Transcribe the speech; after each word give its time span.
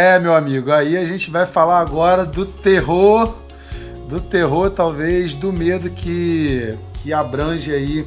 É, 0.00 0.16
meu 0.16 0.32
amigo, 0.32 0.70
aí 0.70 0.96
a 0.96 1.04
gente 1.04 1.28
vai 1.28 1.44
falar 1.44 1.80
agora 1.80 2.24
do 2.24 2.46
terror, 2.46 3.34
do 4.08 4.20
terror 4.20 4.70
talvez, 4.70 5.34
do 5.34 5.52
medo 5.52 5.90
que, 5.90 6.72
que 7.02 7.12
abrange 7.12 7.74
aí 7.74 8.06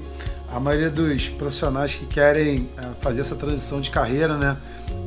a 0.49 0.57
maioria 0.57 0.89
dos 0.89 1.27
profissionais 1.27 1.93
que 1.93 2.05
querem 2.05 2.69
eh, 2.77 2.88
fazer 3.01 3.19
essa 3.19 3.35
transição 3.35 3.81
de 3.81 3.89
carreira, 3.89 4.38
né? 4.38 4.55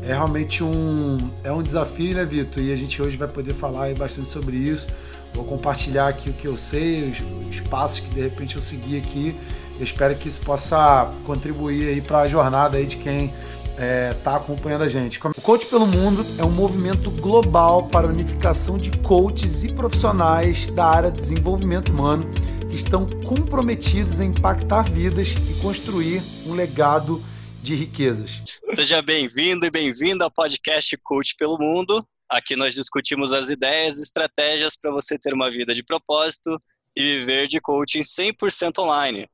É 0.03 0.09
realmente 0.09 0.63
um, 0.63 1.17
é 1.43 1.51
um 1.51 1.63
desafio, 1.63 2.17
né, 2.17 2.25
Vitor? 2.27 2.63
E 2.63 2.71
a 2.71 2.77
gente 2.77 3.01
hoje 3.01 3.17
vai 3.17 3.29
poder 3.29 3.55
falar 3.55 3.95
bastante 3.95 4.29
sobre 4.29 4.55
isso. 4.55 4.89
Vou 5.33 5.47
compartilhar 5.47 6.09
aqui 6.09 6.29
o 6.29 6.35
que 6.35 6.47
eu 6.47 6.59
sei, 6.59 7.11
os, 7.11 7.49
os 7.49 7.61
passos 7.61 8.01
que 8.01 8.11
de 8.11 8.21
repente 8.21 8.57
eu 8.57 8.63
segui 8.63 8.99
aqui. 8.99 9.35
Eu 9.79 9.85
espero 9.85 10.15
que 10.17 10.29
isso 10.29 10.43
possa 10.43 11.11
contribuir 11.25 11.89
aí 11.89 12.03
para 12.03 12.21
a 12.21 12.27
jornada 12.27 12.77
aí 12.77 12.85
de 12.85 12.99
quem 12.99 13.33
está 13.75 14.33
é, 14.33 14.37
acompanhando 14.37 14.83
a 14.83 14.89
gente. 14.89 15.19
O 15.19 15.41
Coach 15.41 15.67
pelo 15.67 15.87
Mundo 15.87 16.25
é 16.39 16.45
um 16.45 16.51
movimento 16.51 17.11
global 17.11 17.89
para 17.89 18.07
a 18.07 18.11
unificação 18.11 18.79
de 18.79 18.91
coaches 18.99 19.65
e 19.65 19.73
profissionais 19.73 20.69
da 20.69 20.87
área 20.87 21.11
de 21.11 21.19
desenvolvimento 21.19 21.91
humano 21.91 22.25
que 22.69 22.77
estão 22.77 23.09
comprometidos 23.23 24.21
em 24.21 24.31
impactar 24.31 24.83
vidas 24.83 25.31
e 25.31 25.61
construir 25.61 26.23
um 26.47 26.55
legado 26.55 27.23
de 27.63 27.75
riquezas. 27.75 28.43
Seja 28.71 29.03
bem-vindo 29.03 29.67
e 29.67 29.71
bem-vinda 29.71 30.25
ao 30.25 30.31
podcast 30.31 30.97
Coach 31.03 31.35
pelo 31.37 31.59
Mundo. 31.59 32.07
Aqui 32.29 32.57
nós 32.57 32.75
discutimos 32.75 33.33
as 33.33 33.49
ideias 33.49 33.99
e 33.99 34.03
estratégias 34.03 34.77
para 34.77 34.91
você 34.91 35.19
ter 35.19 35.33
uma 35.33 35.51
vida 35.51 35.75
de 35.75 35.83
propósito 35.83 36.61
e 36.97 37.03
viver 37.03 37.49
de 37.49 37.61
coaching 37.61 38.01
100% 38.01 38.79
online. 38.79 39.29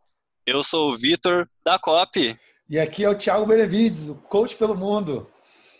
Eu 0.47 0.63
sou 0.63 0.93
o 0.93 0.97
Vitor 0.97 1.49
da 1.65 1.79
COP 1.79 2.37
e 2.71 2.79
aqui 2.79 3.03
é 3.03 3.11
o 3.11 3.17
Thiago 3.17 3.45
Benevides, 3.45 4.07
o 4.07 4.15
coach 4.15 4.55
pelo 4.55 4.77
mundo. 4.77 5.29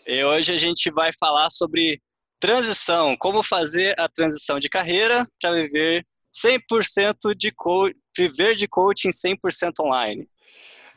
E 0.05 0.21
hoje 0.25 0.53
a 0.53 0.57
gente 0.57 0.91
vai 0.91 1.11
falar 1.17 1.49
sobre 1.49 2.01
transição, 2.37 3.15
como 3.17 3.41
fazer 3.41 3.97
a 3.97 4.09
transição 4.09 4.59
de 4.59 4.67
carreira 4.67 5.25
para 5.41 5.53
viver 5.53 6.05
100% 6.35 7.33
de 7.37 7.49
coach, 7.51 7.95
viver 8.17 8.55
de 8.55 8.67
coaching 8.67 9.09
100% 9.09 9.71
online. 9.79 10.27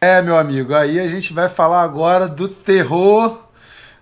É, 0.01 0.20
meu 0.20 0.36
amigo, 0.36 0.75
aí 0.75 0.98
a 0.98 1.06
gente 1.06 1.33
vai 1.33 1.48
falar 1.48 1.83
agora 1.83 2.27
do 2.27 2.48
terror, 2.48 3.48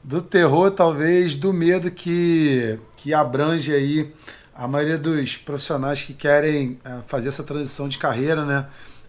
do 0.03 0.23
terror 0.23 0.71
talvez, 0.71 1.37
do 1.37 1.53
medo 1.53 1.91
que, 1.91 2.79
que 2.97 3.12
abrange 3.12 3.75
aí 3.75 4.11
a 4.55 4.67
maioria 4.67 4.97
dos 4.97 5.37
profissionais 5.37 6.03
que 6.03 6.15
querem 6.15 6.79
eh, 6.84 7.01
fazer 7.06 7.29
essa 7.29 7.43
transição 7.43 7.89
de 7.89 7.99
carreira, 7.99 8.45
né? 8.45 8.67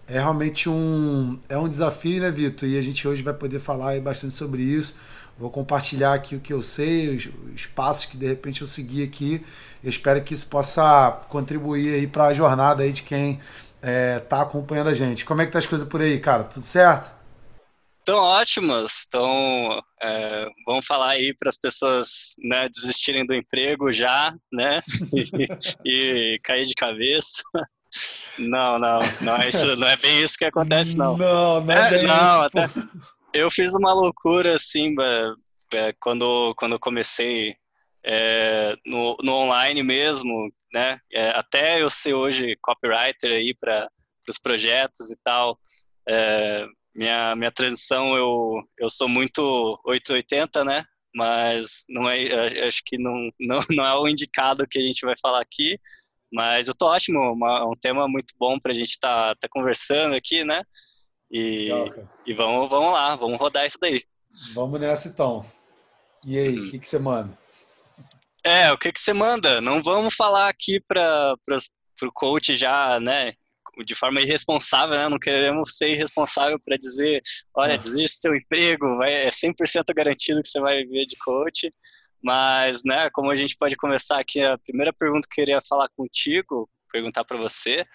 É 0.08 0.20
realmente 0.20 0.70
um, 0.70 1.40
é 1.48 1.58
um 1.58 1.68
desafio, 1.68 2.22
né, 2.22 2.30
Vitor? 2.30 2.68
E 2.68 2.78
a 2.78 2.82
gente 2.82 3.08
hoje 3.08 3.22
vai 3.22 3.34
poder 3.34 3.60
falar 3.60 4.00
bastante 4.02 4.34
sobre 4.34 4.62
isso. 4.62 4.98
Vou 5.38 5.50
compartilhar 5.50 6.14
aqui 6.14 6.36
o 6.36 6.40
que 6.40 6.54
eu 6.54 6.62
sei, 6.62 7.16
os, 7.16 7.30
os 7.54 7.66
passos 7.66 8.06
que 8.06 8.18
de 8.18 8.28
repente 8.28 8.62
eu 8.62 8.68
segui 8.68 9.04
aqui. 9.04 9.44
Eu 9.84 9.90
espero 9.90 10.22
que 10.22 10.34
isso 10.34 10.48
possa 10.48 11.12
contribuir 11.30 11.96
aí 11.96 12.08
para 12.08 12.28
a 12.28 12.34
jornada 12.34 12.84
aí 12.84 12.92
de 12.92 13.04
quem 13.04 13.34
está 13.34 13.42
é, 13.82 14.20
tá 14.20 14.42
acompanhando 14.42 14.90
a 14.90 14.94
gente. 14.94 15.26
Como 15.26 15.42
é 15.42 15.46
que 15.46 15.52
tá 15.52 15.60
as 15.60 15.66
coisas 15.66 15.88
por 15.88 16.02
aí, 16.02 16.20
cara? 16.20 16.44
Tudo 16.44 16.66
certo? 16.66 17.10
Estão 18.00 18.20
ótimas. 18.20 19.06
Então, 19.08 19.82
é, 20.02 20.46
vamos 20.66 20.86
falar 20.86 21.12
aí 21.12 21.34
para 21.34 21.50
as 21.50 21.58
pessoas 21.58 22.36
né, 22.44 22.68
desistirem 22.68 23.26
do 23.26 23.34
emprego 23.34 23.92
já, 23.94 24.36
né? 24.52 24.82
e, 25.86 26.36
e 26.36 26.40
cair 26.44 26.66
de 26.66 26.76
cabeça. 26.76 27.42
Não, 28.38 28.80
não, 28.80 29.02
não 29.22 29.36
é, 29.38 29.50
isso, 29.50 29.76
não 29.76 29.88
é 29.88 29.96
bem 29.98 30.22
isso 30.22 30.38
que 30.38 30.46
acontece, 30.46 30.98
não. 30.98 31.18
Não, 31.18 31.62
não 31.62 31.74
é, 31.74 32.00
é 32.00 32.04
não. 32.04 32.42
Até, 32.42 32.68
eu 33.34 33.50
fiz 33.50 33.74
uma 33.76 33.94
loucura, 33.94 34.56
assim, 34.56 34.96
é, 35.74 35.94
quando, 36.00 36.54
quando 36.56 36.74
eu 36.74 36.80
comecei 36.80 37.56
é, 38.06 38.76
no, 38.86 39.16
no 39.24 39.34
online 39.34 39.82
mesmo, 39.84 40.52
né? 40.74 41.00
É, 41.12 41.30
até 41.30 41.82
eu 41.82 41.90
ser 41.90 42.14
hoje 42.14 42.58
copywriter 42.62 43.32
aí 43.32 43.54
para 43.54 43.90
os 44.28 44.38
projetos 44.38 45.12
e 45.12 45.18
tal. 45.24 45.58
É, 46.08 46.66
minha, 46.96 47.36
minha 47.36 47.52
transição, 47.52 48.16
eu, 48.16 48.62
eu 48.78 48.90
sou 48.90 49.08
muito 49.08 49.80
880, 49.86 50.64
né? 50.64 50.84
Mas 51.16 51.86
não 51.90 52.10
é, 52.10 52.68
acho 52.68 52.82
que 52.86 52.98
não, 52.98 53.30
não, 53.40 53.62
não 53.70 53.86
é 53.86 53.96
o 53.96 54.08
indicado 54.08 54.68
que 54.68 54.80
a 54.80 54.82
gente 54.82 55.06
vai 55.06 55.16
falar 55.22 55.42
aqui. 55.42 55.80
Mas 56.34 56.68
eu 56.68 56.74
tô 56.74 56.88
ótimo, 56.88 57.20
uma, 57.32 57.64
um 57.64 57.76
tema 57.80 58.08
muito 58.08 58.34
bom 58.40 58.60
para 58.60 58.72
a 58.72 58.76
gente 58.76 58.90
estar 58.90 59.36
tá, 59.36 59.42
tá 59.42 59.48
conversando 59.48 60.16
aqui, 60.16 60.44
né? 60.44 60.64
E, 61.30 61.72
Legal, 61.72 62.10
e 62.26 62.34
vamos, 62.34 62.70
vamos 62.70 62.92
lá, 62.92 63.16
vamos 63.16 63.40
rodar 63.40 63.68
isso 63.68 63.78
daí. 63.80 64.04
Vamos 64.56 64.82
nessa 64.82 65.08
então. 65.08 65.46
E 66.26 66.38
aí, 66.38 66.58
o 66.58 66.64
uhum. 66.64 66.72
que, 66.72 66.80
que 66.80 66.88
você 66.88 66.98
manda? 66.98 67.38
É, 68.44 68.72
o 68.72 68.78
que, 68.78 68.92
que 68.92 69.00
você 69.00 69.14
manda? 69.14 69.62
Não 69.62 69.82
vamos 69.82 70.16
falar 70.16 70.50
aqui 70.50 70.80
para 70.80 71.36
o 72.02 72.12
coach 72.12 72.58
já, 72.58 73.00
né? 73.00 73.34
De 73.86 73.94
forma 73.94 74.20
irresponsável, 74.20 74.98
né? 74.98 75.08
Não 75.08 75.20
queremos 75.20 75.78
ser 75.78 75.92
irresponsável 75.92 76.60
para 76.66 76.78
dizer, 76.78 77.22
olha, 77.56 77.76
ah. 77.76 77.78
desiste 77.78 78.22
seu 78.22 78.36
emprego, 78.36 78.98
vai, 78.98 79.12
é 79.12 79.30
100% 79.30 79.84
garantido 79.96 80.42
que 80.42 80.50
você 80.50 80.60
vai 80.60 80.84
viver 80.84 81.06
de 81.06 81.16
coach. 81.18 81.70
Mas, 82.24 82.84
né, 82.86 83.10
como 83.12 83.30
a 83.30 83.36
gente 83.36 83.58
pode 83.58 83.76
começar 83.76 84.20
aqui, 84.20 84.42
a 84.42 84.58
primeira 84.58 84.94
pergunta 84.94 85.28
que 85.30 85.42
eu 85.42 85.46
queria 85.46 85.62
falar 85.62 85.90
contigo, 85.90 86.70
perguntar 86.90 87.26
para 87.26 87.38
você, 87.38 87.86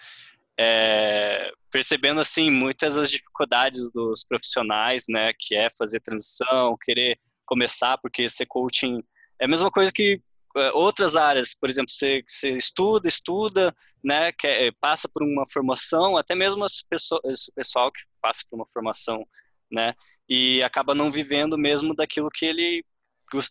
é, 0.59 1.51
percebendo 1.71 2.19
assim 2.21 2.51
muitas 2.51 2.95
das 2.95 3.09
dificuldades 3.09 3.91
dos 3.91 4.23
profissionais, 4.23 5.05
né, 5.09 5.31
que 5.39 5.55
é 5.55 5.67
fazer 5.75 5.99
transição, 6.01 6.77
querer 6.79 7.17
começar, 7.45 7.97
porque 7.97 8.29
ser 8.29 8.45
coaching 8.45 9.01
é 9.39 9.45
a 9.45 9.47
mesma 9.47 9.71
coisa 9.71 9.91
que 9.91 10.21
é, 10.57 10.71
outras 10.73 11.15
áreas, 11.15 11.55
por 11.55 11.69
exemplo, 11.69 11.89
você, 11.89 12.21
você 12.27 12.55
estuda, 12.55 13.07
estuda, 13.07 13.75
né, 14.03 14.31
quer, 14.33 14.73
passa 14.79 15.07
por 15.07 15.23
uma 15.23 15.45
formação, 15.51 16.17
até 16.17 16.35
mesmo 16.35 16.63
as 16.63 16.83
pessoas, 16.83 17.47
o 17.47 17.53
pessoal 17.55 17.91
que 17.91 18.01
passa 18.21 18.43
por 18.49 18.57
uma 18.57 18.67
formação, 18.73 19.25
né, 19.71 19.93
e 20.27 20.61
acaba 20.61 20.93
não 20.93 21.09
vivendo 21.09 21.57
mesmo 21.57 21.95
daquilo 21.95 22.29
que 22.29 22.45
ele 22.45 22.83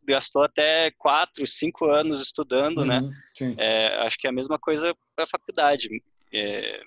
gastou 0.05 0.43
até 0.43 0.91
quatro, 0.93 1.47
cinco 1.47 1.87
anos 1.87 2.21
estudando, 2.21 2.85
né? 2.85 3.01
uhum, 3.01 3.11
né? 3.41 3.55
É, 3.59 4.07
acho 4.07 4.19
que 4.19 4.27
é 4.27 4.31
a 4.31 4.33
mesma 4.33 4.59
coisa 4.59 4.95
para 5.15 5.25
a 5.25 5.29
faculdade, 5.29 5.89
é, 6.33 6.81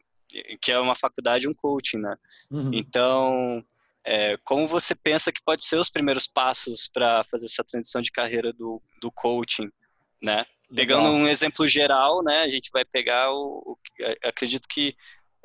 que 0.62 0.72
é 0.72 0.80
uma 0.80 0.96
faculdade, 0.96 1.48
um 1.48 1.54
coaching, 1.54 1.98
né? 1.98 2.16
Uhum. 2.50 2.72
Então, 2.74 3.66
é, 4.04 4.38
como 4.44 4.68
você 4.68 4.96
pensa 4.96 5.32
que 5.32 5.44
pode 5.44 5.64
ser 5.64 5.78
os 5.78 5.90
primeiros 5.90 6.28
passos 6.28 6.90
para 6.92 7.24
fazer 7.26 7.46
essa 7.46 7.64
transição 7.64 8.02
de 8.02 8.12
carreira 8.12 8.52
do, 8.52 8.82
do 9.00 9.12
coaching, 9.12 9.70
né? 10.22 10.46
Pegando 10.74 11.10
um 11.10 11.28
exemplo 11.28 11.68
geral, 11.68 12.24
né? 12.24 12.44
A 12.44 12.50
gente 12.50 12.70
vai 12.72 12.86
pegar 12.86 13.30
o, 13.32 13.62
o 13.66 13.78
acredito 14.24 14.68
que 14.70 14.96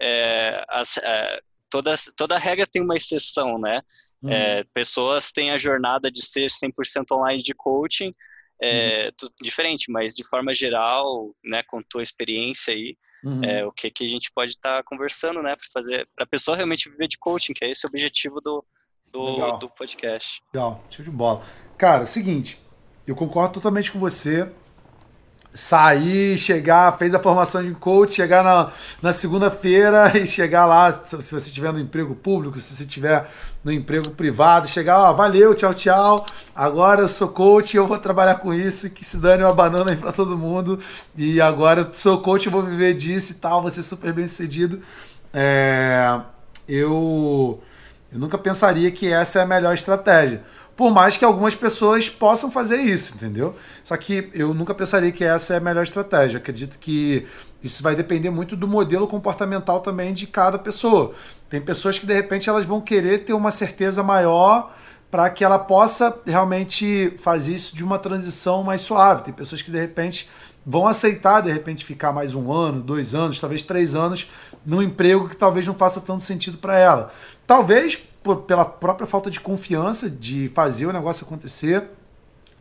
é, 0.00 0.64
as, 0.68 0.96
é, 0.98 1.40
toda, 1.68 1.94
toda 2.16 2.38
regra 2.38 2.66
tem 2.66 2.82
uma 2.82 2.94
exceção, 2.94 3.58
né? 3.58 3.82
Uhum. 4.26 4.32
É, 4.32 4.64
pessoas 4.75 5.31
têm 5.31 5.50
a 5.50 5.59
jornada 5.59 6.10
de 6.10 6.25
ser 6.25 6.47
100% 6.47 7.04
online 7.12 7.42
de 7.42 7.54
coaching, 7.54 8.12
é, 8.60 9.10
uhum. 9.22 9.28
diferente, 9.42 9.91
mas 9.91 10.14
de 10.14 10.26
forma 10.26 10.53
geral, 10.54 11.34
né, 11.44 11.62
com 11.62 11.82
tua 11.82 12.03
experiência 12.03 12.75
aí, 12.75 12.97
uhum. 13.25 13.44
é, 13.44 13.65
o 13.65 13.72
que, 13.72 13.91
que 13.91 14.04
a 14.04 14.09
gente 14.09 14.31
pode 14.34 14.53
estar 14.53 14.78
tá 14.78 14.82
conversando, 14.82 15.42
né, 15.42 15.54
para 15.56 15.66
fazer, 15.72 16.09
para 16.15 16.25
a 16.25 16.28
pessoa 16.28 16.56
realmente 16.56 16.91
viver 16.91 17.09
de 17.09 17.19
coaching, 17.19 17.53
que 17.53 17.65
é 17.65 17.70
esse 17.70 17.86
o 17.86 17.88
objetivo 17.88 18.41
do, 18.41 18.65
do, 19.12 19.59
do 19.59 19.69
podcast. 19.70 20.42
Legal, 20.53 20.84
show 20.91 21.04
de 21.04 21.10
bola. 21.10 21.44
Cara, 21.78 22.06
seguinte, 22.06 22.59
eu 23.06 23.15
concordo 23.15 23.54
totalmente 23.54 23.92
com 23.92 23.98
você 23.98 24.50
sair, 25.56 26.36
chegar, 26.36 26.96
fez 26.98 27.14
a 27.14 27.18
formação 27.18 27.64
de 27.64 27.72
coach, 27.72 28.14
chegar 28.14 28.44
na, 28.44 28.70
na 29.00 29.10
segunda-feira 29.10 30.12
e 30.18 30.26
chegar 30.26 30.66
lá, 30.66 30.92
se 30.92 31.16
você 31.16 31.36
estiver 31.36 31.72
no 31.72 31.80
emprego 31.80 32.14
público, 32.14 32.60
se 32.60 32.74
você 32.74 32.82
estiver 32.82 33.26
no 33.64 33.72
emprego 33.72 34.10
privado, 34.10 34.68
chegar, 34.68 34.98
ó, 34.98 35.12
valeu, 35.14 35.54
tchau, 35.54 35.72
tchau, 35.72 36.16
agora 36.54 37.00
eu 37.00 37.08
sou 37.08 37.28
coach 37.28 37.72
e 37.72 37.78
eu 37.78 37.86
vou 37.86 37.98
trabalhar 37.98 38.34
com 38.34 38.52
isso, 38.52 38.90
que 38.90 39.02
se 39.02 39.16
dane 39.16 39.42
uma 39.42 39.54
banana 39.54 39.86
aí 39.91 39.97
pra 39.97 40.12
todo 40.12 40.36
mundo, 40.36 40.78
e 41.16 41.41
agora 41.41 41.80
eu 41.80 41.88
sou 41.94 42.20
coach, 42.20 42.50
vou 42.50 42.62
viver 42.62 42.92
disso 42.92 43.32
e 43.32 43.36
tal, 43.36 43.62
vou 43.62 43.70
ser 43.70 43.82
super 43.82 44.12
bem 44.12 44.28
sucedido. 44.28 44.82
É, 45.32 46.20
eu, 46.68 47.62
eu 48.12 48.18
nunca 48.18 48.36
pensaria 48.36 48.91
que 48.91 49.10
essa 49.10 49.38
é 49.38 49.42
a 49.42 49.47
melhor 49.47 49.74
estratégia. 49.74 50.42
Por 50.76 50.92
mais 50.92 51.16
que 51.16 51.24
algumas 51.24 51.54
pessoas 51.54 52.10
possam 52.10 52.50
fazer 52.50 52.76
isso, 52.76 53.14
entendeu? 53.14 53.56
Só 53.82 53.96
que 53.96 54.30
eu 54.34 54.52
nunca 54.52 54.74
pensaria 54.74 55.10
que 55.10 55.24
essa 55.24 55.54
é 55.54 55.56
a 55.56 55.60
melhor 55.60 55.84
estratégia. 55.84 56.36
Acredito 56.36 56.78
que 56.78 57.26
isso 57.62 57.82
vai 57.82 57.96
depender 57.96 58.28
muito 58.28 58.54
do 58.54 58.68
modelo 58.68 59.06
comportamental 59.06 59.80
também 59.80 60.12
de 60.12 60.26
cada 60.26 60.58
pessoa. 60.58 61.14
Tem 61.48 61.62
pessoas 61.62 61.98
que 61.98 62.04
de 62.04 62.12
repente 62.12 62.50
elas 62.50 62.66
vão 62.66 62.80
querer 62.80 63.24
ter 63.24 63.32
uma 63.32 63.50
certeza 63.50 64.02
maior 64.02 64.70
para 65.10 65.30
que 65.30 65.42
ela 65.42 65.58
possa 65.58 66.14
realmente 66.26 67.14
fazer 67.18 67.54
isso 67.54 67.74
de 67.74 67.82
uma 67.82 67.98
transição 67.98 68.62
mais 68.62 68.82
suave. 68.82 69.22
Tem 69.22 69.32
pessoas 69.32 69.62
que 69.62 69.70
de 69.70 69.78
repente 69.78 70.28
vão 70.64 70.86
aceitar 70.86 71.40
de 71.40 71.50
repente 71.50 71.84
ficar 71.84 72.12
mais 72.12 72.34
um 72.34 72.52
ano, 72.52 72.82
dois 72.82 73.14
anos, 73.14 73.40
talvez 73.40 73.62
três 73.62 73.94
anos 73.94 74.28
num 74.64 74.82
emprego 74.82 75.28
que 75.28 75.36
talvez 75.36 75.66
não 75.66 75.74
faça 75.74 76.00
tanto 76.00 76.22
sentido 76.22 76.58
para 76.58 76.76
ela. 76.76 77.12
Talvez 77.46 78.02
pela 78.34 78.64
própria 78.64 79.06
falta 79.06 79.30
de 79.30 79.38
confiança 79.38 80.10
de 80.10 80.48
fazer 80.48 80.86
o 80.86 80.92
negócio 80.92 81.24
acontecer. 81.24 81.84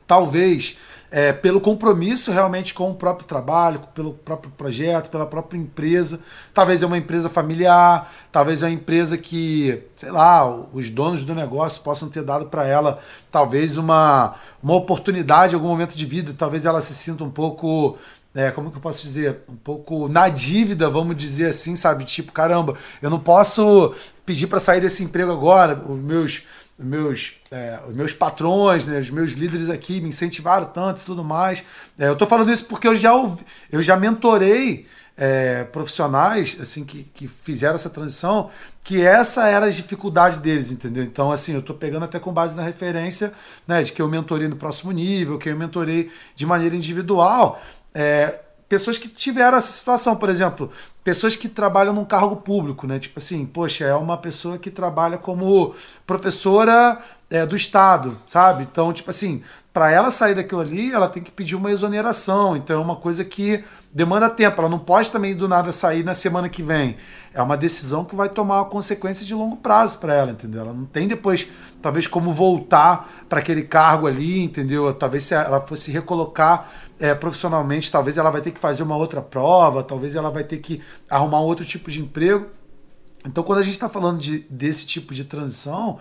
Talvez 0.06 0.77
é, 1.12 1.31
pelo 1.31 1.62
compromisso 1.62 2.31
realmente 2.31 2.73
com 2.73 2.91
o 2.91 2.94
próprio 2.94 3.25
trabalho, 3.25 3.79
pelo 3.94 4.13
próprio 4.13 4.51
projeto, 4.51 5.09
pela 5.09 5.25
própria 5.25 5.57
empresa. 5.57 6.19
Talvez 6.53 6.83
é 6.83 6.85
uma 6.85 6.97
empresa 6.97 7.29
familiar, 7.29 8.12
talvez 8.31 8.62
é 8.62 8.65
uma 8.65 8.73
empresa 8.73 9.17
que, 9.17 9.81
sei 9.95 10.12
lá, 10.12 10.45
os 10.73 10.89
donos 10.89 11.23
do 11.23 11.33
negócio 11.33 11.81
possam 11.81 12.09
ter 12.09 12.21
dado 12.21 12.47
para 12.47 12.67
ela 12.67 13.00
talvez 13.31 13.77
uma, 13.77 14.35
uma 14.62 14.75
oportunidade 14.75 15.56
algum 15.56 15.69
momento 15.69 15.95
de 15.95 16.06
vida, 16.06 16.35
talvez 16.38 16.65
ela 16.65 16.81
se 16.81 16.94
sinta 16.94 17.23
um 17.23 17.31
pouco 17.31 17.97
é, 18.35 18.51
como 18.51 18.69
que 18.69 18.75
eu 18.75 18.81
posso 18.81 19.01
dizer, 19.01 19.39
um 19.50 19.56
pouco 19.56 20.09
na 20.09 20.27
dívida, 20.27 20.89
vamos 20.89 21.15
dizer 21.15 21.47
assim, 21.47 21.77
sabe? 21.77 22.03
Tipo, 22.03 22.33
caramba, 22.33 22.75
eu 23.01 23.09
não 23.09 23.17
posso 23.17 23.95
pedir 24.25 24.48
para 24.48 24.60
sair 24.60 24.81
desse 24.81 25.04
emprego 25.04 25.31
agora. 25.31 25.81
Os 25.88 26.00
meus, 26.00 26.44
meus, 26.77 27.33
é, 27.51 27.80
os 27.88 27.95
meus 27.95 28.13
patrões, 28.13 28.88
né, 28.88 29.00
os 29.00 29.10
meus 29.10 29.31
líderes 29.31 29.69
aqui 29.69 30.01
me 30.01 30.10
incentivaram 30.10 30.68
tanto 30.68 31.01
e 31.01 31.06
tudo 31.06 31.24
mais. 31.24 31.63
É, 31.98 32.07
eu 32.07 32.13
estou 32.13 32.27
falando 32.27 32.51
isso 32.51 32.66
porque 32.66 32.88
eu 32.88 32.95
já 32.95 33.13
ouvi, 33.13 33.44
eu 33.72 33.81
já 33.81 33.95
mentorei 33.95 34.88
é, 35.18 35.63
profissionais 35.63 36.57
assim 36.60 36.83
que, 36.83 37.04
que 37.13 37.27
fizeram 37.27 37.75
essa 37.75 37.89
transição, 37.89 38.50
que 38.83 39.06
essa 39.06 39.48
era 39.48 39.68
a 39.68 39.69
dificuldade 39.69 40.39
deles, 40.39 40.72
entendeu? 40.72 41.04
Então, 41.04 41.31
assim, 41.31 41.54
eu 41.54 41.60
estou 41.60 41.75
pegando 41.75 42.04
até 42.04 42.19
com 42.19 42.33
base 42.33 42.56
na 42.56 42.63
referência 42.63 43.33
né, 43.66 43.81
de 43.81 43.94
que 43.94 44.01
eu 44.01 44.07
mentorei 44.10 44.48
no 44.48 44.57
próximo 44.57 44.92
nível, 44.92 45.38
que 45.38 45.50
eu 45.50 45.56
mentorei 45.56 46.12
de 46.36 46.45
maneira 46.45 46.75
individual 46.75 47.62
é, 47.94 48.42
pessoas 48.67 48.97
que 48.97 49.07
tiveram 49.07 49.57
essa 49.57 49.71
situação, 49.71 50.15
por 50.15 50.29
exemplo, 50.29 50.71
pessoas 51.03 51.35
que 51.35 51.47
trabalham 51.47 51.94
num 51.94 52.06
cargo 52.06 52.35
público, 52.38 52.88
né? 52.88 53.00
Tipo 53.00 53.19
assim, 53.19 53.45
poxa, 53.45 53.85
é 53.85 53.95
uma 53.95 54.17
pessoa 54.17 54.57
que 54.57 54.71
trabalha 54.71 55.17
como 55.17 55.75
professora 56.06 57.01
é, 57.29 57.45
do 57.45 57.56
Estado, 57.56 58.17
sabe? 58.25 58.63
Então, 58.63 58.91
tipo 58.91 59.09
assim, 59.09 59.44
para 59.75 59.92
ela 59.92 60.10
sair 60.10 60.33
daquilo 60.33 60.62
ali, 60.62 60.94
ela 60.94 61.10
tem 61.10 61.22
que 61.22 61.30
pedir 61.30 61.54
uma 61.54 61.69
exoneração. 61.69 62.56
Então, 62.56 62.80
é 62.80 62.81
uma 62.81 62.95
coisa 62.95 63.25
que 63.25 63.62
demanda 63.92 64.30
tempo. 64.30 64.62
Ela 64.62 64.69
não 64.69 64.80
pode 64.80 65.12
também 65.12 65.36
do 65.36 65.50
nada 65.50 65.69
sair 65.74 66.01
na 66.01 66.13
semana 66.13 66.48
que 66.48 66.63
vem. 66.63 66.95
É 67.33 67.42
uma 67.42 67.57
decisão 67.57 68.06
que 68.06 68.16
vai 68.16 68.30
tomar 68.30 68.60
uma 68.60 68.69
consequência 68.69 69.25
de 69.25 69.33
longo 69.33 69.57
prazo 69.57 70.00
para 70.00 70.13
ela, 70.13 70.31
entendeu? 70.31 70.62
Ela 70.62 70.72
não 70.72 70.86
tem 70.86 71.10
depois, 71.10 71.50
talvez, 71.81 72.07
como 72.07 72.31
voltar 72.31 73.25
para 73.27 73.42
aquele 73.42 73.63
cargo 73.63 74.07
ali, 74.07 74.42
entendeu? 74.42 74.94
Talvez 74.94 75.24
se 75.24 75.33
ela 75.33 75.60
fosse 75.60 75.92
recolocar 75.92 76.72
é, 76.98 77.13
profissionalmente, 77.13 77.92
talvez 77.92 78.18
ela 78.18 78.30
vai 78.30 78.39
ter 78.39 78.51
que 78.51 78.60
fazer 78.62 78.81
uma 78.81 78.95
outra 78.95 79.22
prova, 79.22 79.83
talvez 79.83 80.16
ela 80.16 80.31
vai 80.31 80.45
ter 80.45 80.60
que 80.60 80.81
arrumar 81.10 81.42
um 81.42 81.45
outro 81.45 81.66
tipo 81.66 81.92
de 81.92 82.00
emprego. 82.00 82.45
Então, 83.25 83.44
quando 83.44 83.60
a 83.60 83.63
gente 83.63 83.74
está 83.74 83.89
falando 83.89 84.19
de, 84.19 84.39
desse 84.50 84.86
tipo 84.86 85.13
de 85.13 85.25
transição, 85.25 86.00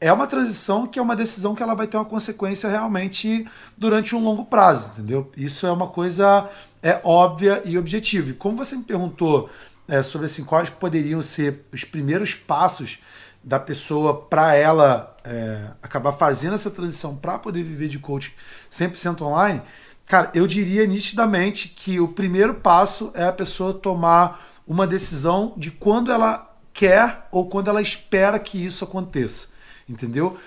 é 0.00 0.12
uma 0.12 0.26
transição 0.26 0.86
que 0.86 0.98
é 0.98 1.02
uma 1.02 1.14
decisão 1.14 1.54
que 1.54 1.62
ela 1.62 1.74
vai 1.74 1.86
ter 1.86 1.96
uma 1.96 2.04
consequência 2.04 2.70
realmente 2.70 3.46
durante 3.76 4.16
um 4.16 4.24
longo 4.24 4.44
prazo, 4.44 4.92
entendeu? 4.92 5.30
Isso 5.36 5.66
é 5.66 5.72
uma 5.72 5.88
coisa 5.88 6.48
é 6.82 7.00
óbvia 7.04 7.62
e 7.64 7.76
objetiva. 7.76 8.30
E 8.30 8.32
como 8.32 8.56
você 8.56 8.74
me 8.76 8.84
perguntou 8.84 9.50
é, 9.86 10.02
sobre 10.02 10.26
assim, 10.26 10.44
quais 10.44 10.70
poderiam 10.70 11.20
ser 11.20 11.66
os 11.72 11.84
primeiros 11.84 12.34
passos 12.34 12.98
da 13.42 13.58
pessoa 13.58 14.14
para 14.14 14.54
ela 14.54 15.14
é, 15.24 15.70
acabar 15.82 16.12
fazendo 16.12 16.54
essa 16.54 16.70
transição 16.70 17.16
para 17.16 17.38
poder 17.38 17.62
viver 17.62 17.88
de 17.88 17.98
coaching 17.98 18.32
100% 18.70 19.22
online, 19.22 19.62
Cara, 20.10 20.28
eu 20.34 20.44
diria 20.44 20.84
nitidamente 20.88 21.68
que 21.68 22.00
o 22.00 22.08
primeiro 22.08 22.54
passo 22.54 23.12
é 23.14 23.22
a 23.22 23.32
pessoa 23.32 23.72
tomar 23.72 24.44
uma 24.66 24.84
decisão 24.84 25.54
de 25.56 25.70
quando 25.70 26.10
ela 26.10 26.52
quer 26.72 27.28
ou 27.30 27.48
quando 27.48 27.68
ela 27.68 27.80
espera 27.80 28.36
que 28.36 28.58
isso 28.58 28.82
aconteça. 28.82 29.49
Entendeu? 29.90 30.38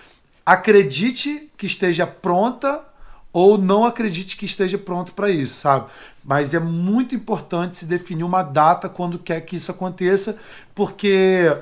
Acredite 0.46 1.52
que 1.58 1.66
esteja 1.66 2.08
pronta 2.08 2.84
ou 3.32 3.58
não 3.58 3.84
acredite 3.84 4.38
que 4.38 4.46
esteja 4.46 4.78
pronto 4.78 5.14
para 5.14 5.30
isso, 5.30 5.56
sabe? 5.56 5.88
Mas 6.24 6.54
é 6.54 6.60
muito 6.60 7.14
importante 7.16 7.78
se 7.78 7.86
definir 7.86 8.24
uma 8.24 8.44
data 8.44 8.88
quando 8.88 9.20
quer 9.20 9.42
que 9.42 9.56
isso 9.56 9.72
aconteça, 9.72 10.38
porque 10.74 11.56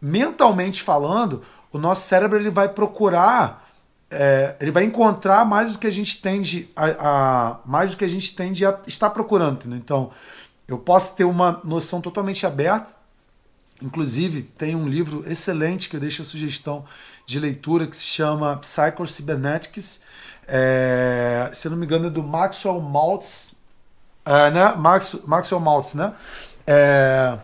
mentalmente 0.00 0.82
falando, 0.82 1.42
o 1.72 1.78
nosso 1.78 2.06
cérebro 2.06 2.38
ele 2.38 2.50
vai 2.50 2.68
procurar 2.68 3.68
é, 4.10 4.56
ele 4.60 4.70
vai 4.70 4.84
encontrar 4.84 5.44
mais 5.44 5.72
do 5.72 5.78
que 5.78 5.86
a 5.86 5.92
gente 5.92 6.20
tende 6.22 6.70
a, 6.74 6.86
a, 6.86 7.60
mais 7.64 7.90
do 7.90 7.96
que 7.96 8.04
a 8.04 8.08
gente 8.08 8.34
tende 8.34 8.64
a 8.64 8.78
estar 8.86 9.10
procurando. 9.10 9.74
Então, 9.76 10.10
eu 10.66 10.78
posso 10.78 11.14
ter 11.14 11.24
uma 11.24 11.60
noção 11.64 12.00
totalmente 12.00 12.46
aberta. 12.46 12.97
Inclusive, 13.82 14.42
tem 14.42 14.74
um 14.74 14.88
livro 14.88 15.24
excelente 15.30 15.88
que 15.88 15.96
eu 15.96 16.00
deixo 16.00 16.22
a 16.22 16.24
sugestão 16.24 16.84
de 17.24 17.38
leitura 17.38 17.86
que 17.86 17.96
se 17.96 18.04
chama 18.04 18.56
Psycho 18.56 19.06
Cybernetics. 19.06 20.02
É, 20.46 21.50
se 21.52 21.68
eu 21.68 21.70
não 21.70 21.78
me 21.78 21.84
engano, 21.84 22.06
é 22.06 22.10
do 22.10 22.22
Maxwell 22.22 22.80
Maltz. 22.80 23.54
É, 24.24 24.50
né? 24.50 24.74
Max, 24.74 25.20
Maxwell 25.26 25.60
Maltz, 25.60 25.94
né? 25.94 26.12
É, 26.66 27.38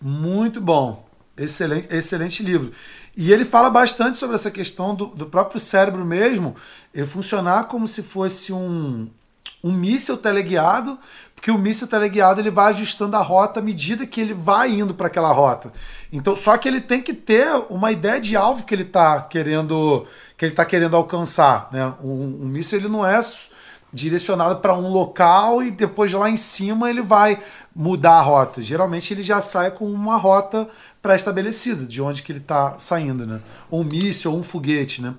muito 0.00 0.60
bom. 0.60 1.06
Excelente, 1.36 1.88
excelente 1.90 2.42
livro. 2.42 2.72
E 3.16 3.32
ele 3.32 3.44
fala 3.44 3.68
bastante 3.68 4.16
sobre 4.16 4.36
essa 4.36 4.50
questão 4.50 4.94
do, 4.94 5.06
do 5.06 5.26
próprio 5.26 5.60
cérebro 5.60 6.04
mesmo, 6.04 6.56
ele 6.94 7.06
funcionar 7.06 7.64
como 7.64 7.86
se 7.86 8.02
fosse 8.02 8.52
um, 8.52 9.08
um 9.62 9.72
míssil 9.72 10.16
teleguiado, 10.16 10.98
porque 11.40 11.50
o 11.50 11.56
míssil 11.56 11.88
teleguiado 11.88 12.38
ele 12.38 12.50
vai 12.50 12.68
ajustando 12.68 13.16
a 13.16 13.22
rota 13.22 13.60
à 13.60 13.62
medida 13.62 14.06
que 14.06 14.20
ele 14.20 14.34
vai 14.34 14.72
indo 14.72 14.92
para 14.92 15.06
aquela 15.06 15.32
rota. 15.32 15.72
Então, 16.12 16.36
só 16.36 16.54
que 16.58 16.68
ele 16.68 16.82
tem 16.82 17.00
que 17.00 17.14
ter 17.14 17.48
uma 17.70 17.90
ideia 17.90 18.20
de 18.20 18.36
alvo 18.36 18.66
que 18.66 18.74
ele 18.74 18.82
está 18.82 19.22
querendo 19.22 20.06
que 20.36 20.44
ele 20.44 20.54
tá 20.54 20.66
querendo 20.66 20.96
alcançar, 20.96 21.70
né? 21.72 21.94
Um, 22.04 22.42
um 22.42 22.46
míssil 22.46 22.78
ele 22.78 22.88
não 22.88 23.06
é 23.06 23.18
direcionado 23.90 24.60
para 24.60 24.76
um 24.76 24.92
local 24.92 25.62
e 25.62 25.70
depois 25.70 26.12
lá 26.12 26.28
em 26.28 26.36
cima 26.36 26.90
ele 26.90 27.00
vai 27.00 27.42
mudar 27.74 28.18
a 28.18 28.20
rota. 28.20 28.60
Geralmente 28.60 29.14
ele 29.14 29.22
já 29.22 29.40
sai 29.40 29.70
com 29.70 29.90
uma 29.90 30.18
rota 30.18 30.68
pré-estabelecida 31.00 31.86
de 31.86 32.02
onde 32.02 32.22
que 32.22 32.32
ele 32.32 32.40
está 32.40 32.74
saindo, 32.78 33.26
né? 33.26 33.40
Um 33.72 33.82
míssil 33.82 34.30
ou 34.30 34.38
um 34.38 34.42
foguete, 34.42 35.00
né? 35.00 35.14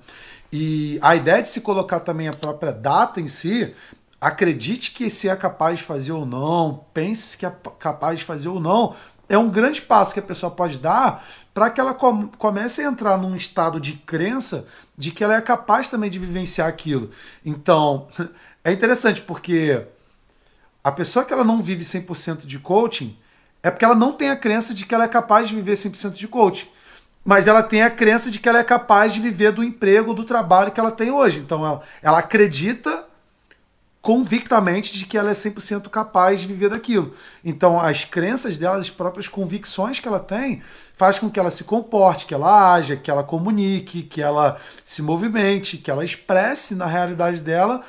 E 0.52 1.00
a 1.02 1.16
ideia 1.16 1.42
de 1.42 1.48
se 1.48 1.62
colocar 1.62 1.98
também 1.98 2.28
a 2.28 2.32
própria 2.32 2.70
data 2.70 3.20
em 3.20 3.26
si, 3.26 3.74
acredite 4.22 4.92
que 4.92 5.10
se 5.10 5.28
é 5.28 5.34
capaz 5.34 5.80
de 5.80 5.84
fazer 5.84 6.12
ou 6.12 6.24
não, 6.24 6.84
pense 6.94 7.36
que 7.36 7.44
é 7.44 7.52
capaz 7.76 8.20
de 8.20 8.24
fazer 8.24 8.48
ou 8.48 8.60
não, 8.60 8.94
é 9.28 9.36
um 9.36 9.50
grande 9.50 9.82
passo 9.82 10.14
que 10.14 10.20
a 10.20 10.22
pessoa 10.22 10.48
pode 10.48 10.78
dar 10.78 11.26
para 11.52 11.68
que 11.68 11.80
ela 11.80 11.92
comece 11.92 12.82
a 12.82 12.84
entrar 12.84 13.18
num 13.18 13.34
estado 13.34 13.80
de 13.80 13.94
crença 13.94 14.64
de 14.96 15.10
que 15.10 15.24
ela 15.24 15.34
é 15.34 15.40
capaz 15.40 15.88
também 15.88 16.08
de 16.08 16.20
vivenciar 16.20 16.68
aquilo. 16.68 17.10
Então, 17.44 18.06
é 18.62 18.70
interessante 18.70 19.20
porque 19.22 19.84
a 20.84 20.92
pessoa 20.92 21.24
que 21.24 21.32
ela 21.32 21.42
não 21.42 21.60
vive 21.60 21.82
100% 21.82 22.46
de 22.46 22.60
coaching, 22.60 23.18
é 23.60 23.72
porque 23.72 23.84
ela 23.84 23.94
não 23.96 24.12
tem 24.12 24.30
a 24.30 24.36
crença 24.36 24.72
de 24.72 24.86
que 24.86 24.94
ela 24.94 25.04
é 25.04 25.08
capaz 25.08 25.48
de 25.48 25.56
viver 25.56 25.74
100% 25.74 26.12
de 26.12 26.28
coaching. 26.28 26.68
Mas 27.24 27.48
ela 27.48 27.62
tem 27.62 27.82
a 27.82 27.90
crença 27.90 28.30
de 28.30 28.38
que 28.38 28.48
ela 28.48 28.60
é 28.60 28.64
capaz 28.64 29.12
de 29.12 29.20
viver 29.20 29.50
do 29.50 29.64
emprego, 29.64 30.14
do 30.14 30.24
trabalho 30.24 30.70
que 30.70 30.78
ela 30.78 30.92
tem 30.92 31.10
hoje. 31.10 31.40
Então 31.40 31.66
ela, 31.66 31.82
ela 32.00 32.18
acredita 32.20 33.01
convictamente 34.02 34.98
de 34.98 35.06
que 35.06 35.16
ela 35.16 35.30
é 35.30 35.32
100% 35.32 35.88
capaz 35.88 36.40
de 36.40 36.48
viver 36.48 36.68
daquilo. 36.68 37.14
Então 37.44 37.78
as 37.78 38.04
crenças 38.04 38.58
dela, 38.58 38.78
as 38.78 38.90
próprias 38.90 39.28
convicções 39.28 40.00
que 40.00 40.08
ela 40.08 40.18
tem, 40.18 40.60
faz 40.92 41.20
com 41.20 41.30
que 41.30 41.38
ela 41.38 41.52
se 41.52 41.62
comporte, 41.62 42.26
que 42.26 42.34
ela 42.34 42.74
haja, 42.74 42.96
que 42.96 43.10
ela 43.10 43.22
comunique, 43.22 44.02
que 44.02 44.20
ela 44.20 44.60
se 44.84 45.00
movimente, 45.02 45.78
que 45.78 45.90
ela 45.90 46.04
expresse 46.04 46.74
na 46.74 46.86
realidade 46.86 47.40
dela 47.40 47.82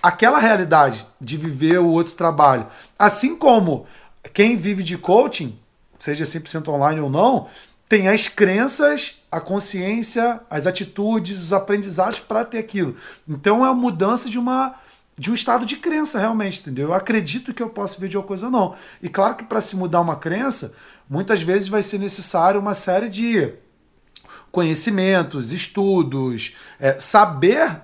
aquela 0.00 0.38
realidade 0.38 1.06
de 1.20 1.36
viver 1.36 1.78
o 1.78 1.88
outro 1.88 2.14
trabalho. 2.14 2.66
Assim 2.96 3.36
como 3.36 3.86
quem 4.32 4.56
vive 4.56 4.84
de 4.84 4.96
coaching, 4.96 5.58
seja 5.98 6.24
100% 6.24 6.68
online 6.68 7.00
ou 7.00 7.10
não, 7.10 7.48
tem 7.88 8.08
as 8.08 8.26
crenças, 8.26 9.22
a 9.30 9.40
consciência, 9.40 10.40
as 10.48 10.66
atitudes, 10.66 11.40
os 11.40 11.52
aprendizados 11.52 12.20
para 12.20 12.44
ter 12.44 12.58
aquilo. 12.58 12.96
Então 13.28 13.66
é 13.66 13.68
a 13.68 13.74
mudança 13.74 14.30
de 14.30 14.38
uma 14.38 14.74
de 15.22 15.30
um 15.30 15.34
estado 15.34 15.64
de 15.64 15.76
crença 15.76 16.18
realmente, 16.18 16.60
entendeu? 16.60 16.88
Eu 16.88 16.94
acredito 16.94 17.54
que 17.54 17.62
eu 17.62 17.70
posso 17.70 18.00
ver 18.00 18.08
de 18.08 18.16
uma 18.16 18.24
coisa 18.24 18.46
ou 18.46 18.50
não. 18.50 18.74
E 19.00 19.08
claro 19.08 19.36
que 19.36 19.44
para 19.44 19.60
se 19.60 19.76
mudar 19.76 20.00
uma 20.00 20.16
crença, 20.16 20.74
muitas 21.08 21.40
vezes 21.40 21.68
vai 21.68 21.80
ser 21.80 21.98
necessário 21.98 22.58
uma 22.58 22.74
série 22.74 23.08
de 23.08 23.52
conhecimentos, 24.50 25.52
estudos, 25.52 26.56
é, 26.80 26.98
saber 26.98 27.82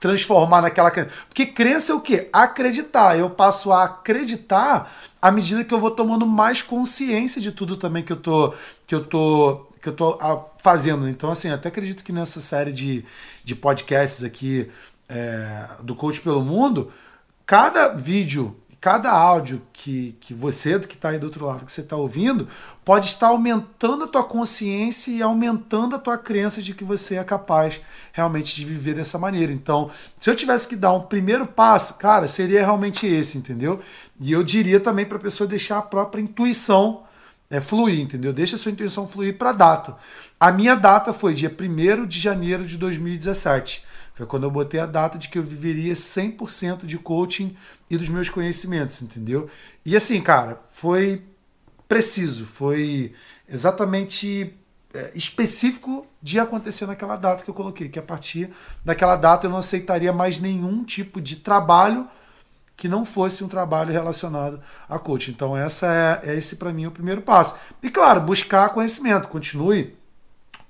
transformar 0.00 0.62
naquela 0.62 0.90
crença. 0.90 1.10
Porque 1.28 1.46
crença 1.46 1.92
é 1.92 1.94
o 1.94 2.00
quê? 2.00 2.28
Acreditar. 2.32 3.16
Eu 3.16 3.30
passo 3.30 3.70
a 3.70 3.84
acreditar 3.84 4.92
à 5.22 5.30
medida 5.30 5.62
que 5.62 5.72
eu 5.72 5.78
vou 5.80 5.92
tomando 5.92 6.26
mais 6.26 6.60
consciência 6.60 7.40
de 7.40 7.52
tudo 7.52 7.76
também 7.76 8.02
que 8.02 8.12
eu 8.12 8.16
tô 8.16 8.52
que 8.84 8.96
eu 8.96 9.04
tô 9.04 9.68
que 9.80 9.88
eu 9.88 9.92
tô 9.92 10.18
ah, 10.20 10.44
fazendo. 10.58 11.08
Então 11.08 11.30
assim, 11.30 11.50
até 11.50 11.68
acredito 11.68 12.02
que 12.02 12.10
nessa 12.10 12.40
série 12.40 12.72
de, 12.72 13.04
de 13.44 13.54
podcasts 13.54 14.24
aqui 14.24 14.68
é, 15.08 15.66
do 15.82 15.94
Coach 15.94 16.20
pelo 16.20 16.42
Mundo, 16.44 16.92
cada 17.46 17.88
vídeo 17.88 18.56
cada 18.84 19.10
áudio 19.10 19.62
que, 19.72 20.14
que 20.20 20.34
você, 20.34 20.78
que 20.78 20.94
está 20.94 21.08
aí 21.08 21.18
do 21.18 21.24
outro 21.24 21.46
lado, 21.46 21.64
que 21.64 21.72
você 21.72 21.80
está 21.80 21.96
ouvindo, 21.96 22.46
pode 22.84 23.06
estar 23.06 23.28
aumentando 23.28 24.04
a 24.04 24.06
tua 24.06 24.22
consciência 24.22 25.10
e 25.10 25.22
aumentando 25.22 25.96
a 25.96 25.98
tua 25.98 26.18
crença 26.18 26.60
de 26.60 26.74
que 26.74 26.84
você 26.84 27.16
é 27.16 27.24
capaz 27.24 27.80
realmente 28.12 28.54
de 28.54 28.62
viver 28.62 28.92
dessa 28.92 29.18
maneira. 29.18 29.50
Então, 29.50 29.90
se 30.20 30.28
eu 30.28 30.36
tivesse 30.36 30.68
que 30.68 30.76
dar 30.76 30.92
um 30.92 31.00
primeiro 31.00 31.46
passo, 31.46 31.94
cara, 31.94 32.28
seria 32.28 32.60
realmente 32.60 33.06
esse, 33.06 33.38
entendeu? 33.38 33.80
E 34.20 34.30
eu 34.30 34.42
diria 34.42 34.78
também 34.78 35.06
para 35.06 35.16
a 35.16 35.22
pessoa 35.22 35.48
deixar 35.48 35.78
a 35.78 35.82
própria 35.82 36.20
intuição 36.20 37.04
é, 37.48 37.60
fluir, 37.62 38.00
entendeu? 38.00 38.34
Deixa 38.34 38.56
a 38.56 38.58
sua 38.58 38.72
intuição 38.72 39.08
fluir 39.08 39.38
para 39.38 39.48
a 39.48 39.54
data. 39.54 39.96
A 40.38 40.52
minha 40.52 40.74
data 40.74 41.14
foi 41.14 41.32
dia 41.32 41.50
1 41.50 42.04
de 42.04 42.20
janeiro 42.20 42.66
de 42.66 42.76
2017. 42.76 43.82
Foi 44.14 44.26
quando 44.26 44.44
eu 44.44 44.50
botei 44.50 44.78
a 44.78 44.86
data 44.86 45.18
de 45.18 45.28
que 45.28 45.38
eu 45.38 45.42
viveria 45.42 45.92
100% 45.92 46.86
de 46.86 46.96
coaching 46.98 47.56
e 47.90 47.98
dos 47.98 48.08
meus 48.08 48.28
conhecimentos, 48.28 49.02
entendeu? 49.02 49.50
E 49.84 49.96
assim, 49.96 50.20
cara, 50.20 50.60
foi 50.70 51.22
preciso, 51.88 52.46
foi 52.46 53.12
exatamente 53.48 54.54
é, 54.94 55.10
específico 55.16 56.06
de 56.22 56.38
acontecer 56.38 56.86
naquela 56.86 57.16
data 57.16 57.42
que 57.42 57.50
eu 57.50 57.54
coloquei, 57.54 57.88
que 57.88 57.98
a 57.98 58.02
partir 58.02 58.50
daquela 58.84 59.16
data 59.16 59.46
eu 59.46 59.50
não 59.50 59.58
aceitaria 59.58 60.12
mais 60.12 60.40
nenhum 60.40 60.84
tipo 60.84 61.20
de 61.20 61.36
trabalho 61.36 62.08
que 62.76 62.88
não 62.88 63.04
fosse 63.04 63.42
um 63.42 63.48
trabalho 63.48 63.92
relacionado 63.92 64.60
a 64.88 64.98
coaching. 64.98 65.32
Então 65.32 65.56
essa 65.56 66.22
é, 66.24 66.30
é 66.30 66.36
esse 66.36 66.56
para 66.56 66.72
mim 66.72 66.86
o 66.86 66.92
primeiro 66.92 67.22
passo. 67.22 67.56
E 67.82 67.90
claro, 67.90 68.20
buscar 68.20 68.68
conhecimento, 68.70 69.28
continue 69.28 69.96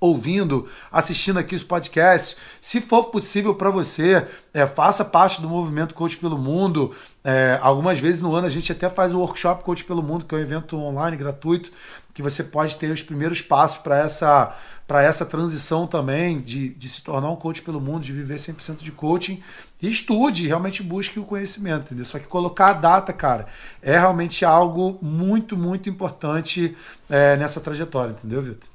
ouvindo, 0.05 0.67
assistindo 0.91 1.39
aqui 1.39 1.55
os 1.55 1.63
podcasts. 1.63 2.37
Se 2.61 2.81
for 2.81 3.05
possível 3.05 3.55
para 3.55 3.69
você, 3.69 4.27
é, 4.53 4.65
faça 4.65 5.03
parte 5.03 5.41
do 5.41 5.49
movimento 5.49 5.93
Coach 5.93 6.17
pelo 6.17 6.37
Mundo. 6.37 6.95
É, 7.23 7.59
algumas 7.61 7.99
vezes 7.99 8.21
no 8.21 8.33
ano 8.33 8.47
a 8.47 8.49
gente 8.49 8.71
até 8.71 8.89
faz 8.89 9.13
o 9.13 9.19
workshop 9.19 9.63
Coach 9.63 9.83
pelo 9.83 10.01
Mundo, 10.01 10.25
que 10.25 10.33
é 10.33 10.37
um 10.37 10.41
evento 10.41 10.77
online 10.77 11.17
gratuito, 11.17 11.71
que 12.15 12.21
você 12.21 12.45
pode 12.45 12.77
ter 12.77 12.89
os 12.91 13.01
primeiros 13.01 13.41
passos 13.41 13.77
para 13.77 13.97
essa, 13.97 14.55
essa 14.87 15.25
transição 15.25 15.85
também 15.85 16.39
de, 16.39 16.69
de 16.69 16.87
se 16.87 17.03
tornar 17.03 17.29
um 17.29 17.35
coach 17.35 17.61
pelo 17.61 17.81
mundo, 17.81 18.03
de 18.03 18.13
viver 18.13 18.37
100% 18.37 18.77
de 18.77 18.91
coaching. 18.91 19.43
E 19.81 19.89
estude, 19.89 20.47
realmente 20.47 20.81
busque 20.81 21.19
o 21.19 21.25
conhecimento, 21.25 21.87
entendeu? 21.87 22.05
Só 22.05 22.17
que 22.17 22.25
colocar 22.25 22.67
a 22.67 22.73
data, 22.73 23.11
cara, 23.11 23.47
é 23.81 23.99
realmente 23.99 24.45
algo 24.45 24.97
muito, 25.01 25.57
muito 25.57 25.89
importante 25.89 26.77
é, 27.09 27.35
nessa 27.35 27.59
trajetória, 27.59 28.13
entendeu, 28.13 28.41
Vitor? 28.41 28.74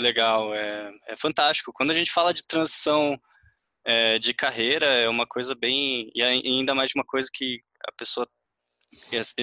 Legal, 0.00 0.54
é, 0.54 0.92
é 1.08 1.16
fantástico. 1.16 1.72
Quando 1.72 1.90
a 1.90 1.94
gente 1.94 2.10
fala 2.10 2.32
de 2.32 2.42
transição 2.46 3.20
é, 3.84 4.18
de 4.18 4.32
carreira, 4.32 4.86
é 4.86 5.08
uma 5.08 5.26
coisa 5.26 5.54
bem. 5.54 6.10
E 6.14 6.22
ainda 6.22 6.74
mais 6.74 6.90
uma 6.94 7.04
coisa 7.04 7.28
que 7.32 7.60
a 7.86 7.92
pessoa 7.92 8.28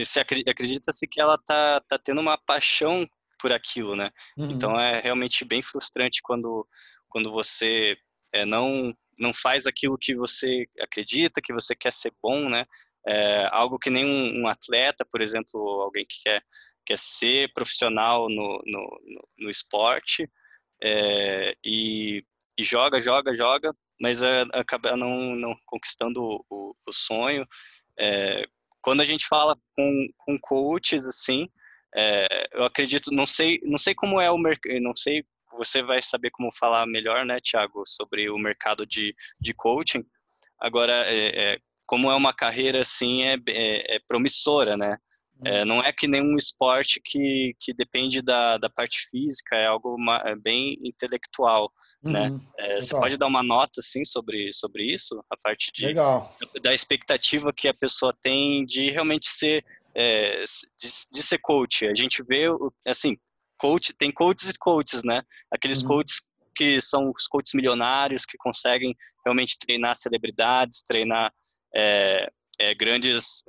se 0.03 0.19
acredita-se 0.19 1.07
que 1.07 1.21
ela 1.21 1.37
tá, 1.45 1.81
tá 1.87 1.97
tendo 1.97 2.21
uma 2.21 2.37
paixão 2.37 3.07
por 3.39 3.51
aquilo, 3.53 3.95
né? 3.95 4.09
Uhum. 4.37 4.51
Então 4.51 4.79
é 4.79 4.99
realmente 4.99 5.45
bem 5.45 5.61
frustrante 5.61 6.21
quando, 6.23 6.67
quando 7.07 7.31
você 7.31 7.95
é, 8.33 8.45
não, 8.45 8.93
não 9.17 9.33
faz 9.33 9.65
aquilo 9.65 9.97
que 9.97 10.15
você 10.15 10.65
acredita, 10.79 11.41
que 11.41 11.53
você 11.53 11.75
quer 11.75 11.93
ser 11.93 12.11
bom, 12.21 12.49
né? 12.49 12.65
É, 13.07 13.47
algo 13.51 13.79
que 13.79 13.89
nem 13.89 14.05
um, 14.05 14.41
um, 14.41 14.47
atleta, 14.47 15.05
por 15.09 15.21
exemplo, 15.21 15.59
alguém 15.81 16.05
que 16.05 16.23
quer, 16.23 16.41
quer 16.85 16.97
ser 16.97 17.51
profissional 17.53 18.27
no, 18.27 18.61
no, 18.65 19.01
no, 19.05 19.29
no 19.37 19.49
esporte, 19.49 20.29
é, 20.83 21.55
e, 21.63 22.23
e, 22.57 22.63
joga, 22.63 22.99
joga, 22.99 23.35
joga, 23.35 23.75
mas 24.01 24.21
é, 24.21 24.45
acaba 24.53 24.95
não, 24.95 25.35
não 25.35 25.55
conquistando 25.65 26.21
o, 26.49 26.75
o 26.85 26.93
sonho. 26.93 27.45
É, 27.99 28.45
quando 28.81 29.01
a 29.01 29.05
gente 29.05 29.27
fala 29.27 29.57
com, 29.75 30.07
com 30.17 30.39
coaches 30.39 31.05
assim, 31.05 31.49
é, 31.95 32.47
eu 32.53 32.63
acredito, 32.63 33.11
não 33.11 33.25
sei, 33.25 33.59
não 33.63 33.77
sei 33.77 33.95
como 33.95 34.21
é 34.21 34.29
o 34.29 34.37
mercado, 34.37 34.79
não 34.79 34.95
sei, 34.95 35.23
você 35.57 35.81
vai 35.81 36.01
saber 36.01 36.29
como 36.29 36.53
falar 36.53 36.85
melhor, 36.85 37.25
né, 37.25 37.37
Thiago, 37.39 37.83
sobre 37.85 38.29
o 38.29 38.37
mercado 38.37 38.85
de, 38.85 39.15
de 39.39 39.53
coaching. 39.53 40.05
Agora, 40.59 40.93
é, 41.07 41.53
é, 41.55 41.59
como 41.85 42.11
é 42.11 42.15
uma 42.15 42.33
carreira 42.33 42.81
assim, 42.81 43.23
é, 43.23 43.37
promissora, 44.07 44.77
né? 44.77 44.97
É, 45.45 45.63
não 45.63 45.81
é 45.81 45.93
que 45.93 46.07
nenhum 46.07 46.35
esporte 46.35 46.99
que, 47.03 47.55
que 47.59 47.73
depende 47.73 48.21
da, 48.21 48.57
da 48.57 48.69
parte 48.69 49.07
física, 49.09 49.55
é 49.55 49.67
algo 49.67 49.95
uma, 49.95 50.17
é 50.25 50.35
bem 50.35 50.77
intelectual, 50.83 51.71
né? 52.01 52.29
uhum. 52.29 52.37
né? 52.37 52.45
É, 52.57 52.81
você 52.81 52.95
pode 52.95 53.17
dar 53.17 53.27
uma 53.27 53.43
nota, 53.43 53.79
assim, 53.79 54.03
sobre, 54.03 54.51
sobre 54.51 54.83
isso? 54.85 55.23
A 55.29 55.37
parte 55.37 55.71
de, 55.73 55.87
Legal. 55.87 56.35
da 56.61 56.73
expectativa 56.73 57.53
que 57.53 57.67
a 57.67 57.73
pessoa 57.73 58.11
tem 58.21 58.65
de 58.65 58.89
realmente 58.89 59.27
ser, 59.27 59.63
é, 59.95 60.41
de, 60.43 60.89
de, 61.13 61.23
ser 61.23 61.37
coach. 61.39 61.85
A 61.85 61.93
gente 61.93 62.23
vê, 62.23 62.45
assim, 62.85 63.15
coach, 63.59 63.93
tem 63.93 64.11
coaches 64.11 64.49
e 64.49 64.57
coaches, 64.57 65.03
né? 65.03 65.21
Aqueles 65.51 65.81
uhum. 65.83 65.89
coaches 65.89 66.21
que 66.55 66.81
são 66.81 67.11
os 67.15 67.27
coaches 67.27 67.53
milionários, 67.53 68.25
que 68.25 68.37
conseguem 68.37 68.95
realmente 69.23 69.59
treinar 69.59 69.95
celebridades, 69.95 70.81
treinar 70.81 71.31
é, 71.75 72.27
é, 72.59 72.73
grandes 72.73 73.43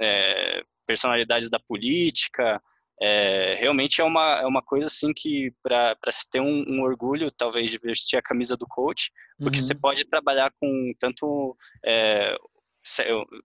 personalidades 0.89 1.51
da 1.51 1.61
política. 1.61 2.61
É, 3.01 3.55
realmente 3.61 4.01
é 4.01 4.05
uma, 4.05 4.41
é 4.41 4.47
uma 4.47 4.63
coisa 4.63 4.87
assim 4.87 5.13
que, 5.15 5.53
para 5.63 5.95
se 6.11 6.29
ter 6.31 6.41
um, 6.41 6.65
um, 6.67 6.83
orgulho, 6.83 7.31
talvez, 7.31 7.71
de 7.71 7.79
vestir 7.79 8.17
a 8.17 8.23
camisa 8.23 8.57
do 8.57 8.67
coach, 8.67 9.13
porque 9.39 9.59
uhum. 9.59 9.65
você 9.65 9.75
pode 9.75 10.05
trabalhar 10.09 10.51
com 10.59 10.93
tanto 10.99 11.57
é, 11.87 12.35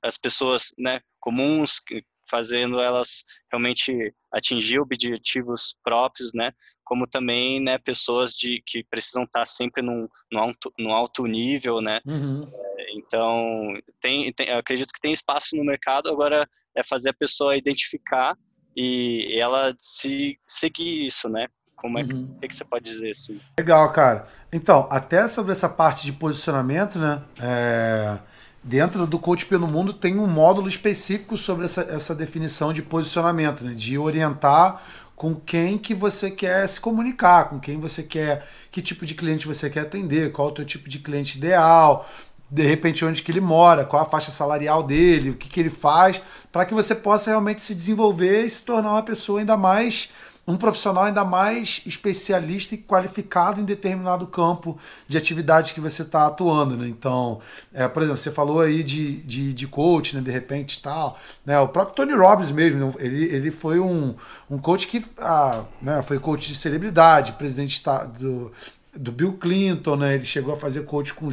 as 0.02 0.18
pessoas 0.18 0.74
né, 0.78 1.02
comuns, 1.20 1.82
fazendo 2.30 2.80
elas 2.80 3.26
realmente 3.52 4.14
atingir 4.32 4.80
objetivos 4.80 5.76
próprios, 5.84 6.32
né, 6.34 6.52
como 6.84 7.06
também 7.06 7.62
né, 7.62 7.78
pessoas 7.78 8.34
de, 8.34 8.64
que 8.66 8.84
precisam 8.84 9.24
estar 9.24 9.46
sempre 9.46 9.84
num, 9.84 10.08
num, 10.32 10.40
alto, 10.40 10.74
num 10.80 10.94
alto 10.94 11.26
nível, 11.26 11.82
né, 11.82 12.02
uhum. 12.06 12.50
Então, 12.94 13.74
tem, 14.00 14.32
tem, 14.34 14.50
eu 14.50 14.58
acredito 14.58 14.94
que 14.94 15.02
tem 15.02 15.12
espaço 15.12 15.58
no 15.58 15.66
mercado, 15.66 16.10
agora 16.10 16.48
é 16.76 16.84
fazer 16.84 17.10
a 17.10 17.14
pessoa 17.14 17.58
identificar 17.58 18.38
e 18.76 19.38
ela 19.40 19.74
se 19.78 20.40
seguir 20.48 21.06
isso, 21.06 21.28
né? 21.30 21.48
Como 21.76 22.00
é 22.00 22.04
uhum. 22.04 22.38
que, 22.40 22.48
que 22.48 22.56
você 22.56 22.64
pode 22.64 22.86
dizer 22.86 23.12
assim? 23.12 23.40
Legal, 23.60 23.92
cara. 23.92 24.26
Então, 24.52 24.88
até 24.90 25.28
sobre 25.28 25.52
essa 25.52 25.68
parte 25.68 26.06
de 26.06 26.14
posicionamento, 26.14 26.98
né? 26.98 27.22
É, 27.42 28.18
dentro 28.64 29.06
do 29.06 29.20
Coach 29.20 29.46
pelo 29.46 29.68
Mundo 29.68 29.94
tem 29.94 30.18
um 30.18 30.28
módulo 30.28 30.70
específico 30.70 31.36
sobre 31.36 31.66
essa, 31.66 31.82
essa 31.82 32.16
definição 32.16 32.72
de 32.72 32.82
posicionamento, 32.82 33.66
né? 33.66 33.74
De 33.74 33.98
orientar 33.98 34.82
com 35.16 35.36
quem 35.36 35.78
que 35.78 35.94
você 35.94 36.32
quer 36.32 36.68
se 36.68 36.80
comunicar, 36.80 37.50
com 37.50 37.60
quem 37.60 37.80
você 37.80 38.04
quer, 38.04 38.48
que 38.72 38.82
tipo 38.82 39.06
de 39.06 39.14
cliente 39.14 39.48
você 39.48 39.70
quer 39.70 39.82
atender, 39.82 40.32
qual 40.32 40.50
é 40.50 40.52
o 40.52 40.56
teu 40.56 40.66
tipo 40.66 40.90
de 40.90 41.00
cliente 41.00 41.38
ideal, 41.38 42.10
de 42.50 42.64
repente 42.64 43.04
onde 43.04 43.22
que 43.22 43.32
ele 43.32 43.42
mora, 43.42 43.86
qual 43.86 44.02
a 44.02 44.06
faixa 44.06 44.32
salarial 44.32 44.84
dele, 44.84 45.32
o 45.32 45.36
que, 45.36 45.50
que 45.50 45.60
ele 45.60 45.70
faz, 45.70 46.22
para 46.52 46.66
que 46.66 46.74
você 46.74 46.94
possa 46.94 47.30
realmente 47.30 47.62
se 47.64 47.74
desenvolver 47.74 48.46
e 48.46 48.50
se 48.50 48.64
tornar 48.64 48.92
uma 48.92 49.04
pessoa 49.04 49.40
ainda 49.40 49.58
mais 49.58 50.12
um 50.46 50.58
profissional 50.58 51.06
ainda 51.06 51.24
mais 51.24 51.82
especialista 51.86 52.76
e 52.76 52.78
qualificado 52.78 53.62
em 53.62 53.64
determinado 53.64 54.28
campo 54.28 54.78
de 55.08 55.18
atividade 55.18 55.74
que 55.74 55.80
você 55.80 56.02
está 56.02 56.28
atuando, 56.28 56.76
né? 56.76 56.88
Então, 56.88 57.40
é, 57.74 57.88
por 57.88 58.04
exemplo, 58.04 58.18
você 58.18 58.32
falou 58.32 58.60
aí 58.60 58.84
de, 58.84 59.18
de, 59.22 59.54
de 59.54 59.68
coach, 59.68 60.16
né? 60.16 60.22
De 60.22 60.32
repente 60.32 60.82
tal, 60.82 61.18
né? 61.46 61.58
O 61.60 61.70
próprio 61.70 61.96
Tony 61.96 62.14
Robbins 62.14 62.52
mesmo, 62.52 62.94
ele, 63.00 63.24
ele 63.24 63.52
foi 63.52 63.80
um, 63.80 64.16
um 64.50 64.58
coach 64.58 64.88
que 64.88 65.04
ah, 65.18 65.64
né? 65.82 66.02
foi 66.02 66.20
coach 66.20 66.48
de 66.50 66.56
celebridade, 66.56 67.34
presidente 67.34 67.82
do, 68.20 68.52
do 68.96 69.12
Bill 69.12 69.34
Clinton, 69.34 69.96
né? 69.96 70.16
Ele 70.16 70.26
chegou 70.26 70.54
a 70.54 70.58
fazer 70.58 70.84
coach 70.84 71.14
com 71.14 71.30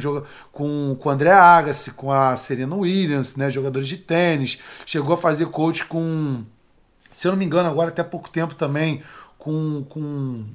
com, 0.51 0.97
com 0.99 1.09
o 1.09 1.11
André 1.11 1.31
Agassi, 1.31 1.91
com 1.91 2.11
a 2.11 2.35
Serena 2.35 2.75
Williams, 2.75 3.35
né? 3.35 3.49
Jogadores 3.49 3.87
de 3.87 3.97
tênis. 3.97 4.59
Chegou 4.85 5.13
a 5.13 5.17
fazer 5.17 5.45
coach 5.47 5.85
com, 5.85 6.43
se 7.11 7.27
eu 7.27 7.31
não 7.31 7.39
me 7.39 7.45
engano, 7.45 7.69
agora 7.69 7.89
até 7.89 8.03
pouco 8.03 8.29
tempo 8.29 8.55
também, 8.55 9.03
com, 9.37 9.83
com 9.89 10.45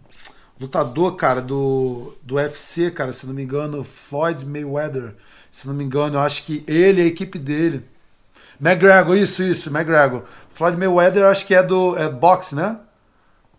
lutador, 0.61 1.15
cara, 1.17 1.41
do, 1.41 2.15
do 2.23 2.37
UFC, 2.37 2.91
cara, 2.91 3.13
se 3.13 3.27
não 3.27 3.35
me 3.35 3.43
engano, 3.43 3.85
Floyd 3.85 4.45
Mayweather. 4.45 5.15
Se 5.51 5.67
não 5.67 5.75
me 5.75 5.85
engano, 5.85 6.17
eu 6.17 6.21
acho 6.21 6.45
que 6.45 6.65
ele 6.67 7.01
e 7.01 7.05
a 7.05 7.07
equipe 7.07 7.39
dele. 7.39 7.85
McGregor, 8.61 9.17
isso, 9.17 9.43
isso, 9.43 9.71
McGregor. 9.71 10.23
Floyd 10.51 10.77
Mayweather, 10.77 11.27
acho 11.27 11.47
que 11.47 11.55
é 11.55 11.63
do 11.63 11.97
é 11.97 12.09
boxe, 12.09 12.55
né? 12.55 12.79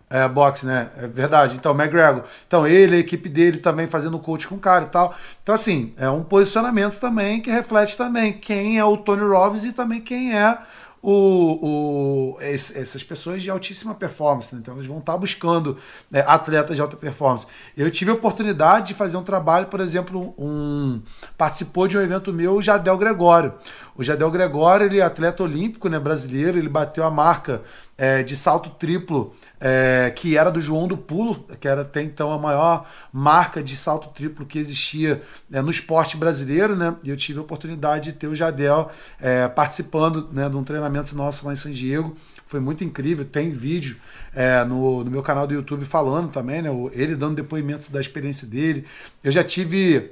É, 0.09 0.27
boxe, 0.27 0.65
né? 0.65 0.89
É 0.97 1.05
verdade. 1.05 1.57
Então, 1.57 1.73
McGregor. 1.73 2.23
Então, 2.47 2.65
ele, 2.65 2.95
a 2.95 2.99
equipe 2.99 3.27
dele 3.27 3.57
também 3.57 3.87
fazendo 3.87 4.17
coach 4.17 4.47
com 4.47 4.55
o 4.55 4.59
cara 4.59 4.85
e 4.85 4.89
tal. 4.89 5.13
Então, 5.43 5.53
assim, 5.53 5.93
é 5.97 6.09
um 6.09 6.23
posicionamento 6.23 6.97
também 6.99 7.41
que 7.41 7.51
reflete 7.51 7.97
também 7.97 8.31
quem 8.31 8.79
é 8.79 8.85
o 8.85 8.95
Tony 8.95 9.23
Robbins 9.23 9.65
e 9.65 9.73
também 9.73 9.99
quem 9.99 10.33
é 10.33 10.57
o, 11.01 12.35
o, 12.35 12.37
essas 12.41 13.03
pessoas 13.03 13.43
de 13.43 13.49
altíssima 13.49 13.93
performance, 13.93 14.53
né? 14.53 14.59
então 14.61 14.73
elas 14.73 14.85
vão 14.85 14.97
estar 14.97 15.15
buscando 15.15 15.77
né, 16.09 16.23
atletas 16.27 16.75
de 16.75 16.81
alta 16.81 16.97
performance. 16.97 17.45
Eu 17.77 17.89
tive 17.91 18.11
a 18.11 18.13
oportunidade 18.13 18.87
de 18.87 18.93
fazer 18.93 19.15
um 19.15 19.23
trabalho, 19.23 19.67
por 19.67 19.79
exemplo, 19.79 20.33
um 20.37 21.01
participou 21.37 21.87
de 21.87 21.97
um 21.97 22.01
evento 22.01 22.33
meu, 22.33 22.55
o 22.55 22.61
Jadel 22.61 22.97
Gregório. 22.97 23.53
O 23.95 24.03
Jadel 24.03 24.29
Gregório, 24.31 24.85
ele 24.85 24.99
é 24.99 25.01
atleta 25.01 25.43
olímpico, 25.43 25.87
né, 25.87 25.99
brasileiro, 25.99 26.57
ele 26.57 26.69
bateu 26.69 27.03
a 27.03 27.11
marca 27.11 27.61
é, 27.97 28.21
de 28.21 28.35
salto 28.35 28.69
triplo, 28.69 29.33
é, 29.59 30.13
que 30.15 30.37
era 30.37 30.51
do 30.51 30.61
João 30.61 30.87
do 30.87 30.95
Pulo, 30.95 31.45
que 31.59 31.67
era 31.67 31.81
até 31.81 32.01
então 32.01 32.31
a 32.31 32.37
maior 32.37 32.87
marca 33.11 33.63
de 33.63 33.75
salto 33.75 34.09
triplo 34.09 34.45
que 34.45 34.59
existia 34.59 35.21
é, 35.51 35.61
no 35.61 35.71
esporte 35.71 36.15
brasileiro, 36.15 36.75
né? 36.75 36.95
E 37.03 37.09
eu 37.09 37.17
tive 37.17 37.39
a 37.39 37.41
oportunidade 37.41 38.11
de 38.11 38.17
ter 38.17 38.27
o 38.27 38.35
Jadel 38.35 38.91
é, 39.19 39.47
participando 39.47 40.29
né, 40.31 40.47
de 40.47 40.55
um 40.55 40.63
treinamento 40.63 41.15
nosso 41.15 41.45
lá 41.45 41.53
em 41.53 41.55
San 41.55 41.71
Diego. 41.71 42.15
Foi 42.45 42.59
muito 42.59 42.83
incrível, 42.83 43.25
tem 43.25 43.51
vídeo 43.51 43.97
é, 44.33 44.63
no, 44.63 45.03
no 45.03 45.11
meu 45.11 45.23
canal 45.23 45.47
do 45.47 45.53
YouTube 45.53 45.83
falando 45.83 46.29
também, 46.29 46.61
né? 46.61 46.69
Ele 46.93 47.15
dando 47.15 47.35
depoimento 47.35 47.91
da 47.91 47.99
experiência 47.99 48.47
dele. 48.47 48.85
Eu 49.23 49.31
já 49.31 49.43
tive 49.43 50.11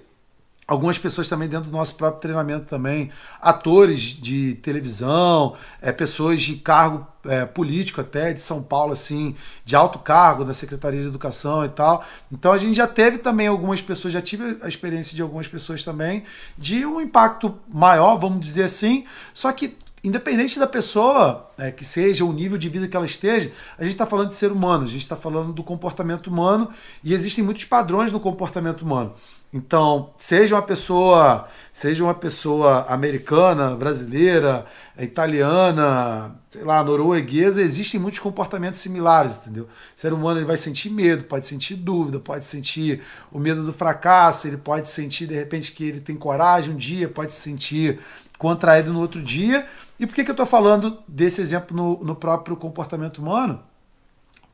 algumas 0.67 0.97
pessoas 0.97 1.29
também 1.29 1.47
dentro 1.47 1.69
do 1.69 1.75
nosso 1.75 1.95
próprio 1.95 2.21
treinamento 2.21 2.65
também, 2.65 3.11
atores 3.39 4.01
de 4.01 4.55
televisão, 4.55 5.55
é, 5.81 5.91
pessoas 5.91 6.41
de 6.41 6.55
cargo 6.55 7.05
é, 7.25 7.45
político 7.45 8.01
até, 8.01 8.33
de 8.33 8.41
São 8.41 8.63
Paulo, 8.63 8.93
assim, 8.93 9.35
de 9.63 9.75
alto 9.75 9.99
cargo 9.99 10.43
da 10.43 10.53
Secretaria 10.53 11.01
de 11.01 11.07
Educação 11.07 11.63
e 11.65 11.69
tal. 11.69 12.03
Então 12.31 12.51
a 12.51 12.57
gente 12.57 12.75
já 12.75 12.87
teve 12.87 13.19
também 13.19 13.47
algumas 13.47 13.81
pessoas, 13.81 14.13
já 14.13 14.21
tive 14.21 14.57
a 14.61 14.67
experiência 14.67 15.15
de 15.15 15.21
algumas 15.21 15.47
pessoas 15.47 15.83
também, 15.83 16.23
de 16.57 16.85
um 16.85 16.99
impacto 16.99 17.57
maior, 17.67 18.17
vamos 18.17 18.39
dizer 18.39 18.63
assim, 18.63 19.05
só 19.33 19.51
que 19.51 19.77
independente 20.03 20.59
da 20.59 20.67
pessoa 20.67 21.49
é, 21.57 21.71
que 21.71 21.83
seja, 21.83 22.23
o 22.23 22.31
nível 22.31 22.59
de 22.59 22.69
vida 22.69 22.87
que 22.87 22.95
ela 22.95 23.07
esteja, 23.07 23.51
a 23.75 23.83
gente 23.83 23.93
está 23.93 24.05
falando 24.05 24.27
de 24.27 24.35
ser 24.35 24.51
humano, 24.51 24.83
a 24.83 24.87
gente 24.87 25.01
está 25.01 25.15
falando 25.15 25.51
do 25.51 25.63
comportamento 25.63 26.27
humano 26.27 26.69
e 27.03 27.11
existem 27.11 27.43
muitos 27.43 27.65
padrões 27.65 28.11
no 28.11 28.19
comportamento 28.19 28.83
humano. 28.83 29.15
Então, 29.55 30.09
seja 30.17 30.53
uma 30.53 30.61
pessoa, 30.61 31.47
seja 31.71 32.03
uma 32.03 32.13
pessoa 32.13 32.85
americana, 32.89 33.73
brasileira, 33.73 34.65
italiana, 34.99 36.35
sei 36.49 36.61
lá, 36.61 36.83
norueguesa, 36.83 37.61
existem 37.61 37.97
muitos 37.97 38.19
comportamentos 38.19 38.81
similares, 38.81 39.37
entendeu? 39.37 39.63
O 39.63 39.67
ser 39.95 40.11
humano 40.11 40.39
ele 40.39 40.45
vai 40.45 40.57
sentir 40.57 40.89
medo, 40.89 41.23
pode 41.23 41.47
sentir 41.47 41.75
dúvida, 41.75 42.19
pode 42.19 42.43
sentir 42.43 43.01
o 43.31 43.39
medo 43.39 43.63
do 43.63 43.71
fracasso, 43.71 44.45
ele 44.45 44.57
pode 44.57 44.89
sentir 44.89 45.25
de 45.25 45.35
repente 45.35 45.71
que 45.71 45.85
ele 45.85 46.01
tem 46.01 46.17
coragem 46.17 46.73
um 46.73 46.77
dia, 46.77 47.07
pode 47.07 47.31
se 47.31 47.39
sentir 47.39 48.01
contraído 48.37 48.91
no 48.91 48.99
outro 48.99 49.21
dia. 49.21 49.65
E 49.97 50.05
por 50.05 50.13
que, 50.13 50.25
que 50.25 50.31
eu 50.31 50.33
estou 50.33 50.45
falando 50.45 50.99
desse 51.07 51.39
exemplo 51.39 51.73
no, 51.73 52.03
no 52.03 52.13
próprio 52.13 52.57
comportamento 52.57 53.19
humano? 53.19 53.63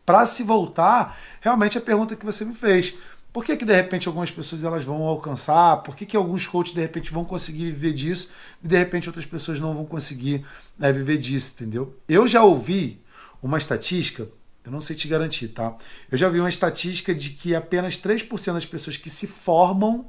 Para 0.05 0.27
se 0.27 0.43
voltar 0.43 1.17
realmente 1.39 1.79
a 1.79 1.81
pergunta 1.81 2.15
que 2.15 2.25
você 2.25 2.45
me 2.45 2.53
fez. 2.53 2.93
Por 3.33 3.45
que, 3.45 3.55
que 3.55 3.63
de 3.63 3.73
repente 3.73 4.07
algumas 4.07 4.29
pessoas 4.29 4.63
elas 4.63 4.83
vão 4.83 5.03
alcançar? 5.03 5.77
Por 5.83 5.95
que, 5.95 6.05
que 6.05 6.17
alguns 6.17 6.45
coaches 6.45 6.73
de 6.73 6.81
repente 6.81 7.13
vão 7.13 7.23
conseguir 7.23 7.65
viver 7.65 7.93
disso 7.93 8.31
e 8.61 8.67
de 8.67 8.77
repente 8.77 9.07
outras 9.07 9.25
pessoas 9.25 9.59
não 9.59 9.73
vão 9.73 9.85
conseguir 9.85 10.45
né, 10.77 10.91
viver 10.91 11.17
disso, 11.17 11.53
entendeu? 11.55 11.95
Eu 12.09 12.27
já 12.27 12.43
ouvi 12.43 13.01
uma 13.41 13.57
estatística, 13.57 14.27
eu 14.65 14.71
não 14.71 14.81
sei 14.81 14.95
te 14.95 15.07
garantir, 15.07 15.47
tá? 15.49 15.75
Eu 16.11 16.17
já 16.17 16.27
vi 16.27 16.39
uma 16.39 16.49
estatística 16.49 17.15
de 17.15 17.29
que 17.29 17.55
apenas 17.55 17.97
3% 17.97 18.53
das 18.53 18.65
pessoas 18.65 18.97
que 18.97 19.09
se 19.09 19.27
formam 19.27 20.05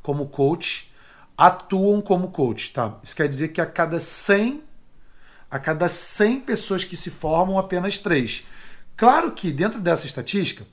como 0.00 0.28
coach 0.28 0.90
atuam 1.36 2.00
como 2.00 2.30
coach, 2.30 2.72
tá? 2.72 2.98
Isso 3.02 3.16
quer 3.16 3.26
dizer 3.26 3.48
que 3.48 3.60
a 3.60 3.66
cada 3.66 3.98
100 3.98 4.62
a 5.50 5.58
cada 5.58 5.88
100 5.88 6.42
pessoas 6.42 6.84
que 6.84 6.96
se 6.96 7.10
formam, 7.10 7.58
apenas 7.58 7.98
3. 7.98 8.44
Claro 8.96 9.32
que 9.32 9.50
dentro 9.50 9.80
dessa 9.80 10.06
estatística, 10.06 10.64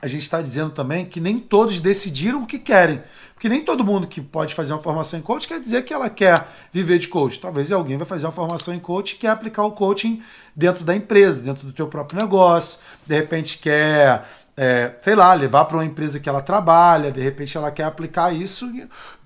a 0.00 0.06
gente 0.06 0.22
está 0.22 0.40
dizendo 0.40 0.70
também 0.70 1.04
que 1.04 1.20
nem 1.20 1.38
todos 1.38 1.80
decidiram 1.80 2.42
o 2.42 2.46
que 2.46 2.58
querem. 2.58 3.02
Porque 3.34 3.48
nem 3.48 3.62
todo 3.62 3.84
mundo 3.84 4.06
que 4.06 4.20
pode 4.20 4.54
fazer 4.54 4.72
uma 4.72 4.82
formação 4.82 5.18
em 5.18 5.22
coach 5.22 5.46
quer 5.46 5.60
dizer 5.60 5.82
que 5.84 5.92
ela 5.92 6.08
quer 6.08 6.34
viver 6.72 6.98
de 6.98 7.08
coach. 7.08 7.38
Talvez 7.38 7.70
alguém 7.70 7.96
vai 7.96 8.06
fazer 8.06 8.26
uma 8.26 8.32
formação 8.32 8.74
em 8.74 8.80
coach 8.80 9.12
e 9.12 9.16
quer 9.16 9.28
aplicar 9.28 9.64
o 9.64 9.72
coaching 9.72 10.22
dentro 10.54 10.84
da 10.84 10.94
empresa, 10.94 11.40
dentro 11.40 11.66
do 11.66 11.72
teu 11.72 11.86
próprio 11.86 12.20
negócio. 12.20 12.80
De 13.06 13.14
repente 13.14 13.58
quer, 13.58 14.28
é, 14.56 14.92
sei 15.00 15.14
lá, 15.14 15.34
levar 15.34 15.64
para 15.66 15.76
uma 15.76 15.84
empresa 15.84 16.18
que 16.20 16.28
ela 16.28 16.42
trabalha. 16.42 17.10
De 17.10 17.20
repente 17.20 17.56
ela 17.56 17.70
quer 17.70 17.84
aplicar 17.84 18.34
isso 18.34 18.70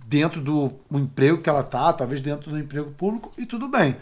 dentro 0.06 0.40
do 0.40 0.72
emprego 0.90 1.40
que 1.40 1.48
ela 1.48 1.60
está, 1.60 1.92
talvez 1.92 2.20
dentro 2.20 2.50
do 2.50 2.58
emprego 2.58 2.90
público 2.92 3.32
e 3.36 3.46
tudo 3.46 3.68
bem. 3.68 3.96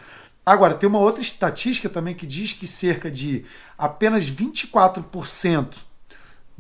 Agora, 0.45 0.75
tem 0.75 0.89
uma 0.89 0.99
outra 0.99 1.23
estatística 1.23 1.89
também 1.89 2.15
que 2.15 2.27
diz 2.27 2.53
que 2.53 2.67
cerca 2.67 3.11
de 3.11 3.45
apenas 3.79 4.29
24% 4.29 5.90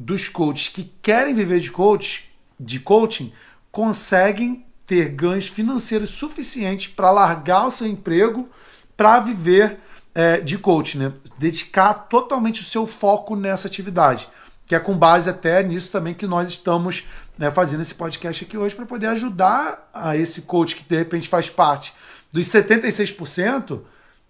dos 0.00 0.28
coaches 0.28 0.68
que 0.68 0.90
querem 1.02 1.34
viver 1.34 1.60
de 1.60 1.70
coach, 1.70 2.30
de 2.58 2.80
coaching, 2.80 3.32
conseguem 3.70 4.64
ter 4.86 5.10
ganhos 5.10 5.46
financeiros 5.46 6.10
suficientes 6.10 6.88
para 6.88 7.10
largar 7.10 7.66
o 7.66 7.70
seu 7.70 7.86
emprego 7.86 8.48
para 8.96 9.20
viver 9.20 9.78
é, 10.14 10.40
de 10.40 10.58
coaching, 10.58 10.98
né? 10.98 11.12
dedicar 11.38 11.94
totalmente 11.94 12.62
o 12.62 12.64
seu 12.64 12.86
foco 12.86 13.36
nessa 13.36 13.68
atividade, 13.68 14.28
que 14.66 14.74
é 14.74 14.80
com 14.80 14.96
base 14.96 15.28
até 15.28 15.62
nisso 15.62 15.92
também 15.92 16.14
que 16.14 16.26
nós 16.26 16.48
estamos 16.48 17.04
né, 17.38 17.50
fazendo 17.50 17.82
esse 17.82 17.94
podcast 17.94 18.44
aqui 18.44 18.56
hoje 18.56 18.74
para 18.74 18.86
poder 18.86 19.06
ajudar 19.08 19.88
a 19.92 20.16
esse 20.16 20.42
coach 20.42 20.76
que 20.76 20.82
de 20.82 20.96
repente 20.96 21.28
faz 21.28 21.48
parte 21.48 21.92
dos 22.32 22.46
76%, 22.46 23.80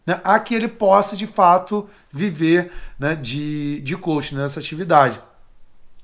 né, 0.06 0.20
a 0.24 0.38
que 0.38 0.54
ele 0.54 0.68
possa 0.68 1.16
de 1.16 1.26
fato 1.26 1.88
viver 2.12 2.72
né, 2.98 3.14
de, 3.14 3.80
de 3.80 3.96
coaching 3.96 4.34
nessa 4.34 4.58
atividade. 4.58 5.20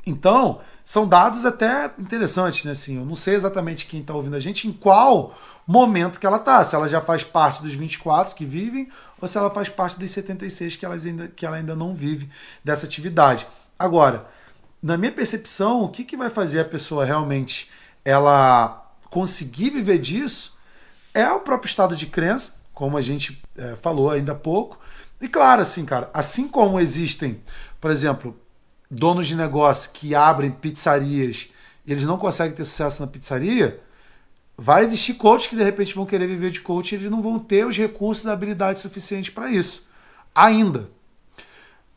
Então, 0.06 0.60
são 0.84 1.08
dados 1.08 1.44
até 1.44 1.90
interessantes, 1.98 2.64
né? 2.64 2.70
Assim, 2.70 2.96
eu 2.96 3.04
não 3.04 3.16
sei 3.16 3.34
exatamente 3.34 3.86
quem 3.86 4.00
está 4.00 4.14
ouvindo 4.14 4.36
a 4.36 4.40
gente, 4.40 4.68
em 4.68 4.72
qual 4.72 5.36
momento 5.66 6.20
que 6.20 6.26
ela 6.26 6.36
está. 6.36 6.62
Se 6.62 6.76
ela 6.76 6.86
já 6.86 7.00
faz 7.00 7.24
parte 7.24 7.60
dos 7.60 7.74
24 7.74 8.36
que 8.36 8.44
vivem, 8.44 8.88
ou 9.20 9.26
se 9.26 9.36
ela 9.36 9.50
faz 9.50 9.68
parte 9.68 9.98
dos 9.98 10.10
76 10.12 10.76
que, 10.76 10.86
elas 10.86 11.04
ainda, 11.04 11.26
que 11.26 11.44
ela 11.44 11.56
ainda 11.56 11.74
não 11.74 11.92
vive 11.92 12.30
dessa 12.62 12.86
atividade. 12.86 13.48
Agora, 13.76 14.28
na 14.80 14.96
minha 14.96 15.10
percepção, 15.10 15.82
o 15.82 15.88
que, 15.88 16.04
que 16.04 16.16
vai 16.16 16.30
fazer 16.30 16.60
a 16.60 16.64
pessoa 16.64 17.04
realmente 17.04 17.68
ela 18.04 18.88
conseguir 19.10 19.70
viver 19.70 19.98
disso 19.98 20.56
é 21.12 21.28
o 21.30 21.40
próprio 21.40 21.68
estado 21.68 21.96
de 21.96 22.06
crença, 22.06 22.60
como 22.72 22.96
a 22.96 23.02
gente 23.02 23.42
é, 23.56 23.74
falou 23.74 24.10
ainda 24.10 24.32
há 24.32 24.36
pouco. 24.36 24.78
E 25.20 25.26
claro, 25.26 25.62
assim, 25.62 25.84
cara, 25.84 26.08
assim 26.14 26.46
como 26.46 26.78
existem, 26.78 27.40
por 27.80 27.90
exemplo, 27.90 28.38
donos 28.90 29.26
de 29.26 29.34
negócio 29.34 29.92
que 29.92 30.14
abrem 30.14 30.50
pizzarias 30.50 31.48
eles 31.86 32.04
não 32.04 32.18
conseguem 32.18 32.54
ter 32.54 32.64
sucesso 32.64 33.00
na 33.00 33.06
pizzaria, 33.06 33.80
vai 34.58 34.82
existir 34.82 35.14
coaches 35.14 35.48
que 35.48 35.56
de 35.56 35.62
repente 35.62 35.94
vão 35.94 36.04
querer 36.04 36.26
viver 36.26 36.50
de 36.50 36.60
coach 36.60 36.92
e 36.92 36.94
eles 36.96 37.10
não 37.10 37.22
vão 37.22 37.38
ter 37.38 37.66
os 37.66 37.76
recursos 37.76 38.24
e 38.24 38.30
habilidades 38.30 38.82
suficientes 38.82 39.30
para 39.30 39.50
isso. 39.50 39.86
Ainda. 40.34 40.90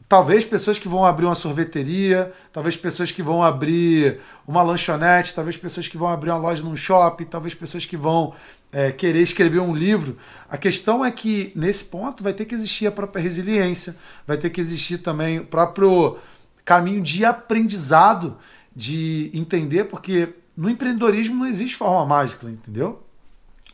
Talvez 0.08 0.44
pessoas 0.44 0.80
que 0.80 0.88
vão 0.88 1.06
abrir 1.06 1.26
uma 1.26 1.36
sorveteria, 1.36 2.34
talvez 2.52 2.76
pessoas 2.76 3.12
que 3.12 3.22
vão 3.22 3.44
abrir 3.44 4.20
uma 4.48 4.64
lanchonete, 4.64 5.36
talvez 5.36 5.56
pessoas 5.56 5.88
que 5.88 5.98
vão 6.00 6.08
abrir 6.08 6.32
uma 6.32 6.40
loja 6.40 6.64
num 6.64 6.76
shopping, 6.76 7.26
talvez 7.26 7.54
pessoas 7.54 7.86
que 7.86 7.96
vão 7.96 8.34
é, 8.72 8.92
querer 8.92 9.22
escrever 9.22 9.60
um 9.60 9.74
livro. 9.74 10.18
A 10.50 10.58
questão 10.58 11.06
é 11.06 11.12
que 11.12 11.52
nesse 11.56 11.86
ponto 11.86 12.24
vai 12.24 12.34
ter 12.34 12.46
que 12.46 12.56
existir 12.56 12.88
a 12.88 12.92
própria 12.92 13.22
resiliência, 13.22 13.96
vai 14.26 14.36
ter 14.36 14.50
que 14.50 14.60
existir 14.60 14.98
também 14.98 15.40
o 15.40 15.46
próprio 15.46 16.18
caminho 16.70 17.02
de 17.02 17.26
aprendizado, 17.26 18.38
de 18.76 19.32
entender, 19.34 19.86
porque 19.86 20.36
no 20.56 20.70
empreendedorismo 20.70 21.36
não 21.36 21.48
existe 21.48 21.76
forma 21.76 22.06
mágica, 22.06 22.48
entendeu? 22.48 23.02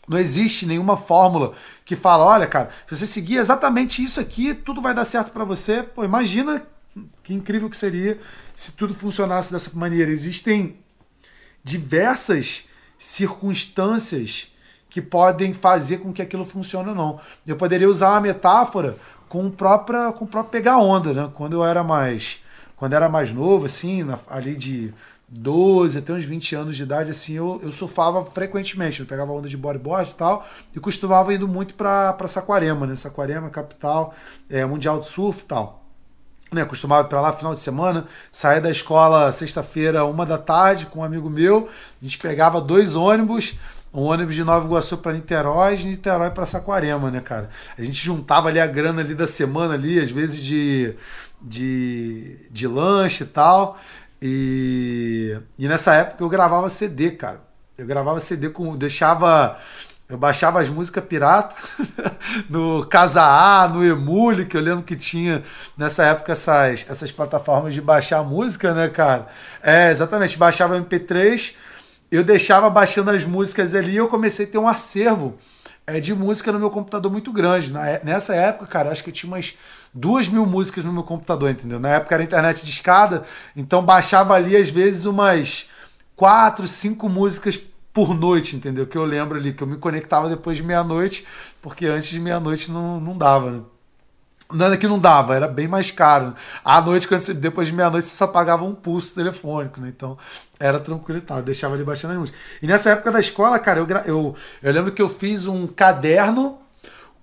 Não 0.07 0.17
existe 0.17 0.65
nenhuma 0.65 0.95
fórmula 0.95 1.51
que 1.83 1.93
fala, 1.93 2.23
olha, 2.23 2.47
cara, 2.47 2.69
se 2.87 2.95
você 2.95 3.05
seguir 3.05 3.35
exatamente 3.35 4.01
isso 4.01 4.17
aqui, 4.17 4.53
tudo 4.53 4.81
vai 4.81 4.93
dar 4.93 5.03
certo 5.03 5.33
para 5.33 5.43
você. 5.43 5.83
Pô, 5.83 6.05
imagina 6.05 6.65
que 7.21 7.33
incrível 7.33 7.69
que 7.69 7.75
seria 7.75 8.17
se 8.55 8.71
tudo 8.71 8.95
funcionasse 8.95 9.51
dessa 9.51 9.77
maneira. 9.77 10.09
Existem 10.09 10.77
diversas 11.65 12.69
circunstâncias 12.97 14.53
que 14.89 15.01
podem 15.01 15.53
fazer 15.53 15.97
com 15.97 16.13
que 16.13 16.21
aquilo 16.21 16.45
funcione 16.45 16.87
ou 16.87 16.95
não. 16.95 17.19
Eu 17.45 17.57
poderia 17.57 17.89
usar 17.89 18.11
uma 18.11 18.21
metáfora 18.21 18.95
com 19.27 19.47
o 19.47 19.51
próprio, 19.51 20.13
com 20.13 20.23
o 20.23 20.27
próprio 20.29 20.51
pegar 20.51 20.77
onda, 20.77 21.13
né? 21.13 21.29
Quando 21.33 21.57
eu 21.57 21.65
era 21.65 21.83
mais 21.83 22.44
quando 22.75 22.93
era 22.93 23.07
mais 23.09 23.31
novo, 23.31 23.65
assim, 23.65 24.03
na, 24.03 24.17
ali 24.29 24.55
de 24.55 24.93
12 25.27 25.97
até 25.97 26.13
uns 26.13 26.25
20 26.25 26.55
anos 26.55 26.77
de 26.77 26.83
idade, 26.83 27.09
assim, 27.09 27.33
eu, 27.33 27.59
eu 27.63 27.71
surfava 27.71 28.23
frequentemente. 28.25 28.99
Eu 28.99 29.05
pegava 29.05 29.31
onda 29.31 29.47
de 29.47 29.57
bodyboard 29.57 30.11
e 30.11 30.15
tal, 30.15 30.47
e 30.75 30.79
costumava 30.79 31.33
indo 31.33 31.47
muito 31.47 31.75
para 31.75 32.27
Saquarema, 32.27 32.85
né? 32.85 32.95
Saquarema, 32.95 33.49
capital 33.49 34.13
é, 34.49 34.65
mundial 34.65 34.99
de 34.99 35.07
surf 35.07 35.43
e 35.43 35.45
tal. 35.45 35.81
Né, 36.51 36.63
costumava 36.63 37.07
ir 37.07 37.09
para 37.09 37.19
lá 37.19 37.33
final 37.33 37.53
de 37.55 37.59
semana, 37.59 38.05
saía 38.31 38.61
da 38.61 38.69
escola 38.69 39.31
sexta-feira, 39.31 40.05
uma 40.05 40.25
da 40.25 40.37
tarde, 40.37 40.85
com 40.85 40.99
um 40.99 41.03
amigo 41.03 41.29
meu. 41.29 41.67
A 41.99 42.05
gente 42.05 42.19
pegava 42.19 42.61
dois 42.61 42.95
ônibus, 42.95 43.57
um 43.91 44.03
ônibus 44.03 44.35
de 44.35 44.43
Nova 44.43 44.65
Iguaçu 44.65 44.97
para 44.97 45.11
Niterói, 45.11 45.75
de 45.75 45.87
Niterói 45.87 46.29
para 46.29 46.45
Saquarema, 46.45 47.09
né, 47.09 47.19
cara? 47.19 47.49
A 47.77 47.81
gente 47.81 47.97
juntava 47.97 48.47
ali 48.47 48.59
a 48.59 48.67
grana 48.67 49.01
ali 49.01 49.15
da 49.15 49.25
semana 49.25 49.73
ali, 49.73 49.99
às 49.99 50.11
vezes 50.11 50.41
de, 50.41 50.95
de, 51.41 52.37
de 52.49 52.67
lanche 52.67 53.23
e 53.23 53.27
tal. 53.27 53.77
E, 54.21 55.37
e 55.57 55.67
nessa 55.67 55.93
época 55.93 56.23
eu 56.23 56.29
gravava 56.29 56.69
CD, 56.69 57.11
cara. 57.11 57.41
Eu 57.77 57.85
gravava 57.85 58.19
CD 58.19 58.49
com. 58.49 58.75
deixava. 58.75 59.59
Eu 60.07 60.19
baixava 60.19 60.61
as 60.61 60.69
músicas 60.69 61.03
pirata 61.03 61.55
no 62.47 62.85
Casa 62.85 63.23
A, 63.23 63.67
no 63.67 63.83
Emule, 63.83 64.45
que 64.45 64.55
eu 64.55 64.61
lembro 64.61 64.83
que 64.83 64.95
tinha 64.95 65.43
nessa 65.75 66.05
época 66.05 66.33
essas, 66.33 66.85
essas 66.87 67.11
plataformas 67.11 67.73
de 67.73 67.81
baixar 67.81 68.23
música, 68.23 68.71
né, 68.71 68.87
cara? 68.87 69.27
É, 69.63 69.89
exatamente, 69.89 70.37
baixava 70.37 70.79
MP3, 70.79 71.55
eu 72.11 72.23
deixava 72.23 72.69
baixando 72.69 73.09
as 73.09 73.25
músicas 73.25 73.73
ali 73.73 73.93
e 73.93 73.97
eu 73.97 74.07
comecei 74.07 74.45
a 74.45 74.49
ter 74.49 74.59
um 74.59 74.67
acervo 74.67 75.39
é, 75.87 75.99
de 75.99 76.13
música 76.13 76.51
no 76.51 76.59
meu 76.59 76.69
computador 76.69 77.11
muito 77.11 77.31
grande. 77.31 77.73
Na, 77.73 77.89
é, 77.89 78.01
nessa 78.03 78.35
época, 78.35 78.67
cara, 78.67 78.91
acho 78.91 79.03
que 79.03 79.09
eu 79.09 79.13
tinha 79.13 79.31
umas 79.31 79.53
duas 79.95 80.27
mil 80.27 80.45
músicas 80.45 80.83
no 80.83 80.91
meu 80.91 81.03
computador, 81.03 81.49
entendeu? 81.49 81.79
Na 81.79 81.89
época 81.89 82.13
era 82.13 82.23
internet 82.23 82.63
de 82.65 82.69
escada, 82.69 83.23
então 83.55 83.81
baixava 83.81 84.33
ali 84.33 84.57
às 84.57 84.69
vezes 84.69 85.05
umas 85.05 85.69
quatro, 86.17 86.67
cinco 86.67 87.07
músicas 87.07 87.57
por 87.93 88.13
noite, 88.13 88.57
entendeu? 88.57 88.85
Que 88.85 88.97
eu 88.97 89.05
lembro 89.05 89.37
ali, 89.37 89.53
que 89.53 89.63
eu 89.63 89.67
me 89.67 89.77
conectava 89.77 90.27
depois 90.27 90.57
de 90.57 90.63
meia-noite, 90.63 91.25
porque 91.61 91.85
antes 91.85 92.09
de 92.09 92.19
meia-noite 92.19 92.69
não, 92.69 92.99
não 92.99 93.17
dava, 93.17 93.51
né? 93.51 93.61
Nada 94.51 94.77
que 94.77 94.87
não 94.87 94.99
dava, 94.99 95.33
era 95.33 95.47
bem 95.47 95.67
mais 95.67 95.89
caro. 95.89 96.35
À 96.63 96.79
noite, 96.79 97.07
quando 97.07 97.21
você, 97.21 97.33
depois 97.33 97.67
de 97.67 97.73
meia-noite, 97.73 98.05
você 98.05 98.15
só 98.15 98.27
pagava 98.27 98.63
um 98.63 98.75
pulso 98.75 99.15
telefônico, 99.15 99.79
né? 99.79 99.87
Então 99.95 100.17
era 100.59 100.79
tranquilo 100.79 101.19
e 101.19 101.21
tal, 101.21 101.41
deixava 101.41 101.73
ali 101.73 101.83
baixando 101.83 102.13
as 102.13 102.19
músicas. 102.19 102.41
E 102.61 102.67
nessa 102.67 102.91
época 102.91 103.11
da 103.11 103.19
escola, 103.19 103.57
cara, 103.57 103.79
eu, 103.79 103.87
eu, 104.05 104.35
eu 104.61 104.73
lembro 104.73 104.91
que 104.91 105.01
eu 105.01 105.09
fiz 105.09 105.47
um 105.47 105.65
caderno 105.65 106.59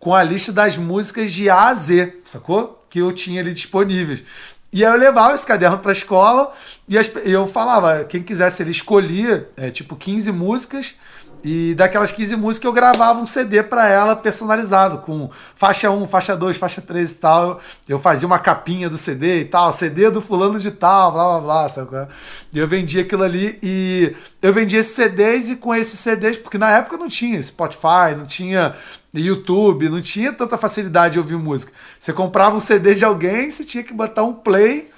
com 0.02 0.16
a 0.16 0.22
lista 0.24 0.52
das 0.52 0.76
músicas 0.76 1.30
de 1.30 1.48
A 1.48 1.68
a 1.68 1.74
Z, 1.74 2.22
sacou? 2.24 2.82
Que 2.90 2.98
eu 2.98 3.12
tinha 3.12 3.40
ali 3.40 3.54
disponíveis. 3.54 4.24
E 4.72 4.84
aí 4.84 4.92
eu 4.92 4.98
levava 4.98 5.32
esse 5.32 5.46
caderno 5.46 5.78
para 5.78 5.92
a 5.92 5.94
escola 5.94 6.52
e 6.88 6.96
eu 7.30 7.46
falava, 7.46 8.02
quem 8.02 8.20
quisesse 8.20 8.64
ele 8.64 8.72
escolhia, 8.72 9.48
é, 9.56 9.70
tipo 9.70 9.94
15 9.94 10.32
músicas 10.32 10.96
e 11.44 11.74
daquelas 11.74 12.12
15 12.12 12.36
músicas 12.36 12.66
eu 12.66 12.72
gravava 12.72 13.20
um 13.20 13.26
CD 13.26 13.62
para 13.62 13.88
ela 13.88 14.14
personalizado, 14.14 14.98
com 14.98 15.28
faixa 15.56 15.90
1, 15.90 16.06
faixa 16.06 16.36
2, 16.36 16.56
faixa 16.56 16.80
3 16.80 17.10
e 17.10 17.14
tal. 17.16 17.60
Eu 17.88 17.98
fazia 17.98 18.26
uma 18.26 18.38
capinha 18.38 18.88
do 18.88 18.96
CD 18.96 19.40
e 19.40 19.44
tal, 19.44 19.72
CD 19.72 20.08
do 20.10 20.20
fulano 20.20 20.58
de 20.58 20.70
tal, 20.70 21.12
blá 21.12 21.30
blá 21.30 21.40
blá, 21.40 21.68
sabe? 21.68 22.08
E 22.52 22.58
eu 22.58 22.68
vendia 22.68 23.02
aquilo 23.02 23.24
ali 23.24 23.58
e 23.62 24.14
eu 24.40 24.52
vendia 24.52 24.78
esses 24.80 24.94
CDs 24.94 25.50
e 25.50 25.56
com 25.56 25.74
esses 25.74 25.98
CDs, 25.98 26.38
porque 26.38 26.58
na 26.58 26.70
época 26.70 26.96
não 26.96 27.08
tinha 27.08 27.42
Spotify, 27.42 28.14
não 28.16 28.26
tinha 28.26 28.76
YouTube, 29.14 29.88
não 29.88 30.00
tinha 30.00 30.32
tanta 30.32 30.56
facilidade 30.56 31.14
de 31.14 31.18
ouvir 31.18 31.36
música. 31.36 31.72
Você 31.98 32.12
comprava 32.12 32.56
um 32.56 32.58
CD 32.58 32.94
de 32.94 33.04
alguém, 33.04 33.50
você 33.50 33.64
tinha 33.64 33.84
que 33.84 33.92
botar 33.92 34.22
um 34.22 34.32
play 34.32 34.90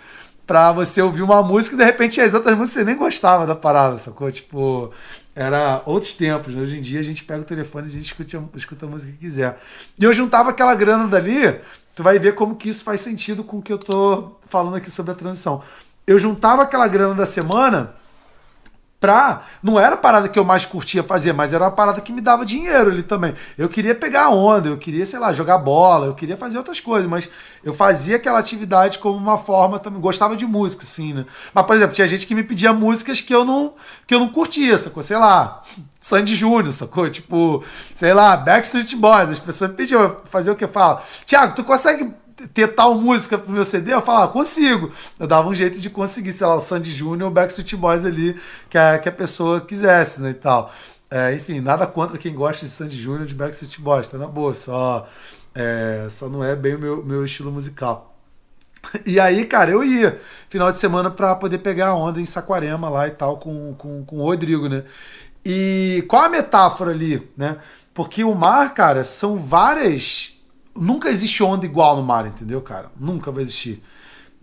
pra 0.46 0.72
você 0.72 1.00
ouvir 1.03 1.22
uma 1.22 1.42
música 1.42 1.74
e 1.74 1.79
de 1.79 1.85
repente 1.85 2.20
as 2.20 2.35
outras 2.35 2.57
músicas 2.57 2.83
você 2.83 2.85
nem 2.85 2.96
gostava 2.96 3.46
da 3.46 3.57
parada, 3.57 3.98
sacou? 3.98 4.31
Tipo, 4.31 4.92
era 5.35 5.83
outros 5.87 6.12
tempos. 6.12 6.55
Né? 6.55 6.62
Hoje 6.62 6.79
em 6.79 6.83
dia 6.83 7.00
a 7.00 7.03
gente 7.03 7.24
pega 7.24 7.40
o 7.40 7.44
telefone 7.44 7.87
e 7.87 7.90
a 7.90 7.92
gente 7.92 8.07
escuta, 8.07 8.42
escuta 8.55 8.87
a 8.87 8.88
música 8.88 9.12
que 9.12 9.18
quiser. 9.18 9.59
E 9.98 10.05
eu 10.05 10.12
juntava 10.12 10.50
aquela 10.50 10.74
grana 10.74 11.09
dali, 11.09 11.59
tu 11.94 12.03
vai 12.03 12.18
ver 12.18 12.35
como 12.35 12.57
que 12.57 12.68
isso 12.68 12.85
faz 12.85 13.00
sentido 13.00 13.42
com 13.42 13.59
o 13.59 13.62
que 13.62 13.72
eu 13.72 13.79
tô 13.79 14.37
falando 14.48 14.77
aqui 14.77 14.90
sobre 14.90 15.12
a 15.12 15.14
transição. 15.14 15.62
Eu 16.07 16.18
juntava 16.18 16.62
aquela 16.62 16.87
grana 16.87 17.14
da 17.14 17.27
semana 17.27 17.94
pra. 19.04 19.42
Não 19.62 19.78
era 19.78 19.96
a 19.96 19.98
parada 19.98 20.30
que 20.30 20.38
eu 20.38 20.44
mais 20.46 20.64
curtia 20.64 21.02
fazer, 21.02 21.34
mas 21.34 21.52
era 21.52 21.64
uma 21.64 21.70
parada 21.70 22.00
que 22.00 22.10
me 22.10 22.22
dava 22.22 22.42
dinheiro 22.42 22.90
ali 22.90 23.02
também. 23.02 23.34
Eu 23.58 23.68
queria 23.68 23.94
pegar 23.94 24.30
onda, 24.30 24.68
eu 24.68 24.78
queria, 24.78 25.04
sei 25.04 25.18
lá, 25.18 25.30
jogar 25.30 25.58
bola, 25.58 26.06
eu 26.06 26.14
queria 26.14 26.38
fazer 26.38 26.56
outras 26.56 26.80
coisas, 26.80 27.06
mas 27.06 27.28
eu 27.62 27.74
fazia 27.74 28.16
aquela 28.16 28.38
atividade 28.38 28.98
como 28.98 29.18
uma 29.18 29.36
forma 29.36 29.78
também. 29.78 30.00
Gostava 30.00 30.34
de 30.34 30.46
música, 30.46 30.86
sim, 30.86 31.12
né? 31.12 31.26
Mas, 31.52 31.66
por 31.66 31.76
exemplo, 31.76 31.94
tinha 31.94 32.08
gente 32.08 32.26
que 32.26 32.34
me 32.34 32.42
pedia 32.42 32.72
músicas 32.72 33.20
que 33.20 33.34
eu 33.34 33.44
não, 33.44 33.74
que 34.06 34.14
eu 34.14 34.20
não 34.20 34.28
curtia, 34.28 34.78
sacou? 34.78 35.02
Sei 35.02 35.18
lá, 35.18 35.60
Sandy 36.00 36.34
Júnior, 36.34 36.72
sacou? 36.72 37.10
Tipo, 37.10 37.62
sei 37.94 38.14
lá, 38.14 38.38
Backstreet 38.38 38.96
Boys. 38.96 39.30
As 39.32 39.38
pessoas 39.38 39.70
me 39.70 39.76
pediam 39.76 40.16
fazer 40.24 40.50
o 40.50 40.56
que? 40.56 40.66
Fala, 40.66 41.04
Tiago, 41.26 41.54
tu 41.54 41.62
consegue 41.62 42.10
ter 42.53 42.68
tal 42.68 42.94
música 42.94 43.38
pro 43.38 43.53
meu 43.53 43.64
CD, 43.64 43.92
eu 43.92 44.03
falava, 44.03 44.33
consigo. 44.33 44.92
Eu 45.18 45.27
dava 45.27 45.49
um 45.49 45.55
jeito 45.55 45.79
de 45.81 45.88
conseguir, 45.90 46.33
sei 46.33 46.47
lá, 46.47 46.57
o 46.57 46.61
Sandy 46.61 46.90
Júnior 46.90 47.31
o 47.31 47.33
Backstreet 47.33 47.77
Boys 47.77 48.05
ali, 48.05 48.38
que 48.68 48.77
a, 48.79 48.99
que 48.99 49.09
a 49.09 49.12
pessoa 49.12 49.61
quisesse, 49.61 50.20
né, 50.23 50.31
e 50.31 50.35
tal. 50.35 50.73
É, 51.11 51.35
enfim, 51.35 51.61
nada 51.61 51.87
contra 51.87 52.18
quem 52.18 52.35
gosta 52.35 52.64
de 52.64 52.70
Sandy 52.73 53.01
Júnior 53.01 53.27
de 53.27 53.35
Backstreet 53.35 53.81
Boys, 53.81 54.09
tá 54.09 54.18
na 54.18 54.27
boa, 54.27 54.55
só, 54.55 55.09
é, 55.55 56.07
só 56.11 56.29
não 56.29 56.42
é 56.42 56.57
bem 56.57 56.75
o 56.75 56.79
meu, 56.79 57.05
meu 57.05 57.25
estilo 57.25 57.53
musical. 57.53 58.14
E 59.07 59.18
aí, 59.18 59.47
cara, 59.47 59.70
eu 59.70 59.83
ia 59.83 60.20
final 60.49 60.70
de 60.70 60.79
semana 60.79 61.11
para 61.11 61.35
poder 61.35 61.59
pegar 61.59 61.88
a 61.88 61.94
onda 61.94 62.20
em 62.20 62.25
Saquarema 62.25 62.88
lá 62.88 63.09
e 63.09 63.12
tal 63.12 63.38
com, 63.38 63.75
com, 63.75 64.05
com 64.05 64.18
o 64.18 64.23
Rodrigo, 64.23 64.68
né? 64.68 64.85
E 65.44 66.05
qual 66.09 66.23
a 66.23 66.29
metáfora 66.29 66.90
ali, 66.90 67.31
né? 67.37 67.59
Porque 67.94 68.25
o 68.25 68.35
mar, 68.35 68.75
cara, 68.75 69.05
são 69.05 69.38
várias 69.38 70.34
nunca 70.74 71.08
existe 71.08 71.42
onda 71.42 71.64
igual 71.64 71.96
no 71.96 72.02
mar, 72.02 72.26
entendeu, 72.26 72.60
cara? 72.60 72.90
Nunca 72.98 73.30
vai 73.30 73.42
existir. 73.42 73.82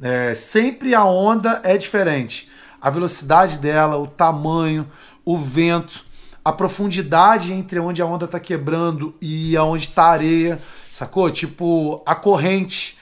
É, 0.01 0.33
sempre 0.33 0.95
a 0.95 1.05
onda 1.05 1.61
é 1.63 1.77
diferente. 1.77 2.49
A 2.81 2.89
velocidade 2.89 3.59
dela, 3.59 3.97
o 3.97 4.07
tamanho, 4.07 4.89
o 5.23 5.37
vento, 5.37 6.05
a 6.43 6.51
profundidade 6.51 7.53
entre 7.53 7.79
onde 7.79 8.01
a 8.01 8.05
onda 8.05 8.25
está 8.25 8.39
quebrando 8.39 9.13
e 9.21 9.55
aonde 9.55 9.83
está 9.83 10.05
a 10.05 10.11
areia, 10.11 10.59
sacou? 10.91 11.29
Tipo, 11.29 12.01
a 12.05 12.15
corrente 12.15 12.97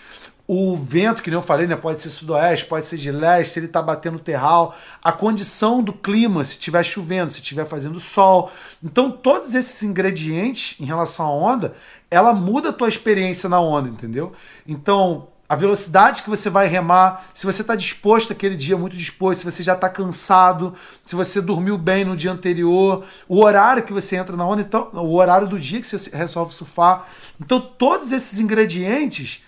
o 0.52 0.76
vento, 0.76 1.22
que 1.22 1.30
nem 1.30 1.38
eu 1.38 1.44
falei, 1.44 1.68
né, 1.68 1.76
pode 1.76 2.02
ser 2.02 2.10
sudoeste, 2.10 2.66
pode 2.66 2.88
ser 2.88 2.98
de 2.98 3.12
leste, 3.12 3.52
se 3.52 3.60
ele 3.60 3.68
está 3.68 3.84
batendo 3.84 4.18
terral, 4.18 4.76
a 5.00 5.12
condição 5.12 5.84
do 5.84 5.94
clima, 5.94 6.44
se 6.44 6.54
estiver 6.54 6.84
chovendo, 6.84 7.32
se 7.32 7.38
estiver 7.38 7.68
fazendo 7.68 8.00
sol. 8.00 8.52
Então, 8.84 9.12
todos 9.12 9.54
esses 9.54 9.84
ingredientes 9.84 10.76
em 10.80 10.86
relação 10.86 11.28
à 11.28 11.32
onda, 11.32 11.76
ela 12.12 12.34
muda 12.34 12.70
a 12.70 12.74
tua 12.74 12.90
experiência 12.90 13.48
na 13.48 13.60
onda, 13.60 13.90
entendeu? 13.90 14.34
Então, 14.68 15.28
a 15.48 15.56
velocidade 15.56 16.22
que 16.22 16.30
você 16.30 16.50
vai 16.50 16.68
remar, 16.68 17.28
se 17.34 17.46
você 17.46 17.62
está 17.62 17.76
disposto 17.76 18.32
aquele 18.32 18.56
dia, 18.56 18.78
muito 18.78 18.96
disposto, 18.96 19.40
se 19.40 19.52
você 19.52 19.64
já 19.64 19.74
está 19.74 19.90
cansado, 19.90 20.76
se 21.06 21.16
você 21.16 21.42
dormiu 21.42 21.78
bem 21.78 22.06
no 22.06 22.16
dia 22.16 22.32
anterior, 22.32 23.04
o 23.28 23.44
horário 23.44 23.84
que 23.84 23.94
você 23.94 24.16
entra 24.16 24.38
na 24.38 24.46
onda, 24.46 24.62
então, 24.62 24.90
o 24.94 25.16
horário 25.16 25.48
do 25.48 25.60
dia 25.60 25.80
que 25.82 25.88
você 25.88 26.16
resolve 26.16 26.54
surfar. 26.54 27.08
Então, 27.40 27.60
todos 27.60 28.12
esses 28.12 28.40
ingredientes 28.40 29.44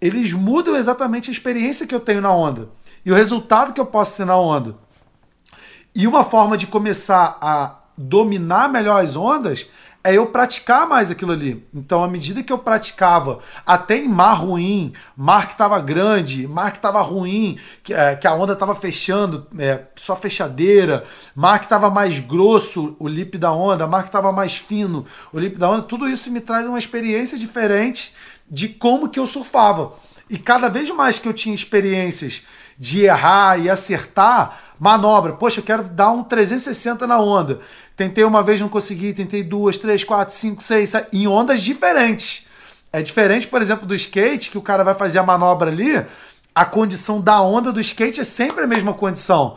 eles 0.00 0.34
mudam 0.34 0.76
exatamente 0.76 1.30
a 1.30 1.32
experiência 1.32 1.86
que 1.86 1.94
eu 1.94 2.00
tenho 2.00 2.20
na 2.20 2.30
onda 2.30 2.68
e 3.06 3.10
o 3.10 3.14
resultado 3.14 3.72
que 3.72 3.80
eu 3.80 3.86
posso 3.86 4.18
ter 4.18 4.26
na 4.26 4.36
onda. 4.36 4.76
E 5.94 6.06
uma 6.06 6.22
forma 6.24 6.58
de 6.58 6.66
começar 6.66 7.38
a 7.40 7.78
dominar 7.96 8.68
melhor 8.68 9.02
as 9.02 9.16
ondas 9.16 9.66
é 10.04 10.12
eu 10.12 10.26
praticar 10.26 10.86
mais 10.86 11.10
aquilo 11.10 11.32
ali. 11.32 11.66
Então, 11.72 12.04
à 12.04 12.08
medida 12.08 12.42
que 12.42 12.52
eu 12.52 12.58
praticava, 12.58 13.40
até 13.66 13.96
em 13.96 14.06
mar 14.06 14.34
ruim, 14.34 14.92
mar 15.16 15.46
que 15.46 15.52
estava 15.52 15.80
grande, 15.80 16.46
mar 16.46 16.72
que 16.72 16.76
estava 16.76 17.00
ruim, 17.00 17.58
que, 17.82 17.94
é, 17.94 18.14
que, 18.14 18.26
a 18.26 18.34
onda 18.34 18.52
estava 18.52 18.74
fechando, 18.74 19.46
é, 19.58 19.80
só 19.96 20.14
fechadeira, 20.14 21.04
mar 21.34 21.58
que 21.58 21.64
estava 21.64 21.88
mais 21.88 22.18
grosso, 22.20 22.94
o 23.00 23.08
lip 23.08 23.38
da 23.38 23.50
onda, 23.50 23.86
mar 23.86 24.02
que 24.02 24.10
estava 24.10 24.30
mais 24.30 24.54
fino, 24.54 25.06
o 25.32 25.38
lip 25.38 25.56
da 25.56 25.70
onda, 25.70 25.82
tudo 25.82 26.06
isso 26.06 26.30
me 26.30 26.40
traz 26.40 26.66
uma 26.66 26.78
experiência 26.78 27.38
diferente 27.38 28.14
de 28.48 28.68
como 28.68 29.08
que 29.08 29.18
eu 29.18 29.26
surfava. 29.26 29.94
E 30.28 30.36
cada 30.36 30.68
vez 30.68 30.90
mais 30.90 31.18
que 31.18 31.26
eu 31.26 31.32
tinha 31.32 31.54
experiências 31.54 32.42
de 32.78 33.04
errar 33.04 33.58
e 33.58 33.70
acertar, 33.70 34.73
manobra. 34.84 35.32
Poxa, 35.32 35.60
eu 35.60 35.64
quero 35.64 35.84
dar 35.84 36.10
um 36.10 36.22
360 36.22 37.06
na 37.06 37.18
onda. 37.18 37.60
Tentei 37.96 38.22
uma 38.22 38.42
vez, 38.42 38.60
não 38.60 38.68
consegui. 38.68 39.14
Tentei 39.14 39.42
duas, 39.42 39.78
três, 39.78 40.04
quatro, 40.04 40.34
cinco, 40.34 40.62
seis, 40.62 40.90
sete, 40.90 41.08
em 41.16 41.26
ondas 41.26 41.62
diferentes. 41.62 42.46
É 42.92 43.00
diferente, 43.00 43.46
por 43.46 43.62
exemplo, 43.62 43.86
do 43.86 43.94
skate, 43.94 44.50
que 44.50 44.58
o 44.58 44.62
cara 44.62 44.84
vai 44.84 44.94
fazer 44.94 45.18
a 45.18 45.22
manobra 45.22 45.70
ali. 45.70 46.04
A 46.54 46.66
condição 46.66 47.18
da 47.18 47.40
onda 47.40 47.72
do 47.72 47.80
skate 47.80 48.20
é 48.20 48.24
sempre 48.24 48.64
a 48.64 48.66
mesma 48.66 48.92
condição. 48.92 49.56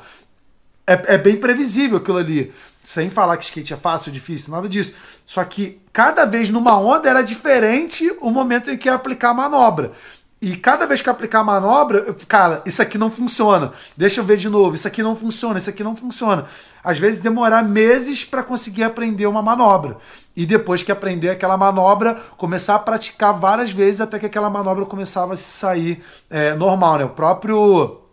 É, 0.87 1.15
é 1.15 1.17
bem 1.17 1.35
previsível 1.35 1.97
aquilo 1.97 2.17
ali. 2.17 2.53
Sem 2.81 3.09
falar 3.09 3.35
que 3.35 3.43
skate 3.43 3.73
é 3.73 3.77
fácil, 3.77 4.13
difícil, 4.13 4.53
nada 4.53 4.69
disso. 4.69 4.93
Só 5.25 5.43
que 5.43 5.81
cada 5.91 6.23
vez 6.23 6.49
numa 6.49 6.79
onda 6.79 7.09
era 7.09 7.21
diferente 7.21 8.09
o 8.21 8.31
momento 8.31 8.71
em 8.71 8.77
que 8.77 8.87
ia 8.87 8.93
aplicar 8.93 9.31
a 9.31 9.33
manobra. 9.33 9.91
E 10.39 10.55
cada 10.55 10.85
vez 10.85 11.01
que 11.01 11.09
eu 11.09 11.13
aplicar 11.13 11.39
a 11.39 11.43
manobra, 11.43 11.99
eu, 12.05 12.15
cara, 12.27 12.61
isso 12.63 12.79
aqui 12.79 12.97
não 12.97 13.09
funciona. 13.09 13.73
Deixa 13.95 14.19
eu 14.19 14.23
ver 14.23 14.37
de 14.37 14.47
novo. 14.49 14.75
Isso 14.75 14.87
aqui 14.87 15.01
não 15.01 15.15
funciona, 15.15 15.57
isso 15.57 15.69
aqui 15.69 15.83
não 15.83 15.95
funciona. 15.95 16.45
Às 16.83 16.99
vezes 16.99 17.19
demorar 17.19 17.63
meses 17.63 18.23
para 18.23 18.43
conseguir 18.43 18.83
aprender 18.83 19.25
uma 19.25 19.41
manobra. 19.41 19.97
E 20.35 20.45
depois 20.45 20.83
que 20.83 20.91
aprender 20.91 21.29
aquela 21.29 21.57
manobra, 21.57 22.21
começar 22.37 22.75
a 22.75 22.79
praticar 22.79 23.33
várias 23.33 23.71
vezes 23.71 23.99
até 23.99 24.19
que 24.19 24.27
aquela 24.27 24.49
manobra 24.49 24.85
começava 24.85 25.33
a 25.33 25.37
sair 25.37 26.03
é, 26.29 26.53
normal, 26.53 26.99
né? 26.99 27.05
O 27.05 27.09
próprio 27.09 28.03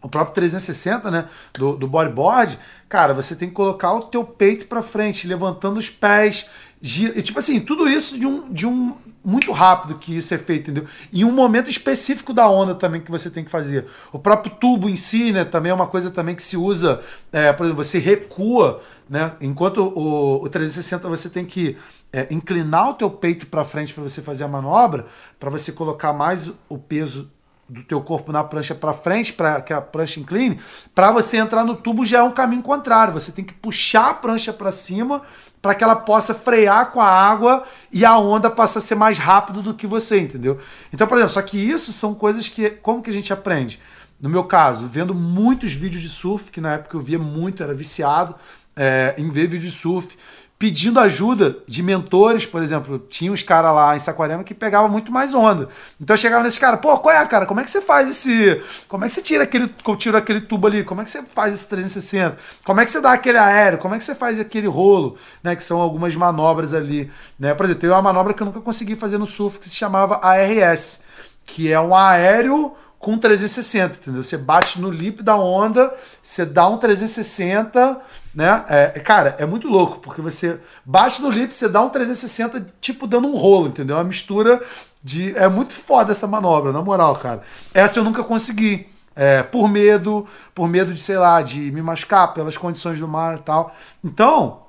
o 0.00 0.08
próprio 0.08 0.34
360, 0.34 1.10
né, 1.10 1.28
do, 1.54 1.76
do 1.76 1.88
bodyboard, 1.88 2.58
cara, 2.90 3.14
você 3.14 3.34
tem 3.34 3.48
que 3.48 3.54
colocar 3.54 3.90
o 3.94 4.02
teu 4.02 4.22
peito 4.22 4.66
para 4.66 4.82
frente, 4.82 5.26
levantando 5.26 5.78
os 5.78 5.88
pés, 5.88 6.46
gira, 6.78 7.18
e 7.18 7.22
tipo 7.22 7.38
assim, 7.38 7.58
tudo 7.58 7.88
isso 7.88 8.18
de 8.18 8.26
um, 8.26 8.52
de 8.52 8.66
um 8.66 8.94
muito 9.24 9.50
rápido 9.52 9.98
que 9.98 10.16
isso 10.16 10.34
é 10.34 10.38
feito, 10.38 10.70
entendeu? 10.70 10.86
E 11.10 11.24
um 11.24 11.32
momento 11.32 11.70
específico 11.70 12.32
da 12.32 12.48
onda 12.48 12.74
também 12.74 13.00
que 13.00 13.10
você 13.10 13.30
tem 13.30 13.42
que 13.42 13.50
fazer. 13.50 13.86
O 14.12 14.18
próprio 14.18 14.54
tubo 14.56 14.88
em 14.88 14.96
si, 14.96 15.32
né, 15.32 15.44
também 15.44 15.70
é 15.70 15.74
uma 15.74 15.86
coisa 15.86 16.10
também 16.10 16.34
que 16.34 16.42
se 16.42 16.56
usa, 16.56 17.00
é, 17.32 17.52
por 17.52 17.64
exemplo, 17.64 17.82
você 17.82 17.98
recua, 17.98 18.82
né, 19.08 19.32
enquanto 19.40 19.78
o, 19.78 20.42
o 20.42 20.48
360 20.48 21.08
você 21.08 21.30
tem 21.30 21.44
que 21.44 21.78
é, 22.12 22.26
inclinar 22.30 22.90
o 22.90 22.94
teu 22.94 23.10
peito 23.10 23.46
para 23.46 23.64
frente 23.64 23.94
para 23.94 24.02
você 24.02 24.20
fazer 24.20 24.44
a 24.44 24.48
manobra, 24.48 25.06
para 25.40 25.50
você 25.50 25.72
colocar 25.72 26.12
mais 26.12 26.52
o 26.68 26.78
peso 26.78 27.30
do 27.68 27.82
teu 27.82 28.00
corpo 28.00 28.30
na 28.30 28.44
prancha 28.44 28.74
para 28.74 28.92
frente, 28.92 29.32
para 29.32 29.60
que 29.60 29.72
a 29.72 29.80
prancha 29.80 30.20
incline, 30.20 30.60
para 30.94 31.10
você 31.10 31.38
entrar 31.38 31.64
no 31.64 31.74
tubo 31.74 32.04
já 32.04 32.18
é 32.18 32.22
um 32.22 32.30
caminho 32.30 32.62
contrário. 32.62 33.14
Você 33.14 33.32
tem 33.32 33.44
que 33.44 33.54
puxar 33.54 34.10
a 34.10 34.14
prancha 34.14 34.52
para 34.52 34.70
cima 34.70 35.22
para 35.62 35.74
que 35.74 35.82
ela 35.82 35.96
possa 35.96 36.34
frear 36.34 36.90
com 36.92 37.00
a 37.00 37.08
água 37.08 37.64
e 37.90 38.04
a 38.04 38.18
onda 38.18 38.50
passa 38.50 38.80
a 38.80 38.82
ser 38.82 38.96
mais 38.96 39.16
rápido 39.16 39.62
do 39.62 39.72
que 39.72 39.86
você, 39.86 40.20
entendeu? 40.20 40.58
Então, 40.92 41.06
por 41.06 41.16
exemplo, 41.16 41.32
só 41.32 41.40
que 41.40 41.56
isso 41.56 41.90
são 41.90 42.14
coisas 42.14 42.48
que 42.50 42.68
como 42.68 43.02
que 43.02 43.08
a 43.08 43.14
gente 43.14 43.32
aprende? 43.32 43.80
No 44.20 44.28
meu 44.28 44.44
caso, 44.44 44.86
vendo 44.86 45.14
muitos 45.14 45.72
vídeos 45.72 46.02
de 46.02 46.08
surf, 46.08 46.50
que 46.50 46.60
na 46.60 46.74
época 46.74 46.96
eu 46.96 47.00
via 47.00 47.18
muito, 47.18 47.62
era 47.62 47.72
viciado 47.72 48.34
é, 48.76 49.14
em 49.16 49.30
ver 49.30 49.46
vídeo 49.46 49.70
de 49.70 49.74
surf 49.74 50.16
pedindo 50.58 51.00
ajuda 51.00 51.58
de 51.66 51.82
mentores, 51.82 52.46
por 52.46 52.62
exemplo, 52.62 52.98
tinha 52.98 53.32
uns 53.32 53.42
caras 53.42 53.74
lá 53.74 53.96
em 53.96 53.98
Saquarema 53.98 54.44
que 54.44 54.54
pegavam 54.54 54.88
muito 54.88 55.10
mais 55.10 55.34
onda. 55.34 55.68
Então 56.00 56.14
eu 56.14 56.18
chegava 56.18 56.42
nesse 56.44 56.60
cara, 56.60 56.76
pô, 56.76 56.96
qual 56.98 57.14
é, 57.14 57.26
cara? 57.26 57.44
Como 57.44 57.60
é 57.60 57.64
que 57.64 57.70
você 57.70 57.80
faz 57.80 58.08
esse. 58.08 58.62
Como 58.88 59.04
é 59.04 59.08
que 59.08 59.14
você 59.14 59.22
tira 59.22 59.44
aquele, 59.44 59.68
tira 59.98 60.18
aquele 60.18 60.40
tubo 60.40 60.66
ali? 60.66 60.84
Como 60.84 61.00
é 61.00 61.04
que 61.04 61.10
você 61.10 61.22
faz 61.22 61.54
esse 61.54 61.68
360? 61.68 62.38
Como 62.64 62.80
é 62.80 62.84
que 62.84 62.90
você 62.90 63.00
dá 63.00 63.12
aquele 63.12 63.38
aéreo? 63.38 63.78
Como 63.78 63.94
é 63.94 63.98
que 63.98 64.04
você 64.04 64.14
faz 64.14 64.38
aquele 64.38 64.68
rolo? 64.68 65.16
Né? 65.42 65.56
Que 65.56 65.62
são 65.62 65.80
algumas 65.80 66.14
manobras 66.14 66.72
ali. 66.72 67.10
Né? 67.38 67.52
Por 67.52 67.64
exemplo, 67.64 67.80
tem 67.80 67.90
uma 67.90 68.02
manobra 68.02 68.32
que 68.32 68.42
eu 68.42 68.46
nunca 68.46 68.60
consegui 68.60 68.94
fazer 68.94 69.18
no 69.18 69.26
surf 69.26 69.58
que 69.58 69.68
se 69.68 69.74
chamava 69.74 70.20
ARS, 70.24 71.02
que 71.44 71.70
é 71.70 71.80
um 71.80 71.94
aéreo 71.94 72.74
com 73.04 73.18
360, 73.18 73.96
entendeu? 73.96 74.22
Você 74.22 74.38
bate 74.38 74.80
no 74.80 74.90
lip 74.90 75.22
da 75.22 75.36
onda, 75.36 75.94
você 76.22 76.46
dá 76.46 76.66
um 76.66 76.78
360, 76.78 78.00
né? 78.34 78.64
É, 78.66 78.98
cara, 78.98 79.36
é 79.38 79.44
muito 79.44 79.68
louco, 79.68 80.00
porque 80.00 80.22
você 80.22 80.58
bate 80.86 81.20
no 81.20 81.28
lip, 81.28 81.54
você 81.54 81.68
dá 81.68 81.82
um 81.82 81.90
360, 81.90 82.66
tipo 82.80 83.06
dando 83.06 83.28
um 83.28 83.36
rolo, 83.36 83.68
entendeu? 83.68 83.96
Uma 83.96 84.04
mistura 84.04 84.62
de. 85.02 85.36
É 85.36 85.46
muito 85.48 85.74
foda 85.74 86.12
essa 86.12 86.26
manobra, 86.26 86.72
na 86.72 86.80
moral, 86.80 87.14
cara. 87.16 87.42
Essa 87.74 87.98
eu 87.98 88.04
nunca 88.04 88.24
consegui. 88.24 88.88
É, 89.14 89.42
por 89.44 89.68
medo, 89.68 90.26
por 90.52 90.66
medo 90.66 90.92
de, 90.92 91.00
sei 91.00 91.18
lá, 91.18 91.40
de 91.40 91.70
me 91.70 91.82
machucar 91.82 92.32
pelas 92.34 92.56
condições 92.56 92.98
do 92.98 93.06
mar 93.06 93.36
e 93.36 93.42
tal. 93.42 93.76
Então, 94.02 94.62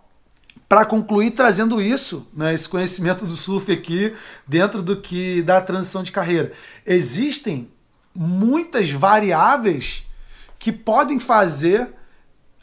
para 0.67 0.85
concluir 0.85 1.31
trazendo 1.31 1.81
isso, 1.81 2.27
né, 2.33 2.53
esse 2.53 2.67
conhecimento 2.67 3.25
do 3.25 3.35
surf 3.35 3.71
aqui 3.71 4.13
dentro 4.45 4.83
do 4.83 5.01
que 5.01 5.41
da 5.41 5.61
transição 5.61 6.03
de 6.03 6.11
carreira. 6.11 6.51
Existem 6.85 7.71
muitas 8.15 8.89
variáveis 8.89 10.03
que 10.57 10.71
podem 10.71 11.19
fazer 11.19 11.93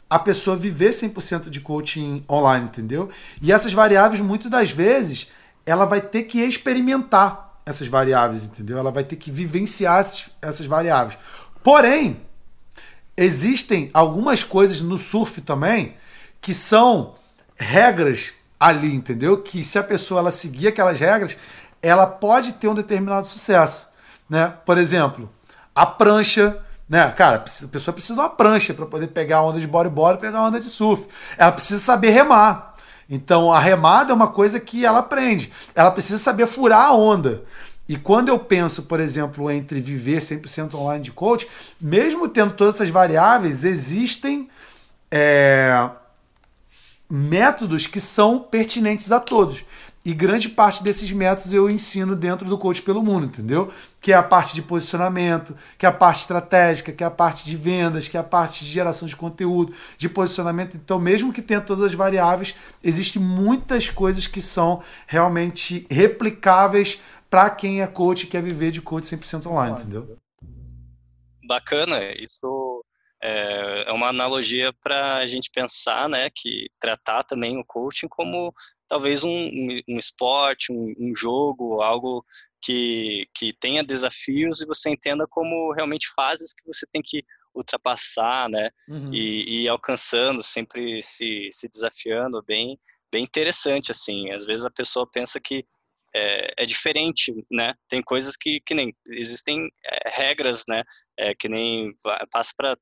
a 0.09 0.19
pessoa 0.19 0.55
viver 0.55 0.91
100% 0.91 1.49
de 1.49 1.59
coaching 1.59 2.23
online, 2.29 2.65
entendeu? 2.65 3.09
E 3.41 3.51
essas 3.51 3.73
variáveis, 3.73 4.21
muitas 4.21 4.51
das 4.51 4.71
vezes, 4.71 5.27
ela 5.65 5.85
vai 5.85 6.01
ter 6.01 6.23
que 6.23 6.39
experimentar 6.39 7.59
essas 7.65 7.87
variáveis, 7.87 8.43
entendeu? 8.43 8.77
Ela 8.77 8.91
vai 8.91 9.03
ter 9.03 9.15
que 9.15 9.31
vivenciar 9.31 10.05
essas, 10.41 10.65
variáveis. 10.65 11.17
Porém, 11.63 12.21
existem 13.15 13.89
algumas 13.93 14.43
coisas 14.43 14.81
no 14.81 14.97
surf 14.97 15.41
também 15.41 15.95
que 16.41 16.53
são 16.53 17.15
regras 17.55 18.33
ali, 18.59 18.93
entendeu? 18.93 19.41
Que 19.41 19.63
se 19.63 19.79
a 19.79 19.83
pessoa 19.83 20.19
ela 20.19 20.31
seguir 20.31 20.67
aquelas 20.67 20.99
regras, 20.99 21.37
ela 21.81 22.05
pode 22.05 22.53
ter 22.53 22.67
um 22.67 22.75
determinado 22.75 23.27
sucesso, 23.27 23.87
né? 24.29 24.53
Por 24.65 24.77
exemplo, 24.77 25.29
a 25.75 25.85
prancha, 25.85 26.57
né? 26.87 27.11
Cara, 27.11 27.37
a 27.37 27.67
pessoa 27.67 27.93
precisa 27.93 28.13
de 28.13 28.19
uma 28.19 28.29
prancha 28.29 28.73
para 28.73 28.85
poder 28.85 29.07
pegar 29.07 29.37
a 29.37 29.43
onda 29.43 29.59
de 29.59 29.67
bodyboard 29.67 30.17
e 30.17 30.21
pegar 30.21 30.39
a 30.39 30.47
onda 30.47 30.59
de 30.59 30.69
surf. 30.69 31.07
Ela 31.37 31.51
precisa 31.51 31.81
saber 31.81 32.11
remar. 32.11 32.73
Então 33.09 33.51
a 33.51 33.59
remada 33.59 34.11
é 34.11 34.15
uma 34.15 34.27
coisa 34.27 34.59
que 34.59 34.85
ela 34.85 34.99
aprende. 34.99 35.51
Ela 35.75 35.91
precisa 35.91 36.17
saber 36.17 36.47
furar 36.47 36.87
a 36.87 36.93
onda. 36.93 37.43
E 37.87 37.97
quando 37.97 38.29
eu 38.29 38.39
penso, 38.39 38.83
por 38.83 38.99
exemplo, 38.99 39.51
entre 39.51 39.81
viver 39.81 40.19
100% 40.19 40.73
online 40.75 41.03
de 41.03 41.11
coach, 41.11 41.47
mesmo 41.79 42.29
tendo 42.29 42.53
todas 42.53 42.75
essas 42.75 42.89
variáveis, 42.89 43.63
existem 43.63 44.49
é, 45.11 45.89
métodos 47.09 47.85
que 47.85 47.99
são 47.99 48.39
pertinentes 48.39 49.11
a 49.11 49.19
todos. 49.19 49.65
E 50.05 50.13
grande 50.13 50.49
parte 50.49 50.83
desses 50.83 51.09
métodos 51.11 51.53
eu 51.53 51.69
ensino 51.69 52.13
dentro 52.13 52.45
do 52.47 52.57
Coach 52.57 52.81
pelo 52.81 53.01
Mundo, 53.01 53.27
entendeu? 53.27 53.71
Que 54.01 54.11
é 54.11 54.15
a 54.15 54.23
parte 54.23 54.53
de 54.53 54.61
posicionamento, 54.61 55.55
que 55.77 55.85
é 55.85 55.89
a 55.89 55.93
parte 55.93 56.21
estratégica, 56.21 56.91
que 56.91 57.03
é 57.03 57.07
a 57.07 57.11
parte 57.11 57.45
de 57.45 57.55
vendas, 57.55 58.09
que 58.09 58.17
é 58.17 58.19
a 58.19 58.23
parte 58.23 58.65
de 58.65 58.71
geração 58.71 59.07
de 59.07 59.15
conteúdo, 59.15 59.73
de 59.97 60.09
posicionamento. 60.09 60.75
Então, 60.75 60.99
mesmo 60.99 61.31
que 61.31 61.41
tenha 61.41 61.61
todas 61.61 61.85
as 61.85 61.93
variáveis, 61.93 62.53
existem 62.83 63.21
muitas 63.21 63.89
coisas 63.89 64.27
que 64.27 64.41
são 64.41 64.83
realmente 65.07 65.87
replicáveis 65.89 66.99
para 67.29 67.49
quem 67.49 67.81
é 67.81 67.87
coach 67.87 68.23
e 68.23 68.27
quer 68.27 68.43
viver 68.43 68.71
de 68.71 68.81
coach 68.81 69.05
100% 69.05 69.45
online, 69.45 69.77
entendeu? 69.77 70.17
Bacana, 71.47 71.99
isso 72.19 72.72
é, 73.23 73.85
é 73.87 73.91
uma 73.93 74.09
analogia 74.09 74.73
para 74.81 75.17
a 75.17 75.27
gente 75.27 75.49
pensar, 75.49 76.09
né, 76.09 76.29
que 76.29 76.67
tratar 76.77 77.23
também 77.23 77.57
o 77.57 77.63
coaching 77.65 78.09
como 78.09 78.53
talvez 78.87 79.23
um, 79.23 79.31
um, 79.31 79.81
um 79.87 79.97
esporte, 79.97 80.73
um, 80.73 80.93
um, 80.99 81.15
jogo, 81.15 81.81
algo 81.81 82.25
que, 82.61 83.25
que 83.33 83.53
tenha 83.53 83.81
desafios 83.81 84.61
e 84.61 84.67
você 84.67 84.89
entenda 84.89 85.25
como 85.29 85.71
realmente 85.71 86.11
fases 86.13 86.53
que 86.53 86.65
você 86.65 86.85
tem 86.91 87.01
que 87.01 87.23
ultrapassar, 87.55 88.49
né, 88.49 88.69
uhum. 88.89 89.13
e, 89.13 89.63
e 89.63 89.69
alcançando, 89.69 90.43
sempre 90.43 91.01
se, 91.01 91.47
se 91.49 91.69
desafiando, 91.69 92.43
bem, 92.43 92.77
bem 93.09 93.23
interessante, 93.23 93.89
assim, 93.89 94.31
às 94.31 94.43
vezes 94.43 94.65
a 94.65 94.71
pessoa 94.71 95.09
pensa 95.09 95.39
que 95.39 95.65
é, 96.15 96.63
é, 96.63 96.65
diferente, 96.65 97.33
né? 97.49 97.73
Tem 97.89 97.99
coisas 97.99 98.37
que, 98.37 98.61
que 98.63 98.75
nem 98.75 98.95
existem 99.07 99.67
é, 99.83 100.09
regras, 100.11 100.63
né? 100.67 100.83
É, 101.17 101.33
que 101.33 101.49
nem 101.49 101.91
passa 102.31 102.53
para 102.55 102.77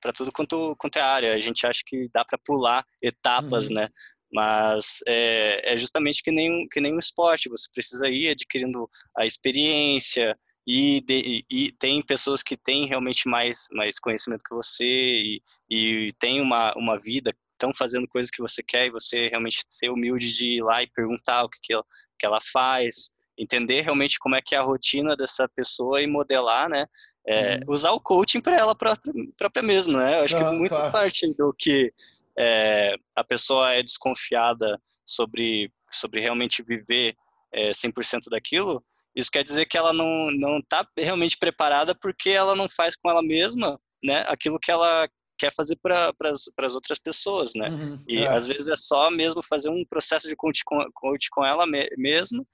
para 0.00 0.12
tudo 0.12 0.32
quanto, 0.32 0.74
quanto 0.76 0.98
é 0.98 1.02
área. 1.02 1.34
A 1.34 1.38
gente 1.38 1.66
acha 1.66 1.82
que 1.84 2.08
dá 2.12 2.24
para 2.24 2.38
pular 2.44 2.84
etapas, 3.02 3.68
uhum. 3.68 3.76
né? 3.76 3.88
Mas 4.32 5.00
é, 5.06 5.72
é, 5.72 5.76
justamente 5.76 6.22
que 6.22 6.32
nem, 6.32 6.66
que 6.68 6.80
nem 6.80 6.94
um 6.94 6.98
esporte, 6.98 7.48
você 7.48 7.68
precisa 7.72 8.08
ir 8.08 8.30
adquirindo 8.30 8.88
a 9.16 9.24
experiência, 9.24 10.36
e, 10.66 11.02
de, 11.02 11.44
e, 11.50 11.72
tem 11.72 12.02
pessoas 12.02 12.42
que 12.42 12.56
têm 12.56 12.88
realmente 12.88 13.28
mais, 13.28 13.68
mais 13.72 13.98
conhecimento 13.98 14.42
que 14.42 14.54
você 14.54 14.84
e, 14.84 15.42
e 15.70 16.08
tem 16.18 16.40
uma, 16.40 16.72
uma 16.74 16.98
vida, 16.98 17.34
estão 17.52 17.72
fazendo 17.74 18.08
coisas 18.08 18.30
que 18.30 18.40
você 18.40 18.62
quer 18.62 18.86
e 18.86 18.90
você 18.90 19.28
realmente 19.28 19.62
ser 19.68 19.90
humilde 19.90 20.32
de 20.32 20.56
ir 20.56 20.62
lá 20.62 20.82
e 20.82 20.90
perguntar 20.90 21.44
o 21.44 21.48
que, 21.48 21.58
que, 21.62 21.72
ela, 21.74 21.84
que 22.18 22.26
ela 22.26 22.40
faz, 22.40 23.10
entender 23.38 23.80
realmente 23.82 24.18
como 24.18 24.36
é 24.36 24.42
que 24.42 24.54
é 24.54 24.58
a 24.58 24.62
rotina 24.62 25.16
dessa 25.16 25.48
pessoa 25.48 26.00
e 26.00 26.06
modelar, 26.06 26.68
né? 26.68 26.86
É, 27.26 27.56
uhum. 27.56 27.60
Usar 27.68 27.92
o 27.92 28.00
coaching 28.00 28.40
para 28.40 28.56
ela 28.56 28.74
própria, 28.74 29.12
própria 29.36 29.62
mesmo, 29.62 29.96
né? 29.98 30.20
Eu 30.20 30.24
acho 30.24 30.36
que 30.36 30.44
muita 30.44 30.76
claro. 30.76 30.92
parte 30.92 31.32
do 31.34 31.54
que 31.58 31.92
é, 32.38 32.94
a 33.16 33.24
pessoa 33.24 33.72
é 33.72 33.82
desconfiada 33.82 34.80
sobre, 35.04 35.70
sobre 35.90 36.20
realmente 36.20 36.62
viver 36.62 37.14
é, 37.52 37.70
100% 37.70 38.28
daquilo, 38.30 38.84
isso 39.14 39.30
quer 39.30 39.44
dizer 39.44 39.66
que 39.66 39.78
ela 39.78 39.92
não 39.92 40.28
não 40.32 40.58
está 40.58 40.86
realmente 40.98 41.38
preparada 41.38 41.94
porque 41.94 42.30
ela 42.30 42.56
não 42.56 42.68
faz 42.68 42.96
com 42.96 43.08
ela 43.08 43.22
mesma, 43.22 43.80
né? 44.02 44.24
Aquilo 44.26 44.58
que 44.58 44.72
ela 44.72 45.08
quer 45.38 45.52
fazer 45.52 45.76
para 45.82 46.12
as 46.20 46.74
outras 46.74 46.98
pessoas, 46.98 47.52
né? 47.54 47.68
Uhum, 47.68 48.04
e 48.08 48.18
é. 48.18 48.28
às 48.28 48.46
vezes 48.46 48.68
é 48.68 48.76
só 48.76 49.10
mesmo 49.10 49.42
fazer 49.42 49.70
um 49.70 49.84
processo 49.84 50.28
de 50.28 50.36
coach 50.36 50.62
com, 50.64 50.78
coach 50.92 51.28
com 51.30 51.44
ela 51.44 51.66
me, 51.66 51.88
mesmo 51.96 52.46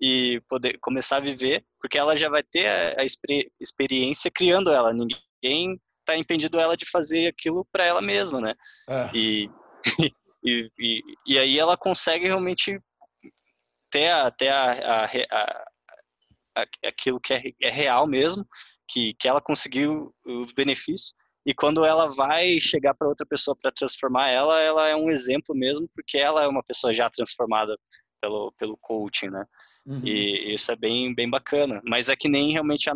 e 0.00 0.40
poder 0.48 0.78
começar 0.80 1.16
a 1.18 1.20
viver, 1.20 1.64
porque 1.80 1.98
ela 1.98 2.16
já 2.16 2.28
vai 2.28 2.42
ter 2.42 2.66
a, 2.66 3.00
a 3.00 3.04
experiência 3.60 4.30
criando 4.30 4.70
ela. 4.70 4.92
Ninguém 4.92 5.80
está 6.00 6.16
impedindo 6.16 6.58
ela 6.60 6.76
de 6.76 6.88
fazer 6.88 7.28
aquilo 7.28 7.66
para 7.72 7.84
ela 7.84 8.00
mesma, 8.00 8.40
né? 8.40 8.54
É. 8.88 9.10
E, 9.14 9.50
e, 10.44 10.70
e, 10.78 11.02
e, 11.26 11.38
aí 11.38 11.58
ela 11.58 11.76
consegue 11.76 12.26
realmente 12.26 12.78
ter, 13.90 14.10
a, 14.10 14.30
ter 14.30 14.48
a, 14.48 14.70
a, 14.70 15.04
a 15.04 15.66
aquilo 16.86 17.20
que 17.20 17.34
é, 17.34 17.42
é, 17.62 17.68
real 17.68 18.06
mesmo, 18.06 18.46
que, 18.88 19.14
que 19.14 19.28
ela 19.28 19.40
conseguiu 19.40 20.14
os 20.24 20.52
benefícios. 20.52 21.12
E 21.44 21.54
quando 21.54 21.84
ela 21.84 22.08
vai 22.08 22.58
chegar 22.60 22.94
para 22.94 23.08
outra 23.08 23.26
pessoa 23.26 23.56
para 23.56 23.70
transformar 23.70 24.28
ela, 24.28 24.60
ela 24.60 24.88
é 24.88 24.96
um 24.96 25.10
exemplo 25.10 25.54
mesmo, 25.54 25.88
porque 25.94 26.18
ela 26.18 26.42
é 26.42 26.48
uma 26.48 26.62
pessoa 26.62 26.92
já 26.92 27.08
transformada 27.08 27.76
pelo, 28.26 28.52
pelo 28.58 28.76
coaching, 28.78 29.30
né? 29.30 29.44
Uhum. 29.86 30.02
E 30.04 30.52
isso 30.52 30.72
é 30.72 30.76
bem, 30.76 31.14
bem 31.14 31.30
bacana. 31.30 31.80
Mas 31.84 32.08
é 32.08 32.16
que 32.16 32.28
nem 32.28 32.52
realmente 32.52 32.90
a, 32.90 32.94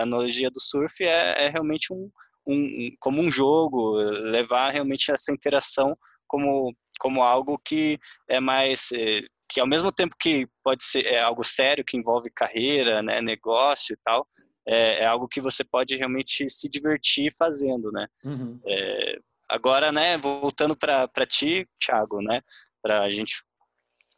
analogia 0.00 0.50
do 0.50 0.60
surf 0.60 1.04
é, 1.04 1.46
é 1.46 1.48
realmente 1.48 1.92
um, 1.92 2.10
um, 2.46 2.90
como 2.98 3.22
um 3.22 3.30
jogo, 3.30 3.94
levar 3.96 4.70
realmente 4.70 5.12
essa 5.12 5.32
interação 5.32 5.96
como, 6.26 6.74
como 6.98 7.22
algo 7.22 7.58
que 7.64 7.98
é 8.28 8.40
mais 8.40 8.90
é, 8.92 9.20
que 9.48 9.60
ao 9.60 9.66
mesmo 9.68 9.92
tempo 9.92 10.16
que 10.18 10.48
pode 10.64 10.82
ser 10.82 11.06
é 11.06 11.20
algo 11.20 11.44
sério 11.44 11.84
que 11.84 11.96
envolve 11.96 12.28
carreira, 12.34 13.00
né, 13.00 13.20
negócio 13.20 13.94
e 13.94 13.98
tal, 14.04 14.26
é, 14.66 15.04
é 15.04 15.06
algo 15.06 15.28
que 15.28 15.40
você 15.40 15.62
pode 15.62 15.94
realmente 15.94 16.50
se 16.50 16.68
divertir 16.68 17.32
fazendo, 17.38 17.92
né? 17.92 18.08
Uhum. 18.24 18.58
É, 18.66 19.18
agora, 19.48 19.92
né, 19.92 20.18
voltando 20.18 20.76
para 20.76 21.26
ti, 21.26 21.68
Thiago, 21.78 22.20
né, 22.20 22.42
para 22.82 23.02
a 23.02 23.10
gente 23.10 23.44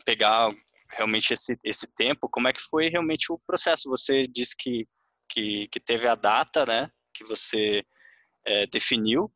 pegar 0.04 0.50
realmente 0.90 1.32
esse, 1.32 1.58
esse 1.62 1.92
tempo, 1.94 2.28
como 2.28 2.48
é 2.48 2.52
que 2.52 2.60
foi 2.60 2.88
realmente 2.88 3.30
o 3.30 3.38
processo? 3.46 3.88
Você 3.90 4.22
disse 4.26 4.56
que, 4.56 4.86
que, 5.28 5.68
que 5.70 5.80
teve 5.80 6.08
a 6.08 6.14
data, 6.14 6.64
né, 6.64 6.90
que 7.12 7.24
você 7.24 7.82
é, 8.46 8.66
definiu 8.66 9.30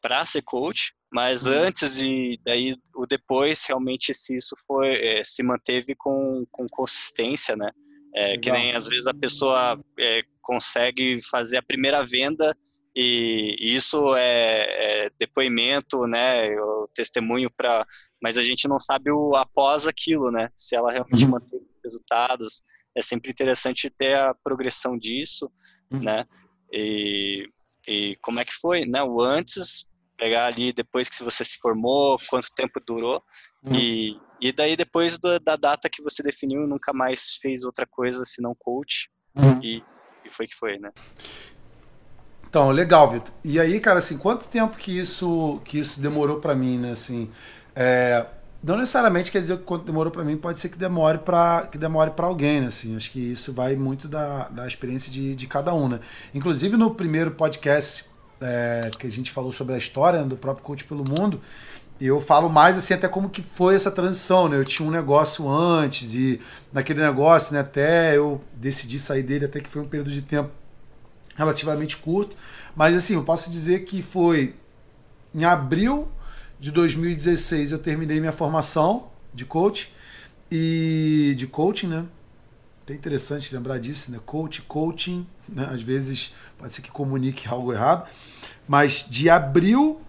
para 0.00 0.24
ser 0.24 0.42
coach, 0.42 0.94
mas 1.12 1.46
uhum. 1.46 1.52
antes 1.52 2.00
e 2.00 2.38
daí 2.44 2.72
o 2.94 3.06
depois 3.06 3.64
realmente 3.64 4.14
se 4.14 4.36
isso 4.36 4.54
foi 4.66 4.94
é, 4.94 5.22
se 5.24 5.42
manteve 5.42 5.94
com, 5.96 6.44
com 6.50 6.66
consistência, 6.70 7.56
né? 7.56 7.70
É, 8.14 8.38
que 8.38 8.50
nem 8.50 8.74
às 8.74 8.86
vezes 8.86 9.06
a 9.06 9.14
pessoa 9.14 9.78
é, 9.98 10.22
consegue 10.40 11.18
fazer 11.30 11.58
a 11.58 11.62
primeira 11.62 12.04
venda 12.04 12.56
e, 12.94 13.56
isso 13.60 14.14
é, 14.16 15.06
é, 15.06 15.10
depoimento, 15.18 16.06
né? 16.06 16.50
O 16.60 16.88
testemunho 16.94 17.50
para, 17.50 17.86
mas 18.22 18.36
a 18.36 18.42
gente 18.42 18.66
não 18.68 18.78
sabe 18.78 19.10
o 19.10 19.34
após 19.36 19.86
aquilo, 19.86 20.30
né? 20.30 20.50
Se 20.56 20.74
ela 20.74 20.90
realmente 20.90 21.24
uhum. 21.24 21.30
mantém 21.30 21.60
resultados, 21.82 22.62
é 22.96 23.02
sempre 23.02 23.30
interessante 23.30 23.90
ter 23.90 24.16
a 24.16 24.34
progressão 24.34 24.98
disso, 24.98 25.50
uhum. 25.90 26.00
né? 26.00 26.26
E, 26.72 27.48
e 27.86 28.16
como 28.20 28.40
é 28.40 28.44
que 28.44 28.52
foi, 28.52 28.84
né? 28.84 29.02
O 29.02 29.20
antes, 29.20 29.88
pegar 30.16 30.46
ali 30.46 30.72
depois 30.72 31.08
que 31.08 31.22
você 31.22 31.44
se 31.44 31.58
formou, 31.58 32.18
quanto 32.28 32.52
tempo 32.54 32.80
durou, 32.84 33.22
uhum. 33.62 33.74
e, 33.74 34.20
e 34.40 34.52
daí 34.52 34.76
depois 34.76 35.18
do, 35.18 35.38
da 35.38 35.56
data 35.56 35.88
que 35.88 36.02
você 36.02 36.22
definiu, 36.22 36.66
nunca 36.66 36.92
mais 36.92 37.36
fez 37.40 37.64
outra 37.64 37.86
coisa 37.86 38.24
senão 38.24 38.54
coach, 38.58 39.08
uhum. 39.34 39.62
e, 39.62 39.82
e 40.24 40.28
foi 40.28 40.46
que 40.46 40.56
foi, 40.56 40.78
né? 40.78 40.90
Então, 42.48 42.70
legal, 42.70 43.10
Vitor. 43.10 43.32
E 43.44 43.60
aí, 43.60 43.78
cara, 43.78 43.98
assim, 43.98 44.16
quanto 44.16 44.48
tempo 44.48 44.76
que 44.78 44.98
isso 44.98 45.60
que 45.66 45.78
isso 45.78 46.00
demorou 46.00 46.40
para 46.40 46.54
mim, 46.54 46.78
né? 46.78 46.92
Assim, 46.92 47.30
é, 47.80 48.26
não 48.60 48.76
necessariamente 48.76 49.30
quer 49.30 49.40
dizer 49.40 49.56
que 49.56 49.62
quanto 49.62 49.84
demorou 49.84 50.10
para 50.10 50.24
mim, 50.24 50.36
pode 50.36 50.58
ser 50.58 50.68
que 50.68 50.76
demore 50.76 51.18
para 51.18 51.68
que 51.70 51.78
demore 51.78 52.10
para 52.10 52.26
alguém, 52.26 52.60
né? 52.60 52.66
Assim, 52.66 52.96
acho 52.96 53.08
que 53.12 53.20
isso 53.20 53.52
vai 53.52 53.76
muito 53.76 54.08
da, 54.08 54.48
da 54.48 54.66
experiência 54.66 55.12
de, 55.12 55.36
de 55.36 55.46
cada 55.46 55.72
um, 55.72 55.88
né? 55.88 56.00
Inclusive 56.34 56.76
no 56.76 56.92
primeiro 56.92 57.30
podcast 57.30 58.06
é, 58.40 58.80
que 58.98 59.06
a 59.06 59.10
gente 59.10 59.30
falou 59.30 59.52
sobre 59.52 59.76
a 59.76 59.78
história 59.78 60.22
né, 60.22 60.28
do 60.28 60.36
próprio 60.36 60.64
coach 60.64 60.82
pelo 60.82 61.04
mundo, 61.16 61.40
eu 62.00 62.20
falo 62.20 62.48
mais 62.48 62.76
assim 62.76 62.94
até 62.94 63.06
como 63.06 63.30
que 63.30 63.42
foi 63.42 63.76
essa 63.76 63.92
transição, 63.92 64.48
né? 64.48 64.56
Eu 64.56 64.64
tinha 64.64 64.86
um 64.86 64.90
negócio 64.90 65.48
antes 65.48 66.14
e 66.14 66.40
naquele 66.72 67.00
negócio, 67.00 67.54
né, 67.54 67.60
até 67.60 68.16
eu 68.16 68.40
decidi 68.54 68.98
sair 68.98 69.22
dele, 69.22 69.44
até 69.44 69.60
que 69.60 69.68
foi 69.68 69.82
um 69.82 69.88
período 69.88 70.10
de 70.10 70.22
tempo 70.22 70.50
relativamente 71.36 71.96
curto, 71.96 72.36
mas 72.74 72.96
assim, 72.96 73.14
eu 73.14 73.22
posso 73.22 73.52
dizer 73.52 73.84
que 73.84 74.02
foi 74.02 74.56
em 75.32 75.44
abril 75.44 76.08
de 76.60 76.70
2016 76.70 77.72
eu 77.72 77.78
terminei 77.78 78.20
minha 78.20 78.32
formação 78.32 79.08
de 79.32 79.44
coach 79.44 79.92
e 80.50 81.34
de 81.36 81.46
coaching, 81.46 81.88
né? 81.88 82.04
Até 82.82 82.94
interessante 82.94 83.54
lembrar 83.54 83.78
disso, 83.78 84.10
né? 84.10 84.18
Coach, 84.24 84.62
coaching, 84.62 85.26
né? 85.48 85.68
Às 85.70 85.82
vezes 85.82 86.34
pode 86.56 86.72
ser 86.72 86.82
que 86.82 86.90
comunique 86.90 87.46
algo 87.46 87.72
errado, 87.72 88.08
mas 88.66 89.06
de 89.08 89.30
abril, 89.30 90.00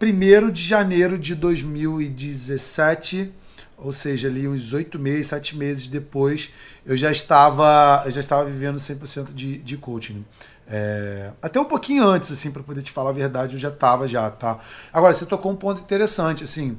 1 0.00 0.50
de 0.50 0.62
janeiro 0.62 1.18
de 1.18 1.34
2017, 1.34 3.32
ou 3.78 3.92
seja, 3.92 4.28
ali 4.28 4.48
uns 4.48 4.72
oito 4.72 4.98
meses, 4.98 5.28
sete 5.28 5.56
meses 5.56 5.88
depois, 5.88 6.50
eu 6.84 6.96
já 6.96 7.10
estava, 7.10 8.02
eu 8.04 8.10
já 8.10 8.20
estava 8.20 8.44
vivendo 8.44 8.76
100% 8.76 9.32
de, 9.32 9.58
de 9.58 9.76
coaching. 9.76 10.24
É, 10.68 11.30
até 11.40 11.60
um 11.60 11.64
pouquinho 11.64 12.04
antes, 12.04 12.30
assim, 12.32 12.50
para 12.50 12.62
poder 12.62 12.82
te 12.82 12.90
falar 12.90 13.10
a 13.10 13.12
verdade, 13.12 13.54
eu 13.54 13.58
já 13.58 13.68
estava 13.68 14.08
já, 14.08 14.30
tá? 14.30 14.58
Agora, 14.92 15.14
você 15.14 15.24
tocou 15.24 15.52
um 15.52 15.56
ponto 15.56 15.80
interessante, 15.80 16.44
assim. 16.44 16.76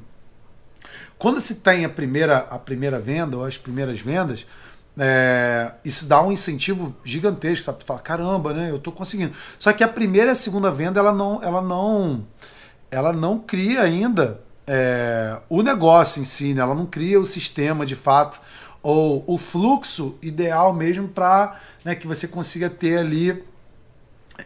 Quando 1.18 1.40
se 1.40 1.56
tem 1.56 1.84
a 1.84 1.88
primeira, 1.88 2.38
a 2.38 2.58
primeira 2.58 2.98
venda 2.98 3.36
ou 3.36 3.44
as 3.44 3.56
primeiras 3.56 4.00
vendas, 4.00 4.46
é, 4.96 5.72
isso 5.84 6.06
dá 6.06 6.22
um 6.22 6.30
incentivo 6.30 6.94
gigantesco, 7.04 7.64
sabe? 7.64 7.84
Fala, 7.84 8.00
caramba, 8.00 8.52
né? 8.52 8.70
Eu 8.70 8.76
estou 8.76 8.92
conseguindo. 8.92 9.32
Só 9.58 9.72
que 9.72 9.82
a 9.82 9.88
primeira 9.88 10.28
e 10.28 10.32
a 10.32 10.34
segunda 10.34 10.70
venda, 10.70 11.00
ela 11.00 11.12
não, 11.12 11.42
ela 11.42 11.62
não, 11.62 12.26
ela 12.90 13.12
não 13.12 13.38
cria 13.38 13.82
ainda 13.82 14.40
é, 14.66 15.38
o 15.48 15.62
negócio 15.62 16.20
em 16.20 16.24
si, 16.24 16.52
né? 16.52 16.60
Ela 16.60 16.74
não 16.74 16.86
cria 16.86 17.18
o 17.18 17.24
sistema 17.24 17.86
de 17.86 17.96
fato 17.96 18.40
ou 18.82 19.24
o 19.26 19.36
fluxo 19.36 20.16
ideal 20.22 20.72
mesmo 20.72 21.08
para 21.08 21.60
né, 21.84 21.94
que 21.94 22.06
você 22.06 22.28
consiga 22.28 22.70
ter 22.70 22.98
ali 22.98 23.44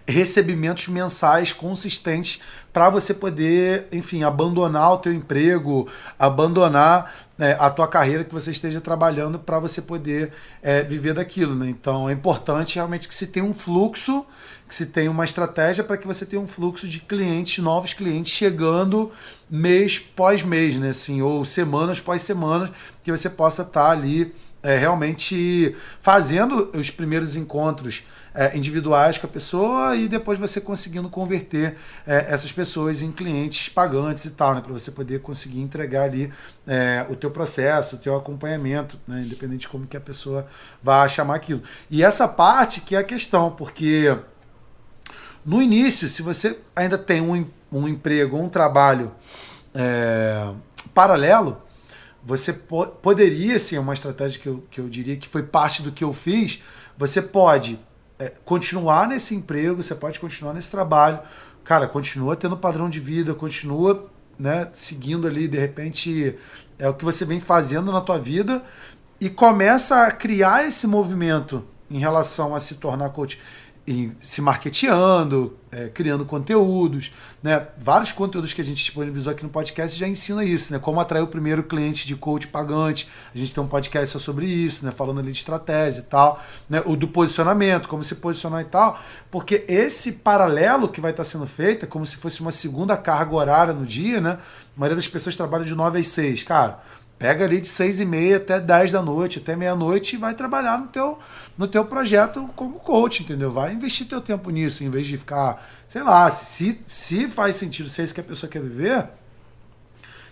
recebimentos 0.07 0.88
mensais 0.88 1.52
consistentes 1.52 2.40
para 2.72 2.88
você 2.88 3.12
poder, 3.12 3.87
enfim, 3.92 4.22
abandonar 4.22 4.92
o 4.92 4.98
teu 4.98 5.12
emprego, 5.12 5.88
abandonar 6.18 7.14
né, 7.37 7.57
a 7.59 7.68
tua 7.68 7.87
carreira 7.87 8.24
que 8.24 8.33
você 8.33 8.50
esteja 8.50 8.81
trabalhando 8.81 9.38
para 9.38 9.59
você 9.59 9.83
poder 9.83 10.33
é, 10.62 10.83
viver 10.83 11.12
daquilo. 11.12 11.55
Né? 11.55 11.68
Então 11.68 12.09
é 12.09 12.12
importante 12.12 12.76
realmente 12.76 13.07
que 13.07 13.14
se 13.14 13.26
tenha 13.26 13.44
um 13.44 13.52
fluxo, 13.52 14.24
que 14.66 14.74
se 14.74 14.87
tenha 14.87 15.11
uma 15.11 15.24
estratégia 15.24 15.85
para 15.85 15.98
que 15.98 16.07
você 16.07 16.24
tenha 16.24 16.40
um 16.40 16.46
fluxo 16.46 16.88
de 16.88 17.00
clientes, 17.00 17.62
novos 17.62 17.92
clientes 17.92 18.33
chegando 18.33 19.12
mês 19.50 19.98
pós 19.98 20.42
mês, 20.42 20.78
né? 20.78 20.90
assim, 20.90 21.20
ou 21.20 21.44
semanas 21.44 22.00
pós 22.00 22.22
semanas, 22.22 22.70
que 23.02 23.11
você 23.11 23.28
possa 23.28 23.62
estar 23.62 23.87
tá 23.87 23.90
ali 23.90 24.35
é, 24.62 24.76
realmente 24.78 25.76
fazendo 26.00 26.70
os 26.72 26.90
primeiros 26.90 27.37
encontros 27.37 28.02
é, 28.35 28.57
individuais 28.57 29.18
com 29.18 29.27
a 29.27 29.31
pessoa 29.31 29.97
e 29.97 30.09
depois 30.09 30.38
você 30.38 30.61
conseguindo 30.61 31.09
converter 31.09 31.77
é, 32.07 32.27
essas 32.29 32.51
pessoas 32.53 33.03
em 33.03 33.12
clientes 33.12 33.68
pagantes 33.68 34.25
e 34.25 34.31
tal, 34.31 34.55
né, 34.55 34.61
para 34.61 34.73
você 34.73 34.90
poder 34.90 35.21
conseguir 35.21 35.61
entregar 35.61 36.05
ali 36.05 36.33
é, 36.66 37.05
o 37.11 37.16
teu 37.16 37.31
processo, 37.31 37.97
o 37.97 37.99
teu 37.99 38.16
acompanhamento, 38.16 38.99
né, 39.07 39.23
independente 39.23 39.62
de 39.62 39.68
como 39.68 39.87
que 39.87 39.97
a 39.97 40.01
pessoa 40.01 40.47
vai 40.83 41.09
chamar 41.09 41.37
aquilo. 41.37 41.62
E 41.90 42.03
essa 42.03 42.27
parte 42.27 42.81
que 42.81 42.97
é 42.97 42.99
a 42.99 43.05
questão, 43.05 43.51
porque 43.51 44.16
no 45.45 45.61
início, 45.61 46.09
se 46.09 46.23
você 46.23 46.59
ainda 46.75 46.97
tem 46.97 47.21
um, 47.21 47.47
um 47.71 47.88
emprego, 47.88 48.37
um 48.37 48.49
trabalho 48.49 49.12
é, 49.75 50.51
paralelo, 50.95 51.61
você 52.25 52.53
po 52.53 52.87
poderia, 52.87 53.59
sim, 53.59 53.77
é 53.77 53.81
uma 53.81 53.95
estratégia 53.95 54.40
que 54.40 54.49
eu, 54.49 54.64
que 54.71 54.81
eu 54.81 54.88
diria 54.88 55.16
que 55.16 55.27
foi 55.27 55.42
parte 55.42 55.83
do 55.83 55.90
que 55.90 56.05
eu 56.05 56.12
fiz, 56.12 56.62
você 56.97 57.21
pode 57.21 57.79
continuar 58.45 59.09
nesse 59.09 59.35
emprego, 59.35 59.83
você 59.83 59.95
pode 59.95 60.19
continuar 60.19 60.55
nesse 60.55 60.71
trabalho, 60.71 61.21
cara, 61.65 61.87
continua 61.87 62.37
tendo 62.37 62.57
padrão 62.57 62.89
de 62.89 63.01
vida, 63.01 63.35
continua 63.35 64.09
né, 64.39 64.69
seguindo 64.73 65.27
ali, 65.27 65.47
de 65.47 65.59
repente, 65.59 66.37
é 66.79 66.89
o 66.89 66.95
que 66.95 67.05
você 67.05 67.25
vem 67.25 67.41
fazendo 67.41 67.93
na 67.93 68.01
tua 68.01 68.19
vida 68.19 68.63
e 69.21 69.31
começa 69.31 70.07
a 70.07 70.11
criar 70.11 70.67
esse 70.67 70.87
movimento 70.87 71.65
em 71.91 71.99
relação 71.99 72.55
a 72.55 72.61
se 72.61 72.77
tornar 72.77 73.11
coach 73.11 73.39
em, 73.87 74.14
se 74.21 74.40
marketeando, 74.40 75.59
é, 75.71 75.88
criando 75.88 76.25
conteúdos, 76.25 77.11
né? 77.42 77.66
Vários 77.79 78.12
conteúdos 78.12 78.53
que 78.53 78.61
a 78.61 78.64
gente 78.64 78.77
disponibilizou 78.77 79.33
aqui 79.33 79.42
no 79.42 79.49
podcast 79.49 79.99
já 79.99 80.07
ensina 80.07 80.45
isso, 80.45 80.73
né? 80.73 80.79
Como 80.79 81.01
atrair 81.01 81.23
o 81.23 81.27
primeiro 81.27 81.64
cliente 81.64 82.07
de 82.07 82.14
coach 82.14 82.47
pagante. 82.47 83.09
A 83.35 83.38
gente 83.38 83.53
tem 83.53 83.62
um 83.62 83.66
podcast 83.66 84.21
sobre 84.21 84.47
isso, 84.47 84.85
né? 84.85 84.92
Falando 84.92 85.18
ali 85.18 85.33
de 85.33 85.38
estratégia 85.38 86.01
e 86.01 86.05
tal, 86.05 86.40
né? 86.68 86.83
O 86.87 86.95
do 86.95 87.09
posicionamento, 87.09 87.88
como 87.88 88.05
se 88.05 88.16
posicionar 88.16 88.61
e 88.61 88.66
tal. 88.66 89.01
Porque 89.31 89.64
esse 89.66 90.12
paralelo 90.12 90.88
que 90.88 91.01
vai 91.01 91.11
estar 91.11 91.25
sendo 91.25 91.47
feito 91.47 91.85
é 91.85 91.88
como 91.88 92.07
se 92.07 92.16
fosse 92.16 92.40
uma 92.40 92.53
segunda 92.53 92.97
carga 92.97 93.35
horária 93.35 93.73
no 93.73 93.85
dia, 93.85 94.21
né? 94.21 94.38
A 94.77 94.81
maioria 94.81 94.97
das 94.97 95.09
pessoas 95.09 95.37
trabalha 95.37 95.64
de 95.64 95.75
9 95.75 95.99
às 95.99 96.07
6. 96.09 96.45
Cara, 96.45 96.83
Pega 97.23 97.45
ali 97.45 97.61
de 97.61 97.69
seis 97.69 98.01
e 98.01 98.05
meia 98.05 98.39
até 98.39 98.59
10 98.59 98.91
da 98.91 99.01
noite, 99.01 99.39
até 99.39 99.55
meia-noite 99.55 100.17
e 100.17 100.19
vai 100.19 100.35
trabalhar 100.35 100.77
no 100.77 100.89
teu, 100.89 101.21
no 101.57 101.69
teu 101.69 101.85
projeto 101.85 102.51
como 102.57 102.81
coach, 102.81 103.23
entendeu? 103.23 103.49
Vai 103.49 103.73
investir 103.73 104.09
teu 104.09 104.21
tempo 104.21 104.51
nisso, 104.51 104.83
em 104.83 104.91
vez 104.91 105.07
de 105.07 105.17
ficar, 105.17 105.65
sei 105.87 106.03
lá, 106.03 106.29
se, 106.33 106.81
se 106.85 107.29
faz 107.29 107.55
sentido, 107.55 107.89
se 107.89 108.01
é 108.01 108.05
isso 108.05 108.13
que 108.13 108.21
a 108.21 108.25
pessoa 108.25 108.51
quer 108.51 108.61
viver, 108.61 109.07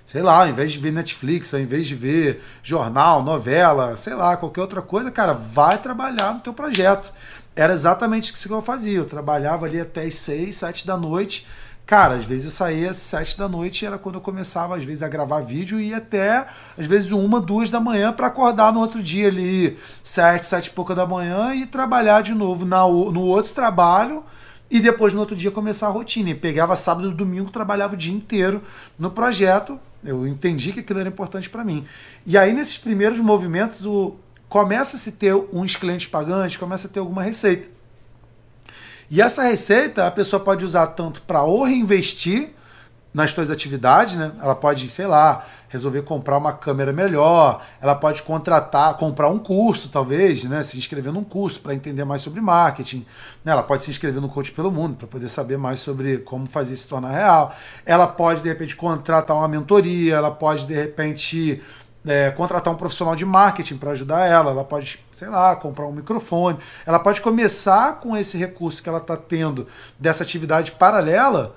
sei 0.05 0.20
lá, 0.20 0.40
ao 0.40 0.48
invés 0.48 0.72
de 0.72 0.81
ver 0.81 0.90
Netflix, 0.90 1.55
ao 1.55 1.61
invés 1.61 1.87
de 1.87 1.94
ver 1.94 2.42
jornal, 2.61 3.22
novela, 3.22 3.96
sei 3.96 4.14
lá, 4.14 4.37
qualquer 4.37 4.62
outra 4.62 4.83
coisa, 4.83 5.12
cara, 5.12 5.33
vai 5.33 5.79
trabalhar 5.79 6.35
no 6.35 6.40
teu 6.40 6.53
projeto. 6.53 7.14
Era 7.55 7.72
exatamente 7.72 8.35
isso 8.35 8.48
que 8.48 8.53
eu 8.53 8.61
fazia. 8.61 8.98
Eu 8.98 9.05
trabalhava 9.05 9.66
ali 9.66 9.79
até 9.79 10.03
as 10.03 10.16
6, 10.16 10.57
7 10.57 10.86
da 10.88 10.97
noite 10.97 11.47
Cara, 11.87 12.14
às 12.14 12.24
vezes 12.24 12.45
eu 12.45 12.51
saía 12.53 12.91
às 12.91 12.99
sete 12.99 13.37
da 13.37 13.49
noite, 13.49 13.85
era 13.85 13.99
quando 13.99 14.14
eu 14.14 14.20
começava, 14.20 14.76
às 14.76 14.85
vezes, 14.85 15.03
a 15.03 15.09
gravar 15.09 15.41
vídeo, 15.41 15.81
e 15.81 15.89
ia 15.89 15.97
até, 15.97 16.47
às 16.78 16.87
vezes, 16.87 17.11
uma, 17.11 17.41
duas 17.41 17.68
da 17.68 17.81
manhã 17.81 18.12
para 18.12 18.28
acordar 18.28 18.72
no 18.72 18.78
outro 18.78 19.03
dia 19.03 19.26
ali, 19.26 19.76
sete, 20.03 20.47
sete 20.47 20.66
e 20.68 20.70
pouca 20.70 20.95
da 20.95 21.05
manhã, 21.05 21.53
e 21.53 21.66
trabalhar 21.66 22.22
de 22.22 22.33
novo 22.33 22.64
na, 22.64 22.87
no 22.87 23.22
outro 23.22 23.53
trabalho, 23.53 24.22
e 24.70 24.78
depois 24.78 25.12
no 25.12 25.18
outro 25.18 25.35
dia 25.35 25.51
começar 25.51 25.89
a 25.89 25.91
rotina. 25.91 26.31
E 26.31 26.35
pegava 26.35 26.76
sábado 26.76 27.11
e 27.11 27.14
domingo, 27.14 27.51
trabalhava 27.51 27.95
o 27.95 27.97
dia 27.97 28.14
inteiro 28.14 28.62
no 28.97 29.11
projeto. 29.11 29.78
Eu 30.05 30.26
entendi 30.26 30.72
que 30.72 30.78
aquilo 30.81 31.01
era 31.01 31.09
importante 31.09 31.51
para 31.51 31.64
mim. 31.64 31.85
E 32.24 32.39
aí, 32.39 32.53
nesses 32.53 32.78
primeiros 32.78 33.18
movimentos, 33.18 33.85
o, 33.85 34.14
começa 34.49 34.97
a 34.97 35.01
se 35.01 35.12
ter 35.12 35.35
uns 35.53 35.74
clientes 35.74 36.07
pagantes, 36.07 36.57
começa 36.57 36.87
a 36.87 36.91
ter 36.91 37.01
alguma 37.01 37.22
receita. 37.22 37.68
E 39.11 39.20
essa 39.20 39.42
receita 39.42 40.06
a 40.06 40.11
pessoa 40.11 40.38
pode 40.38 40.64
usar 40.64 40.86
tanto 40.88 41.22
para 41.22 41.42
ou 41.42 41.64
reinvestir 41.64 42.50
nas 43.12 43.32
suas 43.32 43.50
atividades, 43.50 44.14
né? 44.14 44.30
Ela 44.40 44.54
pode, 44.54 44.88
sei 44.88 45.06
lá, 45.06 45.44
resolver 45.68 46.02
comprar 46.02 46.38
uma 46.38 46.52
câmera 46.52 46.92
melhor, 46.92 47.61
ela 47.80 47.96
pode 47.96 48.22
contratar, 48.22 48.94
comprar 48.94 49.28
um 49.28 49.38
curso, 49.38 49.88
talvez, 49.88 50.44
né? 50.44 50.62
Se 50.62 50.78
inscrever 50.78 51.12
num 51.12 51.24
curso 51.24 51.61
para 51.61 51.74
entender 51.74 52.04
mais 52.04 52.22
sobre 52.22 52.40
marketing. 52.40 53.04
Né? 53.44 53.50
Ela 53.50 53.64
pode 53.64 53.82
se 53.82 53.90
inscrever 53.90 54.22
no 54.22 54.28
Coach 54.28 54.52
pelo 54.52 54.70
Mundo 54.70 54.94
para 54.94 55.08
poder 55.08 55.28
saber 55.28 55.58
mais 55.58 55.80
sobre 55.80 56.18
como 56.18 56.46
fazer 56.46 56.76
se 56.76 56.86
tornar 56.86 57.11
real. 57.11 57.52
Ela 57.84 58.06
pode, 58.06 58.42
de 58.42 58.48
repente, 58.48 58.76
contratar 58.76 59.36
uma 59.36 59.48
mentoria, 59.48 60.14
ela 60.14 60.30
pode, 60.30 60.68
de 60.68 60.74
repente, 60.74 61.61
é, 62.07 62.30
contratar 62.30 62.72
um 62.72 62.76
profissional 62.76 63.14
de 63.14 63.24
marketing 63.24 63.76
para 63.76 63.90
ajudar 63.90 64.26
ela, 64.26 64.51
ela 64.51 64.64
pode, 64.64 65.05
sei 65.12 65.28
lá, 65.28 65.55
comprar 65.57 65.86
um 65.86 65.92
microfone, 65.92 66.59
ela 66.86 66.98
pode 66.98 67.20
começar 67.20 68.01
com 68.01 68.16
esse 68.16 68.38
recurso 68.38 68.82
que 68.82 68.88
ela 68.88 68.98
está 68.98 69.16
tendo 69.16 69.66
dessa 69.98 70.22
atividade 70.22 70.72
paralela 70.72 71.55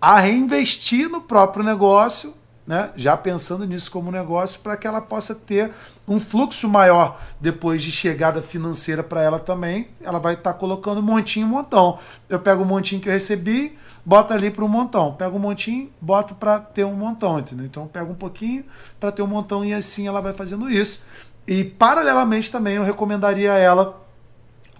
a 0.00 0.18
reinvestir 0.18 1.08
no 1.08 1.20
próprio 1.20 1.64
negócio, 1.64 2.34
né? 2.66 2.90
já 2.96 3.16
pensando 3.16 3.64
nisso 3.64 3.90
como 3.90 4.10
negócio, 4.10 4.60
para 4.60 4.76
que 4.76 4.86
ela 4.86 5.00
possa 5.00 5.34
ter 5.34 5.72
um 6.06 6.18
fluxo 6.18 6.68
maior 6.68 7.20
depois 7.40 7.82
de 7.82 7.92
chegada 7.92 8.42
financeira 8.42 9.02
para 9.02 9.22
ela 9.22 9.38
também. 9.38 9.88
Ela 10.02 10.18
vai 10.18 10.34
estar 10.34 10.52
tá 10.52 10.58
colocando 10.58 10.98
um 10.98 11.02
montinho, 11.02 11.46
um 11.46 11.50
montão. 11.50 11.98
Eu 12.28 12.38
pego 12.40 12.62
o 12.62 12.66
montinho 12.66 13.00
que 13.00 13.08
eu 13.08 13.12
recebi, 13.12 13.78
bota 14.04 14.34
ali 14.34 14.50
para 14.50 14.64
um 14.64 14.68
montão. 14.68 15.14
Pega 15.14 15.34
um 15.34 15.38
montinho, 15.38 15.90
boto 16.00 16.34
para 16.34 16.58
ter 16.58 16.84
um 16.84 16.94
montão, 16.94 17.38
entendeu? 17.38 17.66
Então 17.66 17.86
pega 17.86 18.10
um 18.10 18.14
pouquinho 18.14 18.64
para 18.98 19.12
ter 19.12 19.22
um 19.22 19.26
montão 19.26 19.64
e 19.64 19.72
assim 19.72 20.08
ela 20.08 20.20
vai 20.20 20.32
fazendo 20.32 20.68
isso. 20.68 21.04
E 21.46 21.64
paralelamente 21.64 22.50
também 22.50 22.76
eu 22.76 22.84
recomendaria 22.84 23.52
ela 23.52 24.00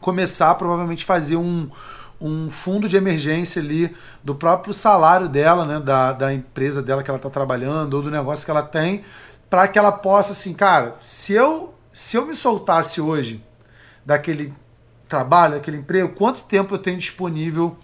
começar 0.01 0.55
provavelmente 0.57 1.05
fazer 1.05 1.37
um, 1.37 1.69
um 2.21 2.51
fundo 2.51 2.89
de 2.89 2.97
emergência 2.97 3.63
ali 3.63 3.95
do 4.23 4.35
próprio 4.35 4.73
salário 4.73 5.29
dela, 5.29 5.65
né, 5.65 5.81
da, 5.81 6.13
da 6.13 6.33
empresa 6.33 6.83
dela 6.83 7.03
que 7.03 7.11
ela 7.11 7.17
está 7.17 7.31
trabalhando 7.31 7.95
ou 7.95 8.03
do 8.03 8.11
negócio 8.11 8.45
que 8.45 8.51
ela 8.51 8.63
tem, 8.63 9.03
para 9.53 9.69
que 9.69 9.79
ela 9.79 9.93
possa 9.93 10.33
assim, 10.33 10.55
cara, 10.55 10.97
se 11.03 11.35
eu 11.35 11.75
se 11.93 12.17
eu 12.17 12.25
me 12.25 12.35
soltasse 12.35 13.03
hoje 13.03 13.45
daquele 14.03 14.51
trabalho, 15.07 15.57
daquele 15.57 15.77
emprego, 15.77 16.15
quanto 16.15 16.45
tempo 16.45 16.75
eu 16.75 16.79
tenho 16.79 16.97
disponível 16.97 17.77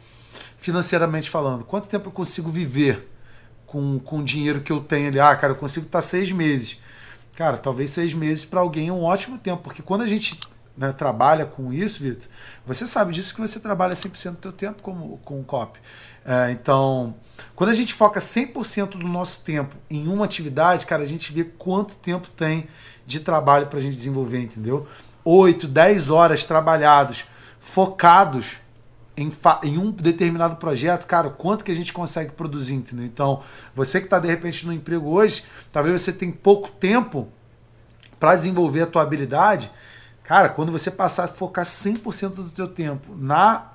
financeiramente 0.56 1.28
falando. 1.28 1.64
Quanto 1.64 1.86
tempo 1.86 2.08
eu 2.08 2.12
consigo 2.12 2.50
viver 2.50 3.06
com, 3.66 3.98
com 3.98 4.20
o 4.20 4.24
dinheiro 4.24 4.62
que 4.62 4.72
eu 4.72 4.80
tenho 4.80 5.08
ali? 5.08 5.20
Ah, 5.20 5.36
cara, 5.36 5.52
eu 5.52 5.56
consigo 5.56 5.84
estar 5.84 6.00
seis 6.00 6.32
meses. 6.32 6.80
Cara, 7.36 7.58
talvez 7.58 7.90
seis 7.90 8.14
meses 8.14 8.46
para 8.46 8.60
alguém 8.60 8.88
é 8.88 8.92
um 8.92 9.02
ótimo 9.02 9.36
tempo, 9.36 9.62
porque 9.62 9.82
quando 9.82 10.00
a 10.00 10.06
gente 10.06 10.40
né, 10.78 10.92
trabalha 10.92 11.44
com 11.44 11.72
isso, 11.72 12.00
Vitor, 12.02 12.28
você 12.64 12.86
sabe 12.86 13.12
disso 13.12 13.34
que 13.34 13.40
você 13.40 13.58
trabalha 13.58 13.92
100% 13.92 14.30
do 14.30 14.36
teu 14.36 14.52
tempo 14.52 14.80
como, 14.80 15.18
com 15.24 15.40
o 15.40 15.44
COP. 15.44 15.78
É, 16.24 16.52
então, 16.52 17.16
quando 17.56 17.70
a 17.70 17.74
gente 17.74 17.92
foca 17.92 18.20
100% 18.20 18.90
do 18.90 19.08
nosso 19.08 19.44
tempo 19.44 19.74
em 19.90 20.06
uma 20.06 20.24
atividade, 20.24 20.86
cara, 20.86 21.02
a 21.02 21.06
gente 21.06 21.32
vê 21.32 21.42
quanto 21.42 21.96
tempo 21.96 22.28
tem 22.30 22.68
de 23.04 23.18
trabalho 23.18 23.66
para 23.66 23.80
a 23.80 23.82
gente 23.82 23.94
desenvolver, 23.94 24.40
entendeu? 24.40 24.86
8, 25.24 25.66
10 25.66 26.10
horas 26.10 26.46
trabalhados, 26.46 27.24
focados 27.58 28.58
em, 29.16 29.30
em, 29.64 29.78
um 29.78 29.90
determinado 29.90 30.56
projeto, 30.56 31.06
cara, 31.06 31.28
quanto 31.28 31.64
que 31.64 31.72
a 31.72 31.74
gente 31.74 31.92
consegue 31.92 32.30
produzir, 32.32 32.74
entendeu? 32.74 33.04
Então, 33.04 33.42
você 33.74 33.98
que 33.98 34.06
está 34.06 34.20
de 34.20 34.28
repente 34.28 34.64
no 34.64 34.72
emprego 34.72 35.08
hoje, 35.08 35.42
talvez 35.72 36.00
você 36.00 36.12
tenha 36.12 36.32
pouco 36.32 36.70
tempo 36.70 37.26
para 38.20 38.36
desenvolver 38.36 38.82
a 38.82 38.86
tua 38.86 39.02
habilidade. 39.02 39.70
Cara, 40.28 40.50
quando 40.50 40.70
você 40.70 40.90
passar 40.90 41.24
a 41.24 41.28
focar 41.28 41.64
100% 41.64 42.34
do 42.34 42.50
teu 42.50 42.68
tempo 42.68 43.16
na 43.16 43.72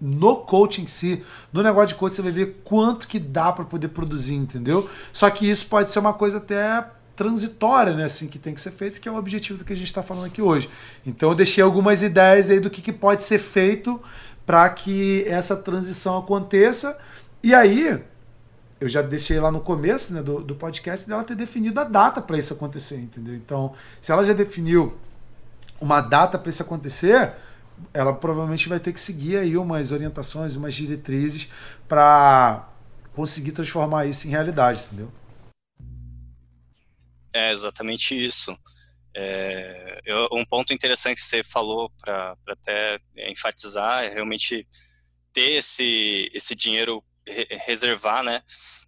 no 0.00 0.36
coaching 0.36 0.84
em 0.84 0.86
si, 0.86 1.22
no 1.52 1.60
negócio 1.60 1.88
de 1.88 1.96
coaching, 1.96 2.14
você 2.14 2.22
vai 2.22 2.30
ver 2.30 2.62
quanto 2.64 3.08
que 3.08 3.18
dá 3.18 3.50
para 3.50 3.64
poder 3.64 3.88
produzir, 3.88 4.36
entendeu? 4.36 4.88
Só 5.12 5.28
que 5.28 5.50
isso 5.50 5.66
pode 5.66 5.90
ser 5.90 5.98
uma 5.98 6.14
coisa 6.14 6.38
até 6.38 6.86
transitória, 7.16 7.94
né, 7.94 8.04
assim, 8.04 8.28
que 8.28 8.38
tem 8.38 8.54
que 8.54 8.60
ser 8.60 8.70
feito, 8.70 9.00
que 9.00 9.08
é 9.08 9.12
o 9.12 9.16
objetivo 9.16 9.58
do 9.58 9.64
que 9.64 9.72
a 9.72 9.76
gente 9.76 9.88
está 9.88 10.04
falando 10.04 10.26
aqui 10.26 10.40
hoje. 10.40 10.70
Então 11.04 11.30
eu 11.30 11.34
deixei 11.34 11.62
algumas 11.62 12.00
ideias 12.00 12.48
aí 12.48 12.60
do 12.60 12.70
que, 12.70 12.80
que 12.80 12.92
pode 12.92 13.24
ser 13.24 13.40
feito 13.40 14.00
para 14.46 14.70
que 14.70 15.24
essa 15.26 15.56
transição 15.56 16.16
aconteça. 16.16 16.96
E 17.42 17.52
aí, 17.52 18.00
eu 18.80 18.88
já 18.88 19.02
deixei 19.02 19.40
lá 19.40 19.50
no 19.50 19.60
começo 19.60 20.14
né, 20.14 20.22
do, 20.22 20.40
do 20.40 20.54
podcast 20.54 21.08
dela 21.08 21.24
ter 21.24 21.34
definido 21.34 21.80
a 21.80 21.84
data 21.84 22.22
para 22.22 22.38
isso 22.38 22.54
acontecer, 22.54 22.98
entendeu? 22.98 23.34
Então, 23.34 23.74
se 24.00 24.12
ela 24.12 24.24
já 24.24 24.32
definiu 24.32 24.96
uma 25.80 26.00
data 26.00 26.38
para 26.38 26.50
isso 26.50 26.62
acontecer, 26.62 27.34
ela 27.94 28.12
provavelmente 28.12 28.68
vai 28.68 28.78
ter 28.78 28.92
que 28.92 29.00
seguir 29.00 29.38
aí 29.38 29.56
umas 29.56 29.90
orientações, 29.92 30.56
umas 30.56 30.74
diretrizes 30.74 31.48
para 31.88 32.68
conseguir 33.14 33.52
transformar 33.52 34.06
isso 34.06 34.26
em 34.26 34.30
realidade, 34.30 34.84
entendeu? 34.84 35.12
É 37.32 37.52
exatamente 37.52 38.14
isso. 38.14 38.56
É, 39.14 40.00
eu, 40.04 40.28
um 40.32 40.44
ponto 40.44 40.72
interessante 40.72 41.16
que 41.16 41.22
você 41.22 41.42
falou 41.42 41.90
para 42.00 42.36
até 42.48 42.98
enfatizar 43.28 44.04
é 44.04 44.14
realmente 44.14 44.66
ter 45.32 45.52
esse, 45.52 46.30
esse 46.32 46.54
dinheiro 46.54 47.02
re, 47.26 47.46
reservar, 47.66 48.22
né? 48.22 48.42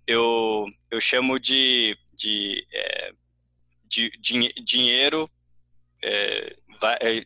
Eu, 0.06 0.66
eu 0.90 1.00
chamo 1.00 1.38
de, 1.38 1.96
de, 2.14 2.66
é, 2.72 3.12
de, 3.86 4.10
de 4.18 4.52
dinheiro 4.64 5.28
é, 6.02 6.56
vai, 6.82 6.98
é, 7.00 7.24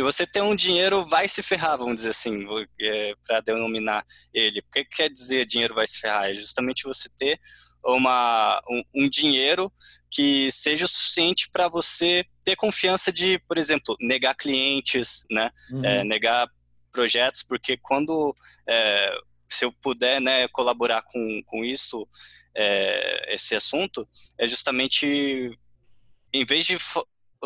você 0.00 0.24
ter 0.24 0.40
um 0.42 0.54
dinheiro 0.54 1.04
vai 1.04 1.26
se 1.26 1.42
ferrar, 1.42 1.76
vamos 1.76 1.96
dizer 1.96 2.10
assim, 2.10 2.46
é, 2.80 3.14
para 3.26 3.40
denominar 3.40 4.06
ele. 4.32 4.60
O 4.60 4.72
que 4.72 4.84
quer 4.84 5.10
dizer 5.10 5.44
dinheiro 5.44 5.74
vai 5.74 5.86
se 5.86 5.98
ferrar? 5.98 6.30
É 6.30 6.34
justamente 6.34 6.84
você 6.84 7.08
ter 7.18 7.40
uma, 7.84 8.62
um, 8.70 8.82
um 8.94 9.08
dinheiro 9.08 9.72
que 10.08 10.50
seja 10.52 10.84
o 10.84 10.88
suficiente 10.88 11.50
para 11.50 11.68
você 11.68 12.24
ter 12.44 12.54
confiança 12.54 13.12
de, 13.12 13.40
por 13.40 13.58
exemplo, 13.58 13.96
negar 14.00 14.36
clientes, 14.36 15.24
né? 15.28 15.50
Uhum. 15.72 15.84
É, 15.84 16.04
negar 16.04 16.48
projetos, 16.92 17.42
porque 17.42 17.76
quando 17.76 18.34
é, 18.68 19.14
se 19.48 19.64
eu 19.64 19.72
puder 19.72 20.20
né, 20.20 20.46
colaborar 20.48 21.02
com, 21.02 21.42
com 21.46 21.64
isso, 21.64 22.06
é, 22.54 23.34
esse 23.34 23.56
assunto, 23.56 24.06
é 24.38 24.46
justamente 24.46 25.58
em 26.32 26.44
vez 26.44 26.66
de 26.66 26.78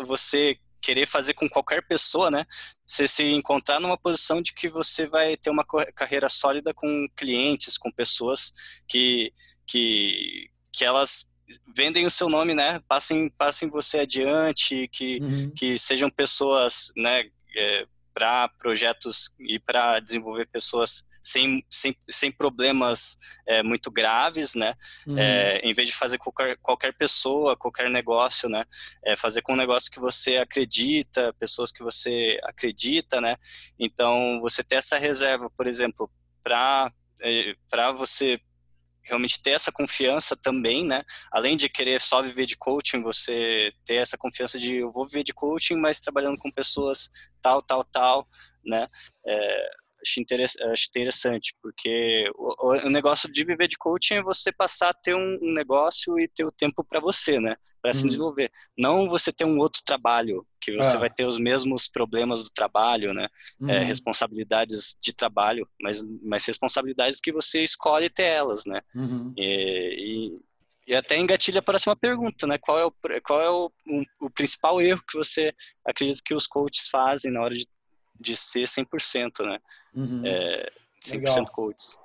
você 0.05 0.59
querer 0.87 1.05
fazer 1.05 1.33
com 1.33 1.49
qualquer 1.49 1.85
pessoa, 1.85 2.31
né? 2.31 2.45
Você 2.85 3.09
se 3.09 3.25
encontrar 3.33 3.77
numa 3.81 3.97
posição 3.97 4.41
de 4.41 4.53
que 4.53 4.69
você 4.69 5.05
vai 5.05 5.35
ter 5.35 5.49
uma 5.49 5.65
carreira 5.93 6.29
sólida 6.29 6.73
com 6.73 7.09
clientes, 7.13 7.77
com 7.77 7.91
pessoas 7.91 8.53
que, 8.87 9.33
que, 9.65 10.49
que 10.71 10.85
elas 10.85 11.29
vendem 11.75 12.05
o 12.05 12.11
seu 12.11 12.29
nome, 12.29 12.53
né? 12.53 12.79
Passem, 12.87 13.29
passem 13.31 13.69
você 13.69 13.99
adiante, 13.99 14.87
que, 14.87 15.19
uhum. 15.19 15.51
que 15.51 15.77
sejam 15.77 16.09
pessoas, 16.09 16.93
né? 16.95 17.25
É, 17.57 17.85
para 18.13 18.47
projetos 18.57 19.29
e 19.39 19.59
para 19.59 19.99
desenvolver 19.99 20.47
pessoas 20.47 21.05
sem, 21.27 21.63
sem, 21.69 21.95
sem 22.09 22.31
problemas 22.31 23.17
é, 23.45 23.61
muito 23.61 23.91
graves, 23.91 24.55
né? 24.55 24.73
Uhum. 25.05 25.17
É, 25.17 25.59
em 25.59 25.73
vez 25.73 25.87
de 25.87 25.93
fazer 25.93 26.17
qualquer, 26.17 26.55
qualquer 26.57 26.93
pessoa, 26.93 27.57
qualquer 27.57 27.89
negócio, 27.89 28.47
né? 28.47 28.63
É, 29.03 29.15
fazer 29.15 29.41
com 29.41 29.53
um 29.53 29.57
negócio 29.57 29.91
que 29.91 29.99
você 29.99 30.37
acredita, 30.37 31.33
pessoas 31.39 31.71
que 31.71 31.83
você 31.83 32.39
acredita, 32.43 33.19
né? 33.19 33.35
Então, 33.77 34.39
você 34.41 34.63
ter 34.63 34.75
essa 34.75 34.97
reserva, 34.97 35.49
por 35.49 35.67
exemplo, 35.67 36.09
para 36.43 36.91
é, 37.23 37.55
para 37.69 37.91
você 37.91 38.39
realmente 39.03 39.41
ter 39.41 39.51
essa 39.51 39.71
confiança 39.71 40.35
também, 40.35 40.85
né? 40.85 41.03
Além 41.31 41.55
de 41.55 41.69
querer 41.69 41.99
só 41.99 42.21
viver 42.21 42.45
de 42.45 42.57
coaching, 42.57 43.01
você 43.01 43.71
ter 43.85 43.95
essa 43.95 44.17
confiança 44.17 44.59
de 44.59 44.75
eu 44.75 44.91
vou 44.91 45.05
viver 45.05 45.23
de 45.23 45.33
coaching, 45.33 45.75
mas 45.75 45.99
trabalhando 45.99 46.37
com 46.37 46.51
pessoas 46.51 47.09
tal, 47.41 47.61
tal, 47.61 47.83
tal, 47.85 48.27
né? 48.65 48.87
É, 49.25 49.69
acho, 50.01 50.89
interessante, 50.89 51.55
porque 51.61 52.29
o, 52.35 52.89
negócio 52.89 53.31
de 53.31 53.43
viver 53.43 53.67
de 53.67 53.77
coaching 53.77 54.15
é 54.15 54.23
você 54.23 54.51
passar 54.51 54.89
a 54.89 54.93
ter 54.93 55.15
um, 55.15 55.37
negócio 55.53 56.19
e 56.19 56.27
ter 56.27 56.45
o 56.45 56.51
tempo 56.51 56.83
para 56.83 56.99
você, 56.99 57.39
né? 57.39 57.55
Para 57.81 57.93
se 57.93 58.01
uhum. 58.01 58.07
desenvolver. 58.07 58.51
Não 58.77 59.07
você 59.07 59.31
ter 59.31 59.45
um 59.45 59.57
outro 59.57 59.81
trabalho, 59.85 60.45
que 60.59 60.75
você 60.75 60.95
é. 60.95 60.99
vai 60.99 61.09
ter 61.09 61.25
os 61.25 61.39
mesmos 61.39 61.87
problemas 61.87 62.43
do 62.43 62.49
trabalho, 62.49 63.13
né? 63.13 63.27
É, 63.61 63.63
uhum. 63.63 63.69
É, 63.69 63.83
responsabilidades 63.83 64.97
de 65.01 65.13
trabalho, 65.13 65.67
mas, 65.81 66.03
mas 66.21 66.45
responsabilidades 66.45 67.19
que 67.19 67.31
você 67.31 67.63
escolhe 67.63 68.09
ter 68.09 68.23
elas, 68.23 68.65
né? 68.65 68.81
Uhum. 68.95 69.33
E, 69.37 70.31
e, 70.87 70.91
e 70.91 70.95
até 70.95 71.17
engatilha 71.17 71.59
a 71.59 71.63
próxima 71.63 71.95
pergunta, 71.95 72.47
né? 72.47 72.57
Qual 72.57 72.79
é 72.79 72.85
o, 72.85 72.93
qual 73.23 73.41
é 73.41 73.49
o, 73.49 73.71
um, 73.87 74.03
o 74.21 74.29
principal 74.29 74.81
erro 74.81 75.03
que 75.09 75.17
você 75.17 75.53
acredita 75.85 76.21
que 76.25 76.33
os 76.33 76.47
coaches 76.47 76.87
fazem 76.89 77.31
na 77.31 77.41
hora 77.41 77.53
de 77.53 77.65
de 78.19 78.35
ser 78.35 78.63
100%, 78.63 79.45
né? 79.45 79.59
Uhum. 79.95 80.21
É, 80.25 80.71
100% 81.03 81.19
Legal. 81.19 81.45
coaches. 81.47 81.99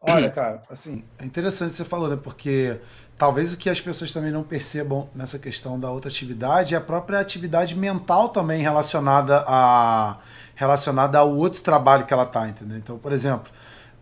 Olha, 0.00 0.30
cara, 0.32 0.62
assim, 0.70 1.04
é 1.18 1.24
interessante 1.24 1.72
você 1.72 1.84
falou, 1.84 2.08
né? 2.08 2.16
Porque 2.16 2.80
talvez 3.16 3.52
o 3.52 3.58
que 3.58 3.68
as 3.68 3.80
pessoas 3.80 4.12
também 4.12 4.30
não 4.30 4.42
percebam 4.42 5.08
nessa 5.14 5.38
questão 5.38 5.78
da 5.78 5.90
outra 5.90 6.10
atividade 6.10 6.74
é 6.74 6.78
a 6.78 6.80
própria 6.80 7.18
atividade 7.18 7.74
mental 7.74 8.28
também 8.28 8.62
relacionada 8.62 9.44
a 9.46 10.18
relacionada 10.54 11.18
ao 11.18 11.34
outro 11.34 11.62
trabalho 11.62 12.06
que 12.06 12.14
ela 12.14 12.24
tá, 12.24 12.48
entendeu? 12.48 12.78
Então, 12.78 12.98
por 12.98 13.12
exemplo, 13.12 13.52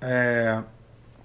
é, 0.00 0.62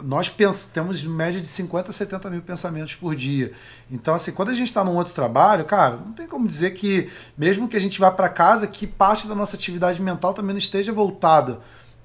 nós 0.04 0.34
temos 0.74 1.04
média 1.04 1.42
de 1.42 1.48
50 1.48 1.90
a 1.90 1.94
70 1.94 2.30
mil 2.30 2.42
pensamentos 2.42 2.96
por 2.96 3.16
dia. 3.16 3.52
Então, 3.92 4.14
assim, 4.14 4.32
quando 4.32 4.50
a 4.50 4.54
gente 4.54 4.68
está 4.68 4.84
num 4.84 4.96
outro 4.96 5.14
trabalho, 5.14 5.66
cara, 5.66 5.98
não 5.98 6.14
tem 6.14 6.28
como 6.28 6.48
dizer 6.48 6.72
que, 6.72 7.10
mesmo 7.38 7.68
que 7.68 7.76
a 7.76 7.82
gente 7.82 8.00
vá 8.00 8.10
para 8.10 8.30
casa, 8.30 8.68
que 8.68 8.88
parte 8.88 9.28
da 9.28 9.36
nossa 9.36 9.56
atividade 9.56 10.02
mental 10.02 10.34
também 10.34 10.54
não 10.54 10.60
esteja 10.60 10.94
voltada 10.94 11.60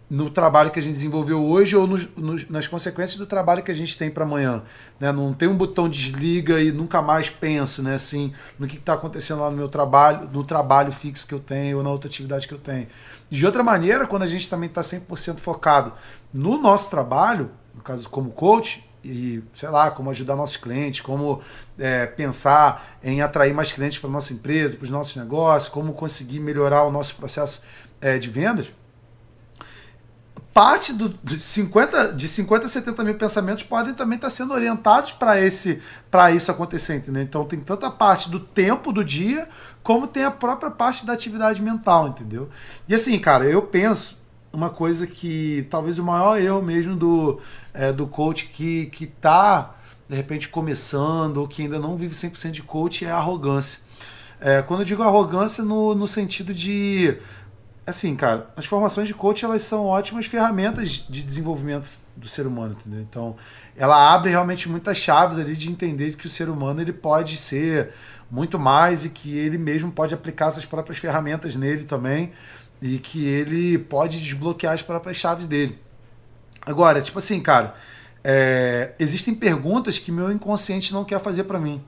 no 0.09 0.28
trabalho 0.28 0.70
que 0.70 0.78
a 0.78 0.82
gente 0.82 0.92
desenvolveu 0.92 1.42
hoje 1.42 1.74
ou 1.74 1.86
no, 1.86 1.97
no, 2.16 2.36
nas 2.51 2.66
consequências 2.66 3.18
do 3.18 3.26
trabalho 3.26 3.62
que 3.62 3.70
a 3.70 3.74
gente 3.74 3.97
tem 3.97 4.11
para 4.11 4.24
amanhã. 4.24 4.62
Né? 5.01 5.11
Não 5.11 5.32
tem 5.32 5.49
um 5.49 5.57
botão 5.57 5.88
desliga 5.88 6.61
e 6.61 6.70
nunca 6.70 7.01
mais 7.01 7.30
penso 7.30 7.82
né? 7.82 7.95
assim, 7.95 8.32
no 8.59 8.66
que 8.66 8.76
está 8.76 8.95
acontecendo 8.95 9.40
lá 9.40 9.51
no 9.51 9.57
meu 9.57 9.68
trabalho, 9.68 10.28
no 10.30 10.45
trabalho 10.45 10.92
fixo 10.92 11.26
que 11.26 11.34
eu 11.34 11.40
tenho 11.40 11.78
ou 11.78 11.82
na 11.82 11.90
outra 11.90 12.09
atividade 12.09 12.47
que 12.47 12.55
eu 12.55 12.59
tenho. 12.59 12.86
De 13.30 13.47
outra 13.47 13.62
maneira, 13.62 14.07
quando 14.07 14.22
a 14.22 14.26
gente 14.26 14.49
também 14.49 14.68
está 14.68 14.82
100% 14.82 15.38
focado 15.38 15.92
no 16.32 16.59
nosso 16.59 16.90
trabalho, 16.90 17.51
caso 17.85 18.09
como 18.09 18.30
coach, 18.30 18.85
e 19.05 19.43
sei 19.55 19.68
lá, 19.68 19.91
como 19.91 20.11
ajudar 20.11 20.35
nossos 20.35 20.57
clientes, 20.57 21.03
como 21.03 21.43
é, 21.78 22.07
pensar 22.07 22.97
em 23.03 23.20
atrair 23.20 23.53
mais 23.53 23.70
clientes 23.70 23.99
para 23.99 24.09
nossa 24.09 24.32
empresa, 24.32 24.76
para 24.76 24.85
os 24.85 24.91
nossos 24.91 25.14
negócios, 25.16 25.70
como 25.70 25.93
conseguir 25.93 26.41
melhorar 26.41 26.85
o 26.85 26.91
nosso 26.91 27.14
processo 27.16 27.62
é, 28.01 28.18
de 28.18 28.30
vendas. 28.30 28.66
Parte 30.55 30.93
do, 30.93 31.09
de, 31.22 31.41
50, 31.41 32.12
de 32.12 32.28
50 32.28 32.64
a 32.64 32.68
70 32.68 33.05
mil 33.05 33.16
pensamentos 33.16 33.64
podem 33.64 33.93
também 33.93 34.14
estar 34.14 34.30
sendo 34.30 34.55
orientados 34.55 35.12
para 35.12 35.39
esse 35.41 35.82
para 36.11 36.30
isso 36.30 36.49
acontecer, 36.49 36.95
entendeu? 36.95 37.24
Então 37.24 37.45
tem 37.45 37.59
tanta 37.59 37.91
parte 37.91 38.30
do 38.30 38.39
tempo 38.39 38.93
do 38.93 39.05
dia, 39.05 39.49
como 39.82 40.07
tem 40.07 40.24
a 40.24 40.30
própria 40.30 40.70
parte 40.70 41.05
da 41.05 41.12
atividade 41.12 41.61
mental, 41.61 42.07
entendeu? 42.07 42.49
E 42.89 42.95
assim, 42.95 43.18
cara, 43.18 43.45
eu 43.47 43.62
penso 43.62 44.24
uma 44.55 44.70
coisa 44.70 45.07
que 45.07 45.66
talvez 45.68 45.98
o 45.98 46.05
maior 46.05 46.40
erro 46.40 46.62
mesmo 46.62 46.94
do, 46.94 47.40
é, 47.72 47.92
do 47.92 48.07
coach 48.07 48.46
que, 48.46 48.86
que 48.86 49.07
tá, 49.07 49.74
de 50.09 50.14
repente, 50.14 50.48
começando 50.48 51.38
ou 51.38 51.48
que 51.48 51.62
ainda 51.62 51.78
não 51.78 51.96
vive 51.96 52.14
100% 52.14 52.52
de 52.52 52.62
coach 52.62 53.05
é 53.05 53.11
a 53.11 53.16
arrogância. 53.16 53.80
É, 54.40 54.62
quando 54.62 54.80
eu 54.80 54.86
digo 54.86 55.02
arrogância, 55.02 55.64
no, 55.64 55.94
no 55.94 56.07
sentido 56.07 56.55
de. 56.55 57.18
Assim, 57.86 58.16
cara, 58.16 58.48
as 58.57 58.64
formações 58.64 59.09
de 59.09 59.12
coach 59.12 59.44
elas 59.44 59.62
são 59.62 59.86
ótimas 59.86 60.24
ferramentas 60.24 61.05
de 61.09 61.22
desenvolvimento 61.22 61.98
do 62.16 62.26
ser 62.26 62.46
humano, 62.46 62.74
entendeu? 62.78 63.00
Então, 63.00 63.36
ela 63.76 64.14
abre 64.14 64.30
realmente 64.30 64.68
muitas 64.68 64.96
chaves 64.96 65.38
ali 65.38 65.55
de 65.55 65.70
entender 65.70 66.16
que 66.16 66.26
o 66.26 66.30
ser 66.30 66.48
humano 66.48 66.80
ele 66.80 66.92
pode 66.92 67.36
ser 67.36 67.90
muito 68.30 68.59
mais 68.59 69.05
e 69.05 69.11
que 69.11 69.36
ele 69.36 69.59
mesmo 69.59 69.92
pode 69.92 70.14
aplicar 70.14 70.48
essas 70.48 70.64
próprias 70.64 70.98
ferramentas 70.98 71.57
nele 71.57 71.84
também 71.84 72.32
e 72.81 72.99
que 72.99 73.27
ele 73.27 73.79
pode 73.79 74.20
desbloquear 74.20 74.75
as 74.75 74.83
próprias 74.83 75.16
chaves 75.16 75.47
dele. 75.47 75.79
Agora, 76.66 77.01
tipo 77.01 77.18
assim, 77.18 77.41
cara, 77.41 77.75
é, 78.22 78.93
existem 78.99 79.35
perguntas 79.35 79.99
que 79.99 80.11
meu 80.11 80.31
inconsciente 80.31 80.93
não 80.93 81.05
quer 81.05 81.20
fazer 81.20 81.45
para 81.45 81.59
mim. 81.59 81.83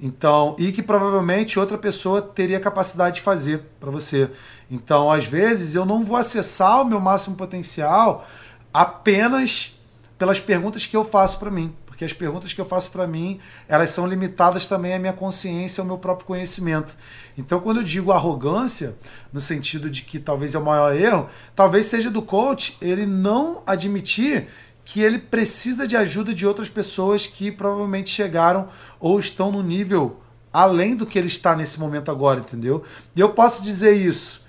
Então, 0.00 0.56
e 0.58 0.72
que 0.72 0.82
provavelmente 0.82 1.58
outra 1.58 1.78
pessoa 1.78 2.20
teria 2.20 2.58
capacidade 2.58 3.16
de 3.16 3.22
fazer 3.22 3.62
para 3.78 3.90
você. 3.90 4.30
Então, 4.70 5.10
às 5.10 5.24
vezes, 5.24 5.74
eu 5.74 5.84
não 5.84 6.02
vou 6.02 6.16
acessar 6.16 6.82
o 6.82 6.84
meu 6.84 7.00
máximo 7.00 7.36
potencial 7.36 8.26
apenas 8.72 9.78
pelas 10.18 10.40
perguntas 10.40 10.86
que 10.86 10.96
eu 10.96 11.04
faço 11.04 11.38
para 11.38 11.50
mim 11.50 11.74
porque 12.02 12.04
as 12.04 12.12
perguntas 12.12 12.52
que 12.52 12.60
eu 12.60 12.64
faço 12.64 12.90
para 12.90 13.06
mim, 13.06 13.38
elas 13.68 13.90
são 13.90 14.06
limitadas 14.06 14.66
também 14.66 14.94
à 14.94 14.98
minha 14.98 15.12
consciência, 15.12 15.80
ao 15.80 15.86
meu 15.86 15.98
próprio 15.98 16.26
conhecimento. 16.26 16.96
Então, 17.38 17.60
quando 17.60 17.78
eu 17.78 17.84
digo 17.84 18.10
arrogância, 18.10 18.96
no 19.32 19.40
sentido 19.40 19.88
de 19.88 20.02
que 20.02 20.18
talvez 20.18 20.54
é 20.54 20.58
o 20.58 20.64
maior 20.64 20.94
erro, 20.94 21.28
talvez 21.54 21.86
seja 21.86 22.10
do 22.10 22.20
coach 22.20 22.76
ele 22.80 23.06
não 23.06 23.62
admitir 23.64 24.48
que 24.84 25.00
ele 25.00 25.18
precisa 25.18 25.86
de 25.86 25.96
ajuda 25.96 26.34
de 26.34 26.44
outras 26.44 26.68
pessoas 26.68 27.26
que 27.26 27.52
provavelmente 27.52 28.10
chegaram 28.10 28.68
ou 28.98 29.20
estão 29.20 29.52
no 29.52 29.62
nível 29.62 30.20
além 30.52 30.96
do 30.96 31.06
que 31.06 31.18
ele 31.18 31.28
está 31.28 31.54
nesse 31.54 31.78
momento 31.78 32.10
agora, 32.10 32.40
entendeu? 32.40 32.82
E 33.14 33.20
eu 33.20 33.30
posso 33.30 33.62
dizer 33.62 33.92
isso 33.92 34.44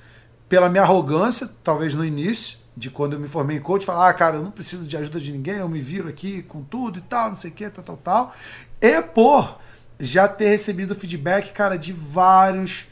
pela 0.50 0.70
minha 0.70 0.84
arrogância, 0.84 1.50
talvez 1.64 1.94
no 1.94 2.04
início, 2.04 2.58
de 2.76 2.90
quando 2.90 3.14
eu 3.14 3.20
me 3.20 3.28
formei 3.28 3.58
em 3.58 3.62
coach, 3.62 3.86
falar, 3.86 4.10
ah, 4.10 4.14
cara, 4.14 4.38
eu 4.38 4.44
não 4.44 4.52
preciso 4.52 4.88
de 4.88 4.98
ajuda 4.98 5.20
de 5.20 5.32
ninguém, 5.32 5.58
eu 5.58 5.70
me 5.70 5.80
viro 5.80 6.10
aqui 6.10 6.42
com 6.44 6.64
tudo 6.64 7.00
e 7.00 7.02
tal, 7.02 7.30
não 7.30 7.36
sei 7.36 7.52
o 7.52 7.54
que, 7.54 7.70
tal, 7.70 7.84
tal, 7.84 7.98
tal. 7.98 8.36
E 8.82 9.02
por 9.02 9.60
já 10.00 10.28
ter 10.28 10.50
recebido 10.50 10.96
feedback, 10.96 11.54
cara, 11.54 11.78
de 11.78 11.94
vários 11.94 12.86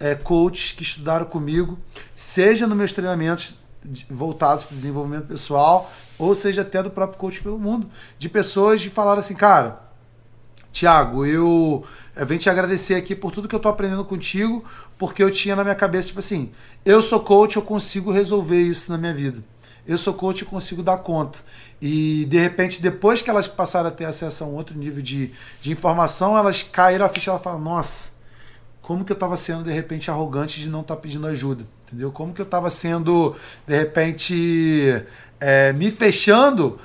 é, 0.00 0.14
coaches 0.14 0.72
que 0.72 0.82
estudaram 0.82 1.26
comigo, 1.26 1.78
seja 2.14 2.66
nos 2.66 2.76
meus 2.76 2.92
treinamentos 2.92 3.58
voltados 4.10 4.64
para 4.64 4.74
o 4.74 4.76
desenvolvimento 4.76 5.26
pessoal, 5.26 5.90
ou 6.18 6.34
seja 6.34 6.62
até 6.62 6.82
do 6.82 6.90
próprio 6.90 7.18
coach 7.18 7.40
pelo 7.40 7.58
mundo, 7.58 7.88
de 8.18 8.28
pessoas 8.28 8.82
que 8.82 8.90
falaram 8.90 9.20
assim, 9.20 9.34
cara, 9.34 9.85
Tiago, 10.76 11.24
eu, 11.24 11.86
eu 12.14 12.26
venho 12.26 12.38
te 12.38 12.50
agradecer 12.50 12.96
aqui 12.96 13.16
por 13.16 13.32
tudo 13.32 13.48
que 13.48 13.54
eu 13.54 13.58
tô 13.58 13.66
aprendendo 13.66 14.04
contigo, 14.04 14.62
porque 14.98 15.22
eu 15.22 15.30
tinha 15.30 15.56
na 15.56 15.64
minha 15.64 15.74
cabeça, 15.74 16.08
tipo 16.08 16.20
assim, 16.20 16.52
eu 16.84 17.00
sou 17.00 17.18
coach, 17.18 17.56
eu 17.56 17.62
consigo 17.62 18.12
resolver 18.12 18.60
isso 18.60 18.92
na 18.92 18.98
minha 18.98 19.14
vida. 19.14 19.42
Eu 19.86 19.96
sou 19.96 20.12
coach, 20.12 20.42
eu 20.42 20.48
consigo 20.48 20.82
dar 20.82 20.98
conta. 20.98 21.38
E 21.80 22.26
de 22.26 22.38
repente, 22.38 22.82
depois 22.82 23.22
que 23.22 23.30
elas 23.30 23.48
passaram 23.48 23.88
a 23.88 23.90
ter 23.90 24.04
acesso 24.04 24.44
a 24.44 24.46
um 24.46 24.54
outro 24.54 24.76
nível 24.76 25.02
de, 25.02 25.32
de 25.62 25.72
informação, 25.72 26.36
elas 26.36 26.62
caíram 26.62 27.06
a 27.06 27.08
ficha 27.08 27.34
e 27.34 27.38
falaram, 27.38 27.64
nossa, 27.64 28.12
como 28.82 29.02
que 29.02 29.12
eu 29.12 29.16
estava 29.16 29.38
sendo 29.38 29.64
de 29.64 29.72
repente 29.72 30.10
arrogante 30.10 30.60
de 30.60 30.68
não 30.68 30.82
estar 30.82 30.96
tá 30.96 31.00
pedindo 31.00 31.26
ajuda, 31.26 31.64
entendeu? 31.86 32.12
Como 32.12 32.34
que 32.34 32.40
eu 32.42 32.44
estava 32.44 32.68
sendo 32.68 33.34
de 33.66 33.74
repente 33.74 35.02
é, 35.40 35.72
me 35.72 35.90
fechando 35.90 36.78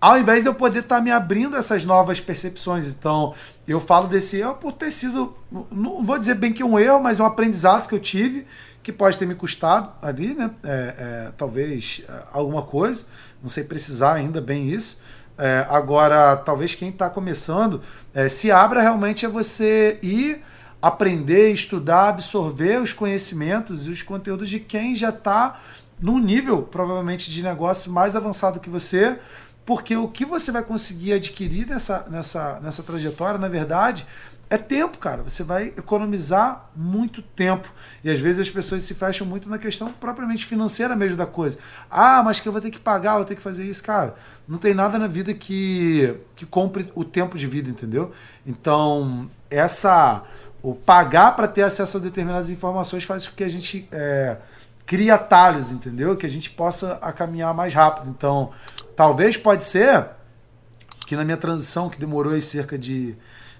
ao 0.00 0.18
invés 0.18 0.42
de 0.42 0.48
eu 0.48 0.54
poder 0.54 0.80
estar 0.80 0.96
tá 0.96 1.02
me 1.02 1.10
abrindo 1.10 1.56
essas 1.56 1.84
novas 1.84 2.20
percepções. 2.20 2.88
Então, 2.88 3.34
eu 3.68 3.78
falo 3.78 4.08
desse 4.08 4.38
erro 4.38 4.54
por 4.54 4.72
ter 4.72 4.90
sido, 4.90 5.36
não 5.70 6.04
vou 6.04 6.18
dizer 6.18 6.36
bem 6.36 6.52
que 6.52 6.64
um 6.64 6.78
erro, 6.78 7.00
mas 7.00 7.20
um 7.20 7.26
aprendizado 7.26 7.86
que 7.86 7.94
eu 7.94 8.00
tive, 8.00 8.46
que 8.82 8.92
pode 8.92 9.18
ter 9.18 9.26
me 9.26 9.34
custado 9.34 9.92
ali, 10.00 10.34
né? 10.34 10.50
É, 10.64 10.68
é, 10.68 11.32
talvez 11.36 12.02
é, 12.08 12.12
alguma 12.32 12.62
coisa, 12.62 13.04
não 13.42 13.48
sei 13.48 13.62
precisar 13.62 14.14
ainda 14.14 14.40
bem 14.40 14.70
isso. 14.70 14.98
É, 15.36 15.66
agora, 15.68 16.36
talvez 16.36 16.74
quem 16.74 16.88
está 16.88 17.10
começando 17.10 17.82
é, 18.14 18.28
se 18.28 18.50
abra 18.50 18.80
realmente 18.80 19.26
a 19.26 19.28
você 19.28 19.98
ir 20.02 20.42
aprender, 20.80 21.52
estudar, 21.52 22.08
absorver 22.08 22.80
os 22.80 22.92
conhecimentos 22.92 23.86
e 23.86 23.90
os 23.90 24.02
conteúdos 24.02 24.48
de 24.48 24.60
quem 24.60 24.94
já 24.94 25.10
está 25.10 25.60
num 26.00 26.18
nível, 26.18 26.62
provavelmente, 26.62 27.30
de 27.30 27.42
negócio 27.42 27.92
mais 27.92 28.16
avançado 28.16 28.60
que 28.60 28.70
você 28.70 29.18
porque 29.64 29.96
o 29.96 30.08
que 30.08 30.24
você 30.24 30.50
vai 30.50 30.62
conseguir 30.62 31.12
adquirir 31.12 31.66
nessa, 31.66 32.06
nessa, 32.10 32.60
nessa 32.60 32.82
trajetória, 32.82 33.38
na 33.38 33.48
verdade, 33.48 34.06
é 34.50 34.58
tempo, 34.58 34.98
cara. 34.98 35.22
Você 35.22 35.44
vai 35.44 35.68
economizar 35.68 36.68
muito 36.74 37.22
tempo. 37.22 37.72
E 38.02 38.10
às 38.10 38.18
vezes 38.18 38.40
as 38.40 38.50
pessoas 38.50 38.82
se 38.82 38.94
fecham 38.94 39.24
muito 39.24 39.48
na 39.48 39.58
questão 39.58 39.92
propriamente 39.92 40.44
financeira 40.44 40.96
mesmo 40.96 41.16
da 41.16 41.24
coisa. 41.24 41.56
Ah, 41.88 42.20
mas 42.24 42.40
que 42.40 42.48
eu 42.48 42.52
vou 42.52 42.60
ter 42.60 42.72
que 42.72 42.80
pagar, 42.80 43.14
vou 43.14 43.24
ter 43.24 43.36
que 43.36 43.40
fazer 43.40 43.64
isso. 43.64 43.82
Cara, 43.82 44.16
não 44.48 44.58
tem 44.58 44.74
nada 44.74 44.98
na 44.98 45.06
vida 45.06 45.32
que, 45.32 46.16
que 46.34 46.44
compre 46.44 46.90
o 46.96 47.04
tempo 47.04 47.38
de 47.38 47.46
vida, 47.46 47.70
entendeu? 47.70 48.10
Então, 48.44 49.30
essa. 49.48 50.24
O 50.62 50.74
pagar 50.74 51.34
para 51.36 51.48
ter 51.48 51.62
acesso 51.62 51.96
a 51.96 52.00
determinadas 52.00 52.50
informações 52.50 53.04
faz 53.04 53.26
com 53.26 53.34
que 53.34 53.42
a 53.42 53.48
gente 53.48 53.88
é, 53.90 54.36
crie 54.84 55.10
atalhos, 55.10 55.70
entendeu? 55.70 56.14
Que 56.16 56.26
a 56.26 56.28
gente 56.28 56.50
possa 56.50 56.96
caminhar 57.16 57.54
mais 57.54 57.72
rápido. 57.72 58.10
Então, 58.10 58.50
Talvez 59.00 59.34
pode 59.34 59.64
ser 59.64 60.08
que 61.06 61.16
na 61.16 61.24
minha 61.24 61.38
transição, 61.38 61.88
que 61.88 61.98
demorou 61.98 62.34
aí 62.34 62.42
cerca 62.42 62.76
de 62.76 63.16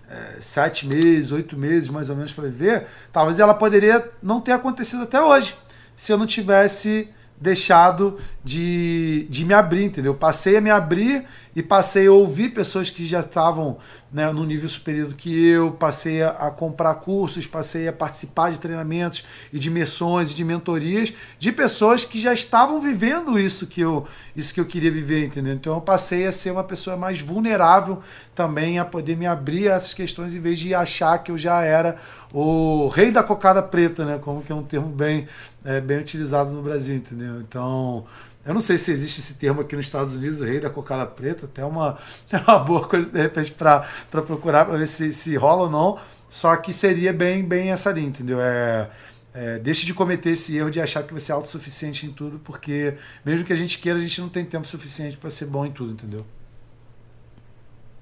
é, 0.07 0.36
sete 0.38 0.86
meses, 0.86 1.32
oito 1.32 1.57
meses 1.57 1.88
mais 1.88 2.11
ou 2.11 2.16
menos 2.16 2.30
para 2.30 2.45
viver, 2.45 2.86
talvez 3.11 3.41
ela 3.41 3.55
poderia 3.55 4.07
não 4.22 4.38
ter 4.38 4.53
acontecido 4.53 5.05
até 5.05 5.18
hoje, 5.18 5.57
se 5.97 6.12
eu 6.12 6.18
não 6.18 6.26
tivesse 6.26 7.09
deixado 7.41 8.18
de, 8.45 9.26
de 9.30 9.47
me 9.47 9.55
abrir, 9.55 9.84
entendeu? 9.84 10.14
Passei 10.14 10.59
a 10.59 10.61
me 10.61 10.68
abrir 10.68 11.24
e 11.61 11.62
passei 11.62 12.06
a 12.06 12.12
ouvir 12.12 12.54
pessoas 12.54 12.88
que 12.88 13.06
já 13.06 13.20
estavam 13.20 13.76
né, 14.11 14.32
no 14.32 14.44
nível 14.44 14.68
superior 14.68 15.08
do 15.08 15.14
que 15.14 15.46
eu, 15.46 15.70
passei 15.72 16.22
a, 16.22 16.30
a, 16.30 16.50
comprar 16.50 16.94
cursos, 16.96 17.46
passei 17.46 17.86
a 17.86 17.92
participar 17.92 18.50
de 18.50 18.58
treinamentos 18.58 19.24
e 19.52 19.58
de 19.58 19.68
imersões 19.68 20.32
e 20.32 20.34
de 20.34 20.42
mentorias 20.42 21.12
de 21.38 21.52
pessoas 21.52 22.04
que 22.04 22.18
já 22.18 22.32
estavam 22.32 22.80
vivendo 22.80 23.38
isso 23.38 23.66
que 23.66 23.82
eu, 23.82 24.06
isso 24.34 24.54
que 24.54 24.61
eu 24.61 24.64
queria 24.64 24.90
viver, 24.90 25.26
entendeu? 25.26 25.52
Então 25.52 25.74
eu 25.74 25.80
passei 25.82 26.26
a 26.26 26.32
ser 26.32 26.50
uma 26.50 26.64
pessoa 26.64 26.96
mais 26.96 27.20
vulnerável 27.20 28.02
também 28.34 28.78
a 28.78 28.84
poder 28.84 29.16
me 29.16 29.26
abrir 29.26 29.70
a 29.70 29.74
essas 29.74 29.92
questões 29.92 30.32
em 30.32 30.40
vez 30.40 30.58
de 30.58 30.74
achar 30.74 31.18
que 31.18 31.30
eu 31.30 31.36
já 31.36 31.62
era 31.62 31.98
o 32.32 32.88
rei 32.88 33.11
da 33.11 33.22
cocada 33.22 33.62
preta, 33.62 34.06
né? 34.06 34.18
Como 34.20 34.42
que 34.42 34.50
é 34.50 34.54
um 34.54 34.62
termo 34.62 34.88
bem, 34.88 35.28
é, 35.62 35.78
bem 35.78 35.98
utilizado 35.98 36.50
no 36.50 36.62
Brasil, 36.62 36.96
entendeu? 36.96 37.40
Então 37.40 38.06
Eu 38.45 38.55
não 38.55 38.61
sei 38.61 38.78
se 38.78 38.91
existe 38.91 39.20
esse 39.20 39.34
termo 39.34 39.61
aqui 39.61 39.76
nos 39.76 39.86
Estados 39.86 40.14
Unidos, 40.14 40.41
o 40.41 40.45
rei 40.45 40.61
da 40.61 40.70
cocada 40.70 41.07
preta, 41.07 41.45
até 41.47 41.64
uma, 41.64 41.99
é 42.32 42.38
uma 42.38 42.59
boa 42.59 42.88
coisa 42.88 43.11
de 43.11 43.20
repente 43.20 43.53
para 43.53 43.86
procurar, 44.11 44.64
para 44.64 44.78
ver 44.78 44.88
se, 44.88 45.12
se 45.12 45.36
rola 45.36 45.64
ou 45.64 45.70
não. 45.70 46.01
Só 46.30 46.57
que 46.57 46.72
seria 46.72 47.12
bem, 47.12 47.45
bem 47.45 47.70
essa 47.70 47.91
linha, 47.91 48.09
entendeu? 48.09 48.41
É, 48.41 48.91
é, 49.34 49.59
deixe 49.59 49.84
de 49.84 49.93
cometer 49.95 50.30
esse 50.30 50.57
erro 50.57 50.70
de 50.70 50.80
achar 50.80 51.03
que 51.05 51.12
você 51.12 51.32
é 51.32 51.34
autossuficiente 51.34 52.07
em 52.07 52.12
tudo, 52.12 52.38
porque 52.41 52.97
mesmo 53.24 53.45
que 53.45 53.53
a 53.53 53.57
gente 53.57 53.78
queira, 53.78 53.99
a 53.99 54.03
gente 54.03 54.20
não 54.20 54.28
tem 54.28 54.45
tempo 54.45 54.66
suficiente 54.66 55.16
para 55.16 55.28
ser 55.30 55.47
bom 55.47 55.66
em 55.66 55.72
tudo, 55.72 55.93
entendeu? 55.93 56.26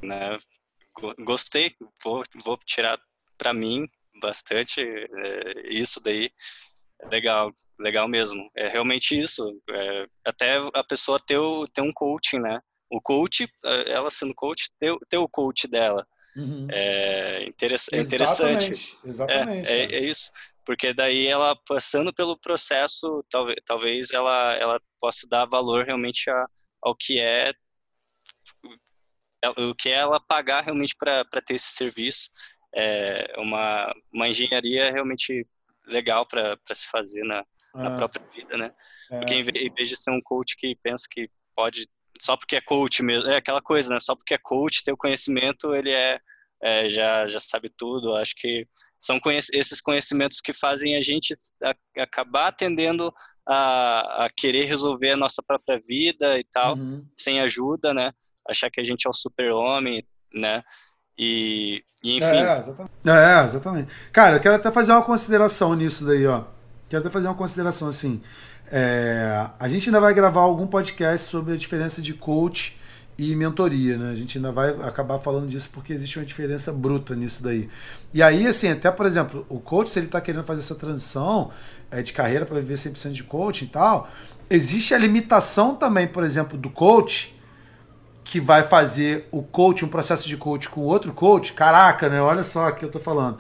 Né? 0.03 0.39
Gostei, 1.21 1.75
vou, 2.03 2.23
vou 2.45 2.57
tirar 2.59 2.99
para 3.37 3.53
mim 3.53 3.89
bastante 4.21 4.81
é, 4.81 5.73
isso 5.73 6.01
daí. 6.03 6.31
Legal, 7.05 7.53
legal 7.79 8.09
mesmo. 8.09 8.51
É 8.57 8.69
realmente 8.69 9.19
isso. 9.19 9.61
É, 9.71 10.07
até 10.27 10.57
a 10.75 10.85
pessoa 10.85 11.19
ter, 11.19 11.39
o, 11.39 11.67
ter 11.69 11.81
um 11.81 11.93
coaching, 11.93 12.41
né? 12.41 12.61
O 12.91 13.01
coach, 13.01 13.49
é, 13.65 13.93
ela 13.93 14.11
sendo 14.11 14.35
coach, 14.35 14.69
ter, 14.79 14.97
ter 15.09 15.19
o 15.19 15.29
coach 15.29 15.69
dela. 15.69 16.07
Uhum. 16.37 16.67
É, 16.71 17.45
interess, 17.45 17.89
é 17.93 18.01
interessante. 18.01 18.97
Exatamente. 19.05 19.71
É, 19.71 19.79
é, 19.79 19.95
é, 19.95 20.01
isso. 20.01 20.31
Porque 20.65 20.93
daí 20.93 21.27
ela 21.27 21.57
passando 21.67 22.13
pelo 22.13 22.39
processo, 22.39 23.25
talvez, 23.31 23.57
talvez 23.65 24.11
ela, 24.13 24.55
ela 24.55 24.81
possa 25.01 25.27
dar 25.29 25.47
valor 25.47 25.87
realmente 25.87 26.29
a, 26.29 26.47
ao 26.83 26.95
que 26.95 27.19
é 27.21 27.53
o 29.57 29.75
que 29.75 29.89
é 29.89 29.95
ela 29.95 30.21
pagar 30.21 30.65
realmente 30.65 30.95
para 30.99 31.25
ter 31.45 31.55
esse 31.55 31.73
serviço. 31.73 32.31
É 32.75 33.35
uma, 33.39 33.95
uma 34.13 34.29
engenharia 34.29 34.91
realmente 34.91 35.47
legal 35.89 36.27
para 36.27 36.59
se 36.73 36.89
fazer 36.89 37.23
na, 37.25 37.45
na 37.75 37.89
ah. 37.89 37.97
própria 37.97 38.25
vida, 38.35 38.57
né? 38.57 38.73
É. 39.11 39.19
Porque 39.19 39.35
em 39.35 39.45
vez 39.45 39.89
de 39.89 39.97
ser 39.97 40.11
um 40.11 40.21
coach 40.23 40.57
que 40.57 40.77
pensa 40.83 41.07
que 41.11 41.29
pode 41.55 41.87
só 42.21 42.37
porque 42.37 42.57
é 42.57 42.61
coach 42.61 43.03
mesmo, 43.03 43.31
é 43.31 43.37
aquela 43.37 43.63
coisa, 43.63 43.95
né? 43.95 44.01
Só 44.01 44.15
porque 44.15 44.35
é 44.35 44.39
coach, 44.39 44.83
tem 44.83 44.93
o 44.93 44.99
conhecimento, 44.99 45.75
ele 45.75 45.93
é, 45.93 46.19
é 46.61 46.89
já 46.89 47.27
já 47.27 47.39
sabe 47.39 47.71
tudo. 47.77 48.17
Acho 48.17 48.35
que 48.37 48.67
são 48.99 49.21
conhec 49.21 49.47
esses 49.53 49.81
conhecimentos 49.81 50.41
que 50.41 50.53
fazem 50.53 50.97
a 50.97 51.03
gente 51.03 51.35
a, 51.63 51.75
acabar 52.03 52.53
tendendo 52.53 53.13
a, 53.47 54.25
a, 54.25 54.31
querer 54.37 54.65
resolver 54.65 55.13
a 55.13 55.21
nossa 55.21 55.43
própria 55.43 55.81
vida 55.87 56.39
e 56.39 56.45
tal, 56.45 56.77
uhum. 56.77 57.07
sem 57.17 57.41
ajuda, 57.41 57.95
né? 57.95 58.13
Achar 58.49 58.71
que 58.71 58.81
a 58.81 58.85
gente 58.85 59.07
é 59.07 59.11
o 59.11 59.13
super-homem, 59.13 60.05
né? 60.33 60.63
E, 61.19 61.83
e 62.05 62.19
enfim. 62.19 62.37
É 62.37 62.59
exatamente. 62.59 62.93
é, 63.07 63.45
exatamente. 63.45 63.89
Cara, 64.13 64.37
eu 64.37 64.41
quero 64.41 64.55
até 64.55 64.71
fazer 64.71 64.93
uma 64.93 65.03
consideração 65.03 65.75
nisso 65.75 66.07
daí, 66.07 66.27
ó. 66.27 66.45
Quero 66.89 67.03
até 67.03 67.11
fazer 67.11 67.27
uma 67.27 67.35
consideração 67.35 67.89
assim. 67.89 68.23
É, 68.71 69.47
a 69.59 69.69
gente 69.69 69.89
ainda 69.89 70.01
vai 70.01 70.15
gravar 70.15 70.43
algum 70.43 70.67
podcast 70.67 71.29
sobre 71.29 71.55
a 71.55 71.57
diferença 71.57 72.01
de 72.01 72.15
coach 72.15 72.79
e 73.19 73.35
mentoria, 73.35 73.99
né? 73.99 74.13
A 74.13 74.15
gente 74.15 74.39
ainda 74.39 74.53
vai 74.53 74.71
acabar 74.83 75.19
falando 75.19 75.49
disso 75.49 75.69
porque 75.73 75.93
existe 75.93 76.19
uma 76.19 76.25
diferença 76.25 76.73
bruta 76.73 77.17
nisso 77.17 77.43
daí. 77.43 77.69
E 78.15 78.23
aí, 78.23 78.47
assim, 78.47 78.71
até 78.71 78.91
por 78.93 79.07
exemplo, 79.07 79.45
o 79.49 79.59
coach, 79.59 79.91
se 79.91 79.99
ele 79.99 80.07
está 80.07 80.21
querendo 80.21 80.45
fazer 80.45 80.61
essa 80.61 80.77
transição 80.77 81.51
é, 81.91 82.01
de 82.01 82.13
carreira 82.13 82.47
para 82.47 82.61
viver 82.61 82.75
100% 82.75 83.11
de 83.11 83.25
coaching 83.25 83.65
e 83.65 83.69
tal, 83.69 84.09
existe 84.49 84.95
a 84.95 84.99
limitação 84.99 85.75
também, 85.75 86.07
por 86.07 86.23
exemplo, 86.23 86.57
do 86.57 86.71
coach 86.71 87.37
que 88.29 88.39
vai 88.39 88.63
fazer 88.63 89.27
o 89.33 89.43
coach, 89.43 89.87
um 89.87 89.89
processo 89.89 90.29
de 90.29 90.37
coach 90.37 90.69
com 90.69 90.83
outro 90.83 91.15
coach, 91.15 91.55
caraca, 91.55 92.11
né? 92.11 92.21
Olha 92.21 92.45
só 92.45 92.69
o 92.69 92.75
que 92.75 92.85
eu 92.85 92.91
tô 92.91 93.01
falando. 93.01 93.39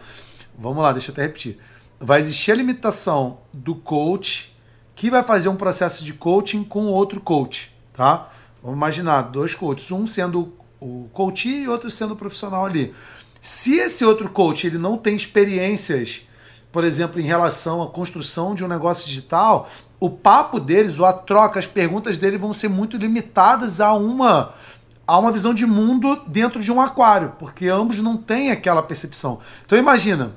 Vamos 0.59 0.82
lá, 0.82 0.93
deixa 0.93 1.11
eu 1.11 1.12
até 1.12 1.20
repetir. 1.24 1.59
Vai 2.01 2.20
existir 2.20 2.53
a 2.53 2.55
limitação 2.55 3.41
do 3.53 3.74
coach 3.74 4.57
que 4.97 5.11
vai 5.11 5.22
fazer 5.22 5.51
um 5.51 5.57
processo 5.57 6.03
de 6.03 6.14
coaching 6.14 6.64
com 6.64 6.86
outro 6.86 7.20
coach, 7.20 7.70
tá? 7.93 8.30
Vamos 8.62 8.78
imaginar 8.78 9.20
dois 9.24 9.55
coaches, 9.55 9.93
um 9.93 10.07
sendo 10.07 10.55
o 10.80 11.11
coach 11.12 11.51
e 11.51 11.68
outro 11.68 11.91
sendo 11.91 12.14
o 12.14 12.16
profissional 12.16 12.64
ali. 12.64 12.95
Se 13.43 13.76
esse 13.76 14.07
outro 14.07 14.30
coach 14.30 14.66
ele 14.66 14.78
não 14.78 14.97
tem 14.97 15.14
experiências, 15.14 16.22
por 16.72 16.82
exemplo, 16.82 17.20
em 17.20 17.24
relação 17.24 17.82
à 17.82 17.89
construção 17.89 18.55
de 18.55 18.64
um 18.64 18.68
negócio 18.68 19.07
digital, 19.07 19.68
o 20.01 20.09
papo 20.09 20.61
deles 20.61 20.99
ou 20.99 21.07
a 21.07 21.12
troca, 21.12 21.59
as 21.59 21.66
perguntas 21.66 22.18
dele 22.18 22.38
vão 22.38 22.53
ser 22.53 22.68
muito 22.68 22.96
limitadas 22.96 23.80
a 23.80 23.92
uma 23.94 24.55
há 25.07 25.18
uma 25.18 25.32
visão 25.32 25.55
de 25.55 25.64
mundo 25.64 26.20
dentro 26.26 26.61
de 26.61 26.70
um 26.70 26.78
aquário, 26.80 27.32
porque 27.38 27.66
ambos 27.66 27.99
não 28.01 28.16
têm 28.16 28.51
aquela 28.51 28.82
percepção. 28.82 29.38
Então 29.64 29.78
imagina, 29.78 30.32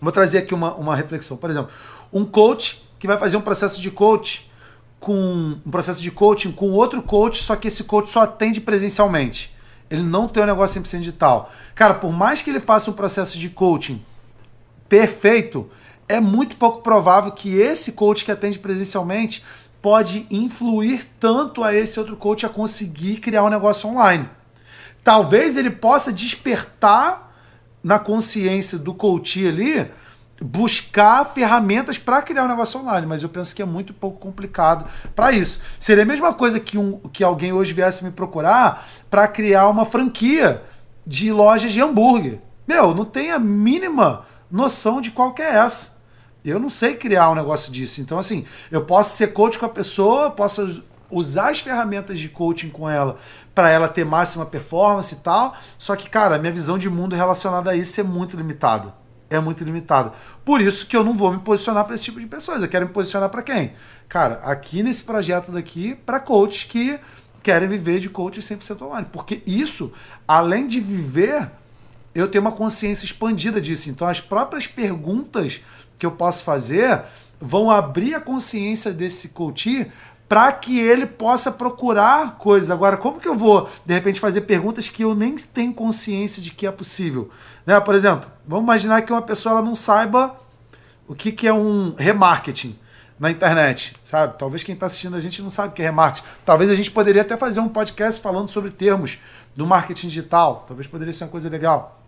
vou 0.00 0.10
trazer 0.10 0.38
aqui 0.38 0.52
uma, 0.52 0.74
uma 0.74 0.96
reflexão. 0.96 1.36
Por 1.36 1.48
exemplo, 1.48 1.70
um 2.12 2.24
coach 2.24 2.82
que 2.98 3.06
vai 3.06 3.16
fazer 3.16 3.36
um 3.36 3.40
processo 3.40 3.80
de 3.80 3.90
coach 3.92 4.50
com 4.98 5.56
um 5.64 5.70
processo 5.70 6.02
de 6.02 6.10
coaching 6.10 6.50
com 6.50 6.70
outro 6.72 7.00
coach, 7.00 7.42
só 7.42 7.54
que 7.54 7.68
esse 7.68 7.84
coach 7.84 8.10
só 8.10 8.22
atende 8.22 8.60
presencialmente. 8.60 9.54
Ele 9.88 10.02
não 10.02 10.26
tem 10.26 10.42
um 10.42 10.46
negócio 10.46 10.82
100% 10.82 10.98
digital. 10.98 11.52
Cara, 11.74 11.94
por 11.94 12.12
mais 12.12 12.42
que 12.42 12.50
ele 12.50 12.60
faça 12.60 12.90
um 12.90 12.94
processo 12.94 13.38
de 13.38 13.48
coaching 13.50 14.02
perfeito, 14.88 15.70
é 16.12 16.20
muito 16.20 16.56
pouco 16.56 16.82
provável 16.82 17.32
que 17.32 17.54
esse 17.56 17.92
coach 17.92 18.24
que 18.24 18.30
atende 18.30 18.58
presencialmente 18.58 19.44
pode 19.80 20.26
influir 20.30 21.06
tanto 21.18 21.64
a 21.64 21.74
esse 21.74 21.98
outro 21.98 22.16
coach 22.16 22.46
a 22.46 22.48
conseguir 22.48 23.16
criar 23.16 23.42
um 23.42 23.48
negócio 23.48 23.88
online. 23.88 24.28
Talvez 25.02 25.56
ele 25.56 25.70
possa 25.70 26.12
despertar 26.12 27.32
na 27.82 27.98
consciência 27.98 28.78
do 28.78 28.94
coach 28.94 29.46
ali 29.46 29.90
buscar 30.40 31.24
ferramentas 31.24 31.98
para 31.98 32.20
criar 32.20 32.44
um 32.44 32.48
negócio 32.48 32.80
online, 32.80 33.06
mas 33.06 33.22
eu 33.22 33.28
penso 33.28 33.54
que 33.54 33.62
é 33.62 33.64
muito 33.64 33.94
pouco 33.94 34.18
complicado 34.18 34.84
para 35.14 35.32
isso. 35.32 35.60
Seria 35.78 36.02
a 36.02 36.06
mesma 36.06 36.34
coisa 36.34 36.58
que, 36.58 36.76
um, 36.76 36.98
que 37.12 37.22
alguém 37.22 37.52
hoje 37.52 37.72
viesse 37.72 38.04
me 38.04 38.10
procurar 38.10 38.88
para 39.08 39.26
criar 39.28 39.68
uma 39.68 39.84
franquia 39.84 40.62
de 41.06 41.32
lojas 41.32 41.72
de 41.72 41.80
hambúrguer. 41.80 42.38
Meu, 42.66 42.94
não 42.94 43.04
tem 43.04 43.30
a 43.30 43.38
mínima 43.38 44.26
noção 44.50 45.00
de 45.00 45.10
qual 45.10 45.32
que 45.32 45.42
é 45.42 45.56
essa. 45.56 46.01
Eu 46.44 46.58
não 46.58 46.68
sei 46.68 46.94
criar 46.94 47.30
um 47.30 47.34
negócio 47.34 47.72
disso. 47.72 48.00
Então, 48.00 48.18
assim, 48.18 48.44
eu 48.70 48.84
posso 48.84 49.16
ser 49.16 49.28
coach 49.28 49.58
com 49.58 49.66
a 49.66 49.68
pessoa, 49.68 50.30
posso 50.30 50.82
usar 51.10 51.50
as 51.50 51.60
ferramentas 51.60 52.18
de 52.18 52.28
coaching 52.28 52.70
com 52.70 52.88
ela 52.88 53.18
para 53.54 53.68
ela 53.68 53.86
ter 53.86 54.04
máxima 54.04 54.46
performance 54.46 55.14
e 55.14 55.18
tal. 55.18 55.54
Só 55.78 55.94
que, 55.94 56.08
cara, 56.08 56.38
minha 56.38 56.52
visão 56.52 56.78
de 56.78 56.88
mundo 56.88 57.14
relacionada 57.14 57.70
a 57.70 57.76
isso 57.76 58.00
é 58.00 58.04
muito 58.04 58.36
limitada. 58.36 58.94
É 59.30 59.38
muito 59.38 59.62
limitada. 59.62 60.12
Por 60.44 60.60
isso 60.60 60.86
que 60.86 60.96
eu 60.96 61.04
não 61.04 61.14
vou 61.14 61.32
me 61.32 61.38
posicionar 61.38 61.84
para 61.84 61.94
esse 61.94 62.04
tipo 62.04 62.20
de 62.20 62.26
pessoas. 62.26 62.60
Eu 62.60 62.68
quero 62.68 62.86
me 62.86 62.92
posicionar 62.92 63.28
para 63.28 63.42
quem? 63.42 63.72
Cara, 64.08 64.40
aqui 64.42 64.82
nesse 64.82 65.04
projeto 65.04 65.52
daqui, 65.52 65.94
para 65.94 66.20
coaches 66.20 66.64
que 66.64 66.98
querem 67.42 67.68
viver 67.68 67.98
de 67.98 68.08
coaching 68.08 68.40
100% 68.40 68.82
online. 68.82 69.06
Porque 69.10 69.42
isso, 69.46 69.92
além 70.28 70.66
de 70.66 70.80
viver, 70.80 71.50
eu 72.14 72.28
tenho 72.28 72.42
uma 72.42 72.52
consciência 72.52 73.06
expandida 73.06 73.60
disso. 73.60 73.88
Então, 73.88 74.06
as 74.06 74.20
próprias 74.20 74.66
perguntas 74.66 75.60
que 76.02 76.06
eu 76.06 76.10
posso 76.10 76.42
fazer 76.42 77.00
vão 77.40 77.70
abrir 77.70 78.12
a 78.16 78.20
consciência 78.20 78.92
desse 78.92 79.28
coach 79.28 79.88
para 80.28 80.50
que 80.50 80.80
ele 80.80 81.06
possa 81.06 81.52
procurar 81.52 82.38
coisas. 82.38 82.72
Agora, 82.72 82.96
como 82.96 83.20
que 83.20 83.28
eu 83.28 83.36
vou, 83.36 83.68
de 83.86 83.94
repente, 83.94 84.18
fazer 84.18 84.40
perguntas 84.40 84.88
que 84.88 85.04
eu 85.04 85.14
nem 85.14 85.36
tenho 85.36 85.72
consciência 85.72 86.42
de 86.42 86.50
que 86.50 86.66
é 86.66 86.72
possível? 86.72 87.30
Né? 87.64 87.78
Por 87.78 87.94
exemplo, 87.94 88.28
vamos 88.44 88.64
imaginar 88.64 89.02
que 89.02 89.12
uma 89.12 89.22
pessoa 89.22 89.52
ela 89.52 89.62
não 89.62 89.76
saiba 89.76 90.34
o 91.06 91.14
que, 91.14 91.30
que 91.30 91.46
é 91.46 91.52
um 91.52 91.94
remarketing 91.96 92.76
na 93.16 93.30
internet, 93.30 93.94
sabe? 94.02 94.36
Talvez 94.36 94.64
quem 94.64 94.74
está 94.74 94.86
assistindo 94.86 95.14
a 95.14 95.20
gente 95.20 95.40
não 95.40 95.50
sabe 95.50 95.68
o 95.68 95.72
que 95.72 95.82
é 95.82 95.84
remarketing. 95.84 96.26
Talvez 96.44 96.68
a 96.68 96.74
gente 96.74 96.90
poderia 96.90 97.22
até 97.22 97.36
fazer 97.36 97.60
um 97.60 97.68
podcast 97.68 98.20
falando 98.20 98.48
sobre 98.48 98.72
termos 98.72 99.20
do 99.54 99.64
marketing 99.64 100.08
digital. 100.08 100.64
Talvez 100.66 100.88
poderia 100.88 101.12
ser 101.12 101.22
uma 101.22 101.30
coisa 101.30 101.48
legal. 101.48 102.01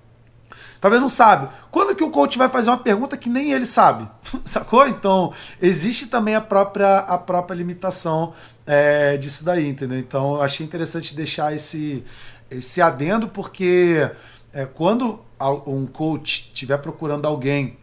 Talvez 0.80 1.00
não 1.00 1.08
sabe. 1.08 1.48
Quando 1.70 1.94
que 1.94 2.04
o 2.04 2.10
coach 2.10 2.36
vai 2.36 2.48
fazer 2.48 2.70
uma 2.70 2.78
pergunta 2.78 3.16
que 3.16 3.28
nem 3.28 3.52
ele 3.52 3.66
sabe? 3.66 4.08
Sacou? 4.44 4.86
Então, 4.86 5.32
existe 5.60 6.08
também 6.08 6.34
a 6.34 6.40
própria, 6.40 6.98
a 6.98 7.16
própria 7.16 7.56
limitação 7.56 8.34
é, 8.66 9.16
disso 9.16 9.44
daí, 9.44 9.68
entendeu? 9.68 9.98
Então, 9.98 10.40
achei 10.40 10.64
interessante 10.64 11.14
deixar 11.14 11.54
esse, 11.54 12.04
esse 12.50 12.80
adendo, 12.80 13.28
porque 13.28 14.10
é, 14.52 14.66
quando 14.66 15.20
um 15.66 15.86
coach 15.86 16.50
estiver 16.52 16.78
procurando 16.78 17.26
alguém 17.26 17.76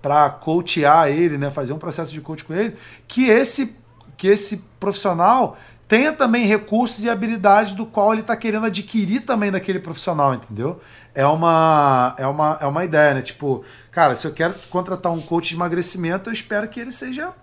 para 0.00 0.30
coachear 0.30 1.08
ele, 1.08 1.38
né, 1.38 1.50
fazer 1.50 1.72
um 1.72 1.78
processo 1.78 2.12
de 2.12 2.20
coach 2.20 2.44
com 2.44 2.54
ele, 2.54 2.76
que 3.06 3.28
esse, 3.28 3.76
que 4.16 4.26
esse 4.26 4.64
profissional 4.80 5.56
tenha 5.92 6.10
também 6.10 6.46
recursos 6.46 7.04
e 7.04 7.10
habilidades 7.10 7.74
do 7.74 7.84
qual 7.84 8.12
ele 8.12 8.22
está 8.22 8.34
querendo 8.34 8.64
adquirir 8.64 9.20
também 9.26 9.50
daquele 9.50 9.78
profissional, 9.78 10.32
entendeu? 10.32 10.80
é 11.14 11.26
uma, 11.26 12.14
é 12.18 12.26
uma, 12.26 12.58
é 12.60 12.66
uma 12.66 12.84
ideia, 12.84 13.14
né? 13.14 13.22
Tipo, 13.22 13.64
cara, 13.90 14.16
se 14.16 14.26
eu 14.26 14.32
quero 14.32 14.54
contratar 14.70 15.12
um 15.12 15.20
coach 15.20 15.50
de 15.50 15.54
emagrecimento, 15.54 16.30
eu 16.30 16.32
espero 16.32 16.68
que 16.68 16.80
ele 16.80 16.92
seja 16.92 17.34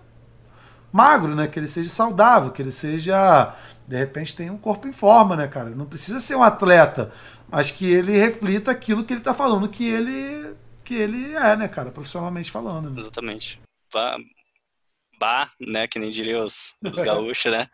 magro, 0.92 1.34
né? 1.34 1.46
Que 1.46 1.58
ele 1.58 1.68
seja 1.68 1.88
saudável, 1.90 2.50
que 2.50 2.60
ele 2.60 2.72
seja, 2.72 3.54
de 3.86 3.96
repente, 3.96 4.34
tenha 4.34 4.52
um 4.52 4.58
corpo 4.58 4.88
em 4.88 4.92
forma, 4.92 5.36
né, 5.36 5.46
cara? 5.46 5.70
Não 5.70 5.86
precisa 5.86 6.18
ser 6.18 6.34
um 6.34 6.42
atleta, 6.42 7.12
mas 7.48 7.70
que 7.70 7.90
ele 7.90 8.18
reflita 8.18 8.70
aquilo 8.70 9.04
que 9.04 9.14
ele 9.14 9.20
tá 9.20 9.32
falando 9.32 9.68
que 9.68 9.86
ele 9.86 10.54
que 10.82 10.94
ele 10.94 11.34
é, 11.36 11.54
né, 11.54 11.68
cara, 11.68 11.92
profissionalmente 11.92 12.50
falando. 12.50 12.90
Né? 12.90 12.96
Exatamente. 12.98 13.60
Bah, 15.20 15.52
né? 15.60 15.86
Que 15.86 15.98
nem 15.98 16.10
diriam 16.10 16.44
os, 16.44 16.74
os 16.82 16.98
gaúchos, 17.02 17.52
né? 17.52 17.66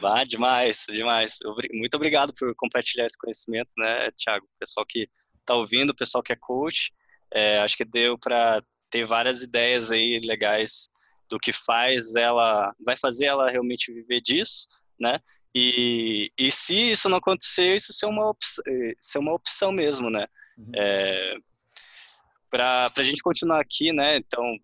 Bah, 0.00 0.24
demais, 0.24 0.86
demais. 0.90 1.38
Muito 1.72 1.94
obrigado 1.94 2.32
por 2.32 2.54
compartilhar 2.56 3.04
esse 3.04 3.18
conhecimento, 3.18 3.74
né, 3.76 4.10
Thiago? 4.12 4.48
Pessoal 4.58 4.86
que 4.88 5.08
tá 5.44 5.54
ouvindo, 5.54 5.94
pessoal 5.94 6.22
que 6.22 6.32
é 6.32 6.36
coach, 6.36 6.92
é, 7.32 7.58
acho 7.58 7.76
que 7.76 7.84
deu 7.84 8.18
para 8.18 8.62
ter 8.90 9.04
várias 9.04 9.42
ideias 9.42 9.92
aí 9.92 10.18
legais 10.24 10.88
do 11.28 11.38
que 11.38 11.52
faz 11.52 12.16
ela, 12.16 12.72
vai 12.84 12.96
fazer 12.96 13.26
ela 13.26 13.50
realmente 13.50 13.92
viver 13.92 14.20
disso, 14.20 14.66
né? 14.98 15.20
E, 15.54 16.32
e 16.38 16.50
se 16.50 16.92
isso 16.92 17.08
não 17.08 17.18
acontecer, 17.18 17.76
isso 17.76 17.92
ser 17.92 18.06
uma, 18.06 18.30
opção, 18.30 18.64
ser 18.98 19.18
uma 19.18 19.34
opção 19.34 19.72
mesmo, 19.72 20.10
né? 20.10 20.26
Uhum. 20.56 20.72
É, 20.74 21.36
para 22.50 22.86
a 22.96 23.02
gente 23.02 23.22
continuar 23.22 23.60
aqui, 23.60 23.92
né? 23.92 24.16
Então, 24.16 24.56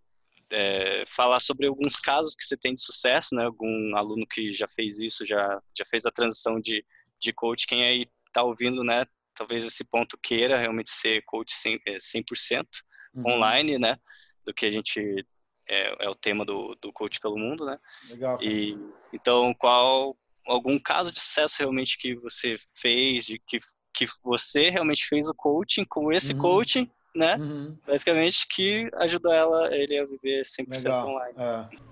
é, 0.50 1.04
falar 1.06 1.40
sobre 1.40 1.66
alguns 1.66 2.00
casos 2.00 2.34
que 2.34 2.44
você 2.44 2.56
tem 2.56 2.74
de 2.74 2.82
sucesso, 2.82 3.34
né? 3.34 3.44
Algum 3.44 3.96
aluno 3.96 4.26
que 4.26 4.52
já 4.52 4.66
fez 4.68 4.98
isso, 4.98 5.24
já, 5.24 5.60
já 5.76 5.84
fez 5.84 6.06
a 6.06 6.10
transição 6.10 6.60
de, 6.60 6.84
de 7.18 7.32
coach. 7.32 7.66
Quem 7.66 7.84
aí 7.84 8.04
está 8.26 8.42
ouvindo, 8.42 8.82
né? 8.82 9.04
Talvez 9.34 9.64
esse 9.64 9.84
ponto 9.84 10.18
queira 10.22 10.58
realmente 10.58 10.90
ser 10.90 11.22
coach 11.24 11.52
100%, 11.52 11.80
100% 11.98 12.66
uhum. 13.14 13.32
online, 13.34 13.78
né? 13.78 13.96
Do 14.44 14.52
que 14.52 14.66
a 14.66 14.70
gente 14.70 15.24
é, 15.68 16.04
é, 16.04 16.10
o 16.10 16.14
tema 16.14 16.44
do, 16.44 16.76
do 16.80 16.92
coach 16.92 17.20
pelo 17.20 17.38
mundo, 17.38 17.64
né? 17.64 17.78
Legal. 18.08 18.42
E 18.42 18.76
então 19.12 19.54
qual 19.54 20.16
algum 20.46 20.78
caso 20.78 21.12
de 21.12 21.20
sucesso 21.20 21.58
realmente 21.60 21.96
que 21.96 22.14
você 22.16 22.56
fez, 22.74 23.26
de 23.26 23.38
que 23.46 23.58
que 23.92 24.06
você 24.22 24.70
realmente 24.70 25.04
fez 25.04 25.28
o 25.28 25.34
coaching 25.34 25.84
com 25.84 26.12
esse 26.12 26.32
uhum. 26.34 26.38
coaching 26.38 26.90
né? 27.14 27.36
Uhum. 27.36 27.76
Basicamente, 27.86 28.46
que 28.46 28.90
ajuda 28.94 29.32
ela, 29.34 29.74
ele 29.74 29.98
a 29.98 30.04
viver 30.04 30.42
100% 30.42 30.84
Legal. 30.84 31.08
online. 31.08 31.34
É. 31.36 31.90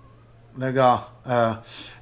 Legal. 0.57 1.21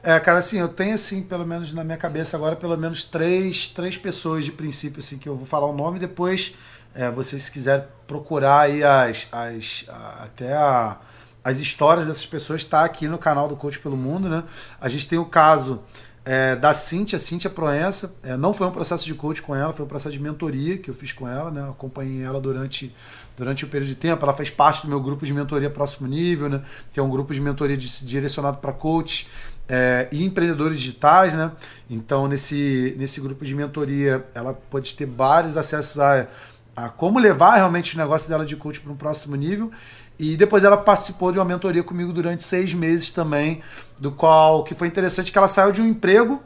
É. 0.03 0.15
é, 0.15 0.19
cara, 0.19 0.39
assim, 0.39 0.59
eu 0.59 0.67
tenho, 0.67 0.95
assim, 0.95 1.21
pelo 1.21 1.45
menos 1.45 1.73
na 1.73 1.83
minha 1.83 1.97
cabeça 1.97 2.37
agora, 2.37 2.55
pelo 2.55 2.77
menos 2.77 3.03
três, 3.03 3.67
três 3.67 3.97
pessoas 3.97 4.45
de 4.45 4.51
princípio, 4.51 4.99
assim, 4.99 5.17
que 5.17 5.29
eu 5.29 5.35
vou 5.35 5.45
falar 5.45 5.67
o 5.67 5.73
nome 5.73 5.99
depois, 5.99 6.55
é, 6.95 7.09
vocês 7.11 7.43
se 7.43 7.51
quiserem 7.51 7.85
procurar 8.07 8.61
aí 8.61 8.83
as, 8.83 9.27
as, 9.31 9.85
a, 9.87 10.23
até 10.23 10.53
a, 10.53 10.97
as 11.43 11.59
histórias 11.59 12.07
dessas 12.07 12.25
pessoas, 12.25 12.61
está 12.61 12.83
aqui 12.83 13.07
no 13.07 13.17
canal 13.17 13.47
do 13.47 13.55
Coach 13.55 13.79
pelo 13.79 13.95
Mundo, 13.95 14.27
né? 14.27 14.43
A 14.81 14.89
gente 14.89 15.07
tem 15.07 15.19
o 15.19 15.25
caso 15.25 15.83
é, 16.27 16.57
da 16.57 16.73
Cíntia, 16.73 17.17
Cíntia 17.17 17.49
Proença. 17.49 18.13
É, 18.21 18.35
não 18.35 18.51
foi 18.51 18.67
um 18.67 18.71
processo 18.71 19.05
de 19.05 19.13
coach 19.13 19.41
com 19.41 19.55
ela, 19.55 19.71
foi 19.71 19.85
um 19.85 19.87
processo 19.87 20.11
de 20.11 20.21
mentoria 20.21 20.77
que 20.77 20.89
eu 20.89 20.93
fiz 20.93 21.13
com 21.13 21.25
ela, 21.25 21.49
né? 21.49 21.61
Acompanhei 21.69 22.21
ela 22.21 22.41
durante, 22.41 22.93
durante 23.37 23.63
o 23.63 23.69
período 23.69 23.87
de 23.87 23.95
tempo. 23.95 24.25
Ela 24.25 24.33
fez 24.33 24.49
parte 24.49 24.81
do 24.81 24.89
meu 24.89 24.99
grupo 24.99 25.25
de 25.25 25.33
mentoria 25.33 25.69
próximo 25.69 26.05
nível, 26.05 26.49
né? 26.49 26.61
Que 26.91 26.99
é 26.99 27.03
um 27.03 27.09
grupo 27.09 27.33
de 27.33 27.39
mentoria 27.39 27.77
de, 27.77 28.05
direcionado 28.05 28.57
para 28.57 28.73
coach 28.73 29.25
é, 29.69 30.09
e 30.11 30.21
empreendedores 30.25 30.81
digitais, 30.81 31.33
né? 31.33 31.49
Então, 31.89 32.27
nesse, 32.27 32.93
nesse 32.97 33.21
grupo 33.21 33.45
de 33.45 33.55
mentoria, 33.55 34.25
ela 34.35 34.53
pode 34.53 34.93
ter 34.95 35.05
vários 35.05 35.55
acessos 35.55 35.97
a, 35.97 36.27
a 36.75 36.89
como 36.89 37.19
levar 37.19 37.55
realmente 37.55 37.95
o 37.95 37.97
negócio 37.97 38.27
dela 38.27 38.45
de 38.45 38.57
coach 38.57 38.81
para 38.81 38.91
um 38.91 38.97
próximo 38.97 39.33
nível 39.37 39.71
e 40.19 40.35
depois 40.35 40.63
ela 40.63 40.77
participou 40.77 41.31
de 41.31 41.37
uma 41.37 41.45
mentoria 41.45 41.83
comigo 41.83 42.11
durante 42.11 42.43
seis 42.43 42.73
meses 42.73 43.11
também, 43.11 43.61
do 43.99 44.11
qual 44.11 44.63
que 44.63 44.73
foi 44.73 44.87
interessante 44.87 45.31
que 45.31 45.37
ela 45.37 45.47
saiu 45.47 45.71
de 45.71 45.81
um 45.81 45.87
emprego 45.87 46.41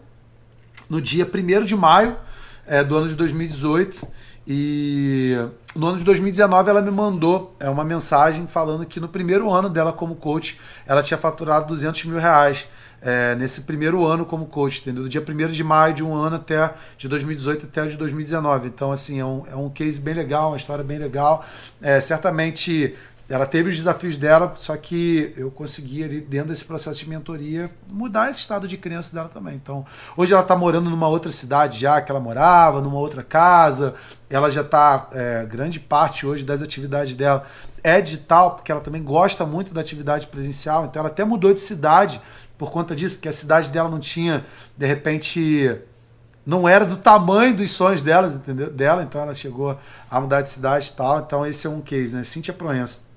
no 0.89 1.01
dia 1.01 1.25
1 1.25 1.63
de 1.63 1.75
maio 1.75 2.17
é, 2.67 2.83
do 2.83 2.95
ano 2.97 3.07
de 3.07 3.15
2018. 3.15 4.05
E 4.45 5.37
no 5.75 5.87
ano 5.87 5.99
de 5.99 6.03
2019 6.03 6.69
ela 6.69 6.81
me 6.81 6.91
mandou 6.91 7.55
é, 7.59 7.69
uma 7.69 7.83
mensagem 7.83 8.45
falando 8.47 8.85
que 8.85 8.99
no 8.99 9.07
primeiro 9.07 9.49
ano 9.51 9.69
dela 9.69 9.93
como 9.93 10.15
coach 10.15 10.59
ela 10.85 11.01
tinha 11.01 11.17
faturado 11.17 11.67
200 11.67 12.05
mil 12.05 12.17
reais. 12.17 12.67
É, 13.03 13.33
nesse 13.33 13.61
primeiro 13.61 14.05
ano 14.05 14.27
como 14.27 14.45
coach, 14.45 14.81
entendeu? 14.81 15.01
Do 15.01 15.09
dia 15.09 15.23
1 15.27 15.51
de 15.51 15.63
maio 15.63 15.91
de 15.91 16.03
um 16.03 16.13
ano 16.13 16.35
até 16.35 16.71
de 16.99 17.07
2018 17.07 17.65
até 17.65 17.87
de 17.87 17.97
2019. 17.97 18.67
Então, 18.67 18.91
assim, 18.91 19.19
é 19.19 19.25
um, 19.25 19.43
é 19.51 19.55
um 19.55 19.71
case 19.71 19.99
bem 19.99 20.13
legal, 20.13 20.49
uma 20.49 20.57
história 20.57 20.83
bem 20.83 20.99
legal. 20.99 21.43
É, 21.81 21.99
certamente 21.99 22.95
ela 23.31 23.45
teve 23.45 23.69
os 23.69 23.75
desafios 23.77 24.17
dela, 24.17 24.53
só 24.57 24.75
que 24.75 25.33
eu 25.37 25.49
consegui 25.49 26.03
ali 26.03 26.19
dentro 26.19 26.49
desse 26.49 26.65
processo 26.65 26.99
de 26.99 27.07
mentoria 27.07 27.71
mudar 27.89 28.29
esse 28.29 28.41
estado 28.41 28.67
de 28.67 28.77
criança 28.77 29.15
dela 29.15 29.29
também. 29.29 29.55
Então, 29.55 29.85
hoje 30.17 30.33
ela 30.33 30.41
está 30.41 30.55
morando 30.55 30.89
numa 30.89 31.07
outra 31.07 31.31
cidade 31.31 31.79
já 31.79 32.01
que 32.01 32.11
ela 32.11 32.19
morava, 32.19 32.81
numa 32.81 32.97
outra 32.97 33.23
casa. 33.23 33.95
Ela 34.29 34.49
já 34.49 34.61
está 34.61 35.07
é, 35.13 35.45
grande 35.45 35.79
parte 35.79 36.27
hoje 36.27 36.43
das 36.43 36.61
atividades 36.61 37.15
dela 37.15 37.45
é 37.83 38.01
digital, 38.01 38.55
porque 38.55 38.71
ela 38.71 38.81
também 38.81 39.01
gosta 39.01 39.45
muito 39.45 39.73
da 39.73 39.81
atividade 39.81 40.27
presencial. 40.27 40.85
Então, 40.85 40.99
ela 40.99 41.09
até 41.09 41.23
mudou 41.23 41.53
de 41.53 41.61
cidade 41.61 42.21
por 42.57 42.69
conta 42.71 42.95
disso, 42.95 43.15
porque 43.15 43.29
a 43.29 43.33
cidade 43.33 43.71
dela 43.71 43.89
não 43.89 43.99
tinha, 43.99 44.45
de 44.77 44.85
repente, 44.85 45.79
não 46.45 46.67
era 46.67 46.85
do 46.85 46.97
tamanho 46.97 47.55
dos 47.55 47.71
sonhos 47.71 48.01
delas, 48.01 48.35
entendeu? 48.35 48.69
Dela, 48.69 49.03
então 49.03 49.21
ela 49.21 49.33
chegou 49.33 49.77
a 50.09 50.19
mudar 50.19 50.41
de 50.41 50.49
cidade 50.49 50.89
e 50.89 50.95
tal. 50.95 51.19
Então 51.19 51.45
esse 51.45 51.65
é 51.65 51.69
um 51.69 51.81
case, 51.81 52.15
né? 52.15 52.23
Cíntia 52.23 52.53
Proença. 52.53 53.10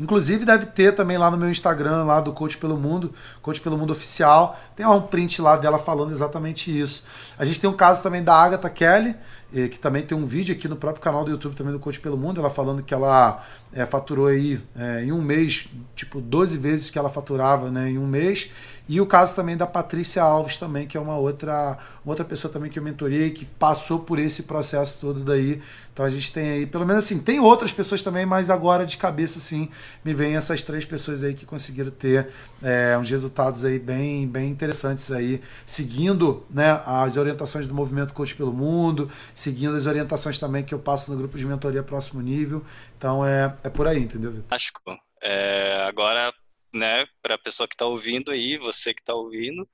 Inclusive 0.00 0.46
deve 0.46 0.64
ter 0.64 0.94
também 0.94 1.18
lá 1.18 1.30
no 1.30 1.36
meu 1.36 1.50
Instagram, 1.50 2.04
lá 2.04 2.22
do 2.22 2.32
Coach 2.32 2.56
pelo 2.56 2.74
Mundo, 2.74 3.12
Coach 3.42 3.60
pelo 3.60 3.76
Mundo 3.76 3.90
Oficial. 3.90 4.58
Tem 4.74 4.86
um 4.86 5.02
print 5.02 5.42
lá 5.42 5.56
dela 5.56 5.78
falando 5.78 6.10
exatamente 6.10 6.76
isso. 6.76 7.04
A 7.38 7.44
gente 7.44 7.60
tem 7.60 7.68
um 7.68 7.74
caso 7.74 8.02
também 8.02 8.24
da 8.24 8.34
Agatha 8.34 8.70
Kelly, 8.70 9.14
que 9.50 9.78
também 9.78 10.02
tem 10.02 10.16
um 10.16 10.24
vídeo 10.24 10.54
aqui 10.54 10.68
no 10.68 10.76
próprio 10.76 11.02
canal 11.02 11.24
do 11.24 11.30
YouTube 11.30 11.54
também 11.54 11.72
do 11.72 11.78
Coach 11.78 11.98
pelo 12.00 12.16
Mundo, 12.16 12.40
ela 12.40 12.50
falando 12.50 12.82
que 12.82 12.94
ela 12.94 13.44
é, 13.72 13.84
faturou 13.84 14.26
aí 14.26 14.60
é, 14.76 15.04
em 15.04 15.12
um 15.12 15.20
mês, 15.20 15.68
tipo 15.94 16.20
12 16.20 16.56
vezes 16.56 16.90
que 16.90 16.98
ela 16.98 17.10
faturava 17.10 17.70
né, 17.70 17.90
em 17.90 17.98
um 17.98 18.06
mês. 18.06 18.50
E 18.88 19.00
o 19.00 19.06
caso 19.06 19.36
também 19.36 19.56
da 19.56 19.68
Patrícia 19.68 20.20
Alves 20.20 20.56
também, 20.56 20.84
que 20.84 20.96
é 20.96 21.00
uma 21.00 21.16
outra, 21.16 21.78
outra 22.04 22.24
pessoa 22.24 22.52
também 22.52 22.68
que 22.68 22.76
eu 22.76 22.82
mentorei, 22.82 23.30
que 23.30 23.44
passou 23.44 24.00
por 24.00 24.18
esse 24.18 24.42
processo 24.42 25.00
todo 25.00 25.20
daí. 25.20 25.62
Então 25.92 26.04
a 26.04 26.08
gente 26.08 26.32
tem 26.32 26.50
aí, 26.50 26.66
pelo 26.66 26.84
menos 26.84 27.04
assim, 27.04 27.20
tem 27.20 27.38
outras 27.38 27.70
pessoas 27.70 28.02
também, 28.02 28.26
mas 28.26 28.50
agora 28.50 28.84
de 28.84 28.96
cabeça 28.96 29.38
assim, 29.38 29.68
me 30.04 30.12
vem 30.12 30.34
essas 30.34 30.64
três 30.64 30.84
pessoas 30.84 31.22
aí 31.22 31.34
que 31.34 31.46
conseguiram 31.46 31.92
ter 31.92 32.30
é, 32.60 32.98
uns 33.00 33.08
resultados 33.08 33.64
aí 33.64 33.78
bem, 33.78 34.26
bem 34.26 34.50
interessantes 34.50 35.12
aí, 35.12 35.40
seguindo 35.64 36.42
né, 36.50 36.80
as 36.84 37.16
orientações 37.16 37.68
do 37.68 37.74
Movimento 37.74 38.12
Coach 38.12 38.34
pelo 38.34 38.52
Mundo, 38.52 39.08
seguindo 39.40 39.76
as 39.76 39.86
orientações 39.86 40.38
também 40.38 40.64
que 40.64 40.74
eu 40.74 40.78
passo 40.78 41.10
no 41.10 41.16
grupo 41.16 41.38
de 41.38 41.46
mentoria 41.46 41.82
próximo 41.82 42.20
nível. 42.20 42.64
Então 42.96 43.24
é, 43.24 43.56
é 43.64 43.70
por 43.70 43.86
aí, 43.86 43.98
entendeu, 43.98 44.30
Vitor? 44.30 44.44
Fantástico. 44.44 44.80
É, 45.22 45.82
agora 45.88 46.32
né, 46.74 47.04
para 47.22 47.34
a 47.34 47.38
pessoa 47.38 47.66
que 47.66 47.74
está 47.74 47.86
ouvindo 47.86 48.30
aí, 48.30 48.56
você 48.56 48.94
que 48.94 49.00
está 49.00 49.14
ouvindo, 49.14 49.68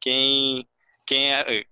quem, 0.00 0.66
quem 1.06 1.32
é, 1.32 1.62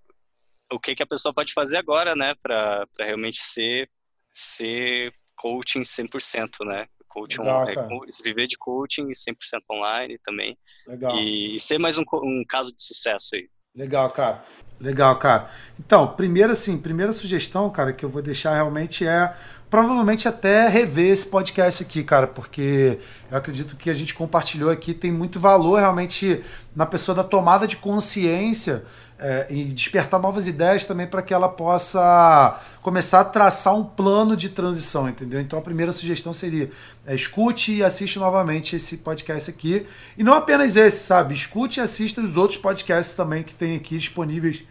o 0.71 0.79
que, 0.79 0.95
que 0.95 1.03
a 1.03 1.07
pessoa 1.07 1.33
pode 1.33 1.53
fazer 1.53 1.77
agora, 1.77 2.15
né, 2.15 2.33
para 2.41 2.87
realmente 2.99 3.37
ser, 3.37 3.89
ser 4.31 5.13
coaching 5.35 5.81
100%, 5.81 6.65
né? 6.65 6.87
Coaching 7.07 7.41
Legal, 7.41 7.69
é, 7.69 8.23
viver 8.23 8.47
de 8.47 8.57
coaching 8.57 9.07
100% 9.09 9.35
online 9.69 10.17
também. 10.23 10.57
Legal. 10.87 11.15
E, 11.15 11.55
e 11.55 11.59
ser 11.59 11.77
mais 11.77 11.99
um, 11.99 12.03
um 12.11 12.43
caso 12.47 12.73
de 12.75 12.83
sucesso 12.83 13.35
aí. 13.35 13.47
Legal, 13.75 14.09
cara. 14.11 14.43
Legal, 14.83 15.15
cara. 15.15 15.49
Então, 15.79 16.05
primeira 16.07 16.51
assim, 16.51 16.77
primeira 16.77 17.13
sugestão, 17.13 17.69
cara, 17.69 17.93
que 17.93 18.03
eu 18.03 18.09
vou 18.09 18.21
deixar 18.21 18.53
realmente 18.53 19.07
é 19.07 19.33
provavelmente 19.69 20.27
até 20.27 20.67
rever 20.67 21.11
esse 21.11 21.25
podcast 21.25 21.81
aqui, 21.81 22.03
cara, 22.03 22.27
porque 22.27 22.99
eu 23.31 23.37
acredito 23.37 23.77
que 23.77 23.89
a 23.89 23.93
gente 23.93 24.13
compartilhou 24.13 24.69
aqui 24.69 24.93
tem 24.93 25.11
muito 25.11 25.39
valor 25.39 25.79
realmente 25.79 26.43
na 26.75 26.85
pessoa 26.85 27.15
da 27.15 27.23
tomada 27.23 27.65
de 27.65 27.77
consciência 27.77 28.83
é, 29.17 29.47
e 29.49 29.63
despertar 29.65 30.19
novas 30.19 30.47
ideias 30.47 30.85
também 30.85 31.07
para 31.07 31.21
que 31.21 31.33
ela 31.33 31.47
possa 31.47 32.59
começar 32.81 33.21
a 33.21 33.23
traçar 33.23 33.73
um 33.73 33.83
plano 33.83 34.35
de 34.35 34.49
transição, 34.49 35.07
entendeu? 35.07 35.39
Então 35.39 35.57
a 35.57 35.61
primeira 35.61 35.93
sugestão 35.93 36.33
seria 36.33 36.69
é, 37.05 37.15
escute 37.15 37.73
e 37.73 37.83
assiste 37.83 38.19
novamente 38.19 38.75
esse 38.75 38.97
podcast 38.97 39.49
aqui. 39.49 39.87
E 40.17 40.23
não 40.23 40.33
apenas 40.33 40.75
esse, 40.75 41.05
sabe? 41.05 41.33
Escute 41.33 41.79
e 41.79 41.81
assista 41.81 42.21
os 42.21 42.37
outros 42.37 42.59
podcasts 42.59 43.15
também 43.15 43.43
que 43.43 43.53
tem 43.53 43.75
aqui 43.75 43.97
disponíveis 43.97 44.63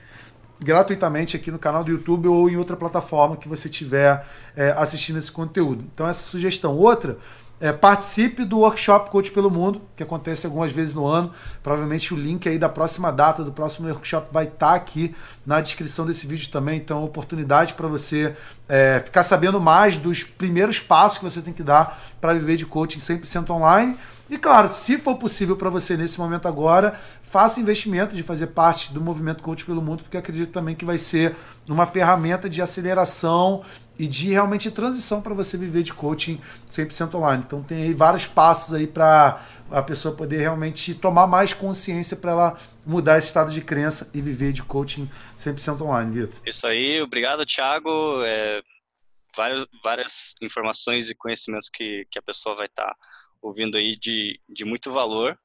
gratuitamente 0.62 1.36
aqui 1.36 1.50
no 1.50 1.58
canal 1.58 1.82
do 1.84 1.90
YouTube 1.90 2.28
ou 2.28 2.48
em 2.48 2.56
outra 2.56 2.76
plataforma 2.76 3.36
que 3.36 3.48
você 3.48 3.68
estiver 3.68 4.26
é, 4.56 4.74
assistindo 4.76 5.18
esse 5.18 5.30
conteúdo. 5.30 5.84
Então, 5.92 6.06
essa 6.06 6.22
sugestão. 6.22 6.76
Outra, 6.76 7.18
é, 7.62 7.72
participe 7.72 8.44
do 8.44 8.58
workshop 8.58 9.08
Coach 9.08 9.30
pelo 9.30 9.48
Mundo, 9.48 9.80
que 9.96 10.02
acontece 10.02 10.46
algumas 10.46 10.72
vezes 10.72 10.92
no 10.92 11.06
ano. 11.06 11.32
Provavelmente 11.62 12.12
o 12.12 12.16
link 12.16 12.48
aí 12.48 12.58
da 12.58 12.68
próxima 12.68 13.12
data 13.12 13.44
do 13.44 13.52
próximo 13.52 13.88
workshop 13.88 14.26
vai 14.32 14.46
estar 14.46 14.70
tá 14.70 14.74
aqui 14.74 15.14
na 15.46 15.60
descrição 15.60 16.04
desse 16.04 16.26
vídeo 16.26 16.50
também. 16.50 16.78
Então, 16.78 17.04
oportunidade 17.04 17.74
para 17.74 17.86
você 17.86 18.34
é, 18.68 19.00
ficar 19.04 19.22
sabendo 19.22 19.60
mais 19.60 19.96
dos 19.96 20.24
primeiros 20.24 20.80
passos 20.80 21.18
que 21.18 21.24
você 21.24 21.40
tem 21.40 21.52
que 21.52 21.62
dar 21.62 22.02
para 22.20 22.34
viver 22.34 22.56
de 22.56 22.66
coaching 22.66 22.98
100% 22.98 23.50
online 23.50 23.96
E 24.32 24.38
claro, 24.38 24.70
se 24.70 24.96
for 24.96 25.16
possível 25.16 25.58
para 25.58 25.68
você 25.68 25.94
nesse 25.94 26.18
momento 26.18 26.48
agora, 26.48 26.98
faça 27.20 27.60
investimento 27.60 28.16
de 28.16 28.22
fazer 28.22 28.46
parte 28.46 28.90
do 28.90 28.98
movimento 28.98 29.42
Coach 29.42 29.62
pelo 29.62 29.82
Mundo, 29.82 30.04
porque 30.04 30.16
acredito 30.16 30.50
também 30.50 30.74
que 30.74 30.86
vai 30.86 30.96
ser 30.96 31.36
uma 31.68 31.84
ferramenta 31.84 32.48
de 32.48 32.62
aceleração 32.62 33.62
e 33.98 34.08
de 34.08 34.30
realmente 34.30 34.70
transição 34.70 35.20
para 35.20 35.34
você 35.34 35.58
viver 35.58 35.82
de 35.82 35.92
coaching 35.92 36.40
100% 36.66 37.14
online. 37.14 37.44
Então 37.46 37.62
tem 37.62 37.82
aí 37.82 37.92
vários 37.92 38.26
passos 38.26 38.72
aí 38.72 38.86
para 38.86 39.44
a 39.70 39.82
pessoa 39.82 40.16
poder 40.16 40.38
realmente 40.38 40.94
tomar 40.94 41.26
mais 41.26 41.52
consciência 41.52 42.16
para 42.16 42.32
ela 42.32 42.58
mudar 42.86 43.18
esse 43.18 43.26
estado 43.26 43.52
de 43.52 43.60
crença 43.60 44.10
e 44.14 44.20
viver 44.22 44.54
de 44.54 44.62
coaching 44.62 45.10
100% 45.36 45.82
online, 45.82 46.10
Vitor. 46.10 46.40
Isso 46.46 46.66
aí, 46.66 47.02
obrigado, 47.02 47.44
Thiago. 47.44 48.22
É, 48.24 48.62
várias, 49.36 49.66
várias 49.84 50.34
informações 50.40 51.10
e 51.10 51.14
conhecimentos 51.14 51.68
que, 51.68 52.06
que 52.10 52.18
a 52.18 52.22
pessoa 52.22 52.56
vai 52.56 52.64
estar 52.64 52.86
tá 52.86 52.96
ouvindo 53.42 53.76
aí 53.76 53.90
de, 53.90 54.40
de 54.48 54.64
muito 54.64 54.92
valor 54.92 55.38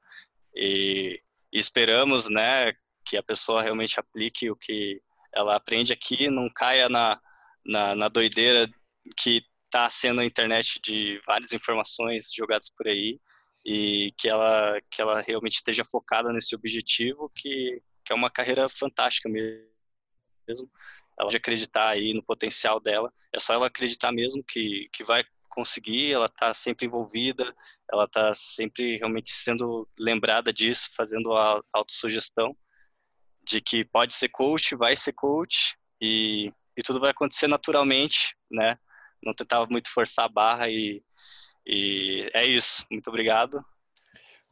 e, 0.54 1.20
esperamos, 1.52 2.28
né, 2.28 2.72
que 3.04 3.16
a 3.16 3.22
pessoa 3.22 3.62
realmente 3.62 3.98
aplique 3.98 4.50
o 4.50 4.56
que 4.56 5.00
ela 5.34 5.56
aprende 5.56 5.92
aqui, 5.92 6.30
não 6.30 6.48
caia 6.48 6.88
na, 6.88 7.20
na, 7.64 7.94
na 7.94 8.08
doideira 8.08 8.68
que 9.16 9.42
está 9.64 9.88
sendo 9.90 10.20
a 10.20 10.24
internet 10.24 10.80
de 10.82 11.20
várias 11.26 11.52
informações 11.52 12.30
jogadas 12.34 12.70
por 12.70 12.88
aí 12.88 13.20
e 13.64 14.12
que 14.16 14.28
ela, 14.28 14.80
que 14.90 15.02
ela 15.02 15.20
realmente 15.20 15.56
esteja 15.56 15.84
focada 15.84 16.32
nesse 16.32 16.54
objetivo 16.54 17.30
que, 17.34 17.82
que 18.04 18.12
é 18.12 18.16
uma 18.16 18.30
carreira 18.30 18.68
fantástica 18.68 19.28
mesmo. 19.28 20.70
Ela 21.18 21.26
pode 21.26 21.36
acreditar 21.36 21.88
aí 21.88 22.14
no 22.14 22.22
potencial 22.22 22.80
dela, 22.80 23.12
é 23.32 23.38
só 23.38 23.54
ela 23.54 23.66
acreditar 23.66 24.12
mesmo 24.12 24.42
que, 24.42 24.88
que 24.92 25.04
vai 25.04 25.24
conseguir, 25.58 26.12
ela 26.12 26.26
está 26.26 26.54
sempre 26.54 26.86
envolvida, 26.86 27.52
ela 27.92 28.04
está 28.04 28.32
sempre 28.32 28.96
realmente 28.96 29.32
sendo 29.32 29.88
lembrada 29.98 30.52
disso, 30.52 30.90
fazendo 30.96 31.32
a 31.32 31.60
autossugestão 31.72 32.56
de 33.42 33.60
que 33.60 33.84
pode 33.84 34.14
ser 34.14 34.28
coach, 34.28 34.76
vai 34.76 34.94
ser 34.94 35.14
coach 35.14 35.76
e, 36.00 36.52
e 36.76 36.82
tudo 36.84 37.00
vai 37.00 37.10
acontecer 37.10 37.48
naturalmente, 37.48 38.36
né? 38.48 38.78
Não 39.20 39.34
tentar 39.34 39.66
muito 39.68 39.90
forçar 39.90 40.26
a 40.26 40.28
barra 40.28 40.68
e, 40.70 41.02
e 41.66 42.30
é 42.32 42.46
isso. 42.46 42.86
Muito 42.88 43.08
obrigado. 43.08 43.60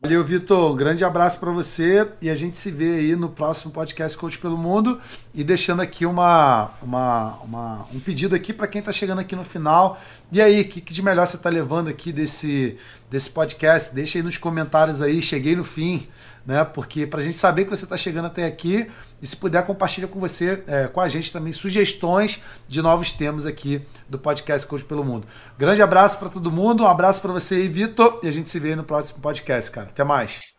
Valeu, 0.03 0.23
Vitor. 0.23 0.75
Grande 0.75 1.03
abraço 1.05 1.41
para 1.41 1.51
você 1.51 2.07
e 2.21 2.29
a 2.29 2.35
gente 2.35 2.57
se 2.59 2.71
vê 2.71 2.97
aí 2.97 3.17
no 3.17 3.31
próximo 3.31 3.73
podcast 3.73 4.17
Coach 4.17 4.39
pelo 4.39 4.57
Mundo. 4.57 5.01
E 5.35 5.43
deixando 5.43 5.81
aqui 5.81 6.05
uma, 6.05 6.71
uma, 6.83 7.39
uma 7.43 7.87
um 7.93 7.99
pedido 7.99 8.35
aqui 8.35 8.53
para 8.53 8.67
quem 8.67 8.81
está 8.81 8.93
chegando 8.93 9.21
aqui 9.21 9.35
no 9.35 9.43
final. 9.43 9.99
E 10.31 10.41
aí, 10.41 10.61
o 10.61 10.69
que, 10.69 10.83
que 10.83 10.93
de 10.93 11.03
melhor 11.03 11.27
você 11.27 11.37
está 11.37 11.49
levando 11.49 11.89
aqui 11.89 12.13
desse, 12.13 12.77
desse 13.11 13.31
podcast? 13.31 13.95
Deixa 13.95 14.19
aí 14.19 14.23
nos 14.23 14.37
comentários 14.37 15.03
aí. 15.03 15.21
Cheguei 15.23 15.57
no 15.57 15.65
fim 15.65 16.09
né? 16.47 16.65
Porque 16.65 17.07
para 17.07 17.21
a 17.21 17.23
gente 17.23 17.37
saber 17.37 17.65
que 17.65 17.71
você 17.71 17.85
está 17.85 17.97
chegando 17.97 18.27
até 18.27 18.45
aqui 18.45 18.91
e 19.21 19.27
se 19.27 19.37
puder 19.37 19.67
compartilha 19.67 20.07
com 20.07 20.21
você, 20.21 20.63
é, 20.69 20.87
com 20.87 21.01
a 21.01 21.09
gente 21.09 21.33
também 21.33 21.53
sugestões 21.53 22.41
de 22.69 22.81
novos 22.81 23.13
temas 23.13 23.45
aqui 23.45 23.83
do 24.09 24.19
podcast 24.19 24.67
Coach 24.67 24.85
pelo 24.85 25.05
Mundo. 25.05 25.27
Grande 25.59 25.83
abraço 25.83 26.19
para 26.19 26.29
todo 26.29 26.53
mundo, 26.53 26.85
um 26.85 26.87
abraço 26.87 27.21
para 27.21 27.33
você 27.33 27.57
aí, 27.57 27.69
Vitor, 27.69 28.21
e 28.23 28.29
a 28.29 28.31
gente 28.31 28.49
se 28.49 28.61
vê 28.61 28.77
no 28.77 28.85
próximo 28.85 29.21
podcast, 29.21 29.71
cara. 29.73 29.89
Até 29.89 30.05
mais. 30.05 30.55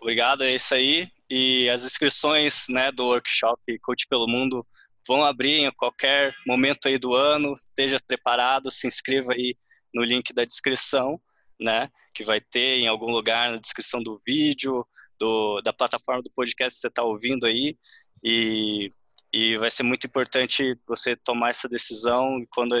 Obrigado, 0.00 0.42
é 0.42 0.54
isso 0.54 0.74
aí. 0.74 1.08
E 1.30 1.70
as 1.70 1.84
inscrições, 1.84 2.66
né, 2.68 2.90
do 2.90 3.06
workshop 3.06 3.78
Coach 3.82 4.08
pelo 4.08 4.26
Mundo 4.26 4.66
vão 5.06 5.24
abrir 5.24 5.64
em 5.64 5.70
qualquer 5.70 6.34
momento 6.44 6.88
aí 6.88 6.98
do 6.98 7.14
ano. 7.14 7.54
Esteja 7.54 7.98
preparado, 8.04 8.70
se 8.70 8.88
inscreva 8.88 9.32
aí 9.32 9.54
no 9.94 10.02
link 10.02 10.32
da 10.32 10.44
descrição, 10.44 11.20
né, 11.60 11.90
que 12.14 12.24
vai 12.24 12.40
ter 12.40 12.78
em 12.78 12.88
algum 12.88 13.10
lugar 13.10 13.50
na 13.50 13.58
descrição 13.58 14.02
do 14.02 14.20
vídeo, 14.26 14.86
do, 15.18 15.60
da 15.60 15.72
plataforma 15.72 16.22
do 16.22 16.30
podcast 16.30 16.76
que 16.76 16.80
você 16.80 16.88
está 16.88 17.02
ouvindo 17.02 17.46
aí. 17.46 17.76
E, 18.24 18.92
e 19.32 19.56
vai 19.58 19.70
ser 19.70 19.82
muito 19.82 20.06
importante 20.06 20.76
você 20.86 21.14
tomar 21.16 21.50
essa 21.50 21.68
decisão 21.68 22.44
quando 22.50 22.74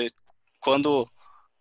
quando 0.60 1.08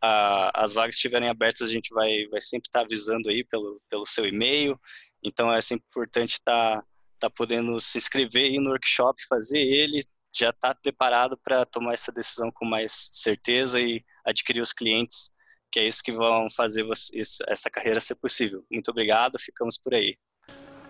a, 0.02 0.64
as 0.64 0.74
vagas 0.74 0.96
estiverem 0.96 1.30
abertas 1.30 1.70
a 1.70 1.72
gente 1.72 1.94
vai 1.94 2.28
vai 2.28 2.42
sempre 2.42 2.68
estar 2.68 2.80
tá 2.80 2.86
avisando 2.86 3.30
aí 3.30 3.44
pelo 3.46 3.82
pelo 3.90 4.06
seu 4.06 4.26
e-mail. 4.26 4.80
Então 5.24 5.54
é 5.54 5.62
sempre 5.62 5.86
importante 5.90 6.34
estar 6.34 6.82
tá, 6.82 6.84
tá 7.20 7.30
podendo 7.30 7.80
se 7.80 7.98
inscrever 7.98 8.46
aí 8.46 8.60
no 8.60 8.72
workshop 8.72 9.22
fazer 9.30 9.60
ele 9.60 10.00
já 10.38 10.52
está 10.52 10.76
preparado 10.76 11.38
para 11.44 11.66
tomar 11.66 11.94
essa 11.94 12.12
decisão 12.12 12.52
com 12.52 12.66
mais 12.66 13.10
certeza 13.12 13.82
e 13.82 14.04
adquirir 14.26 14.62
os 14.62 14.74
clientes 14.74 15.32
que 15.72 15.80
é 15.80 15.88
isso 15.88 16.04
que 16.04 16.12
vão 16.12 16.48
fazer 16.56 16.84
você, 16.84 17.20
essa 17.48 17.70
carreira 17.70 18.00
ser 18.00 18.16
possível. 18.16 18.64
Muito 18.72 18.90
obrigado, 18.92 19.38
ficamos 19.40 19.78
por 19.78 19.94
aí. 19.94 20.18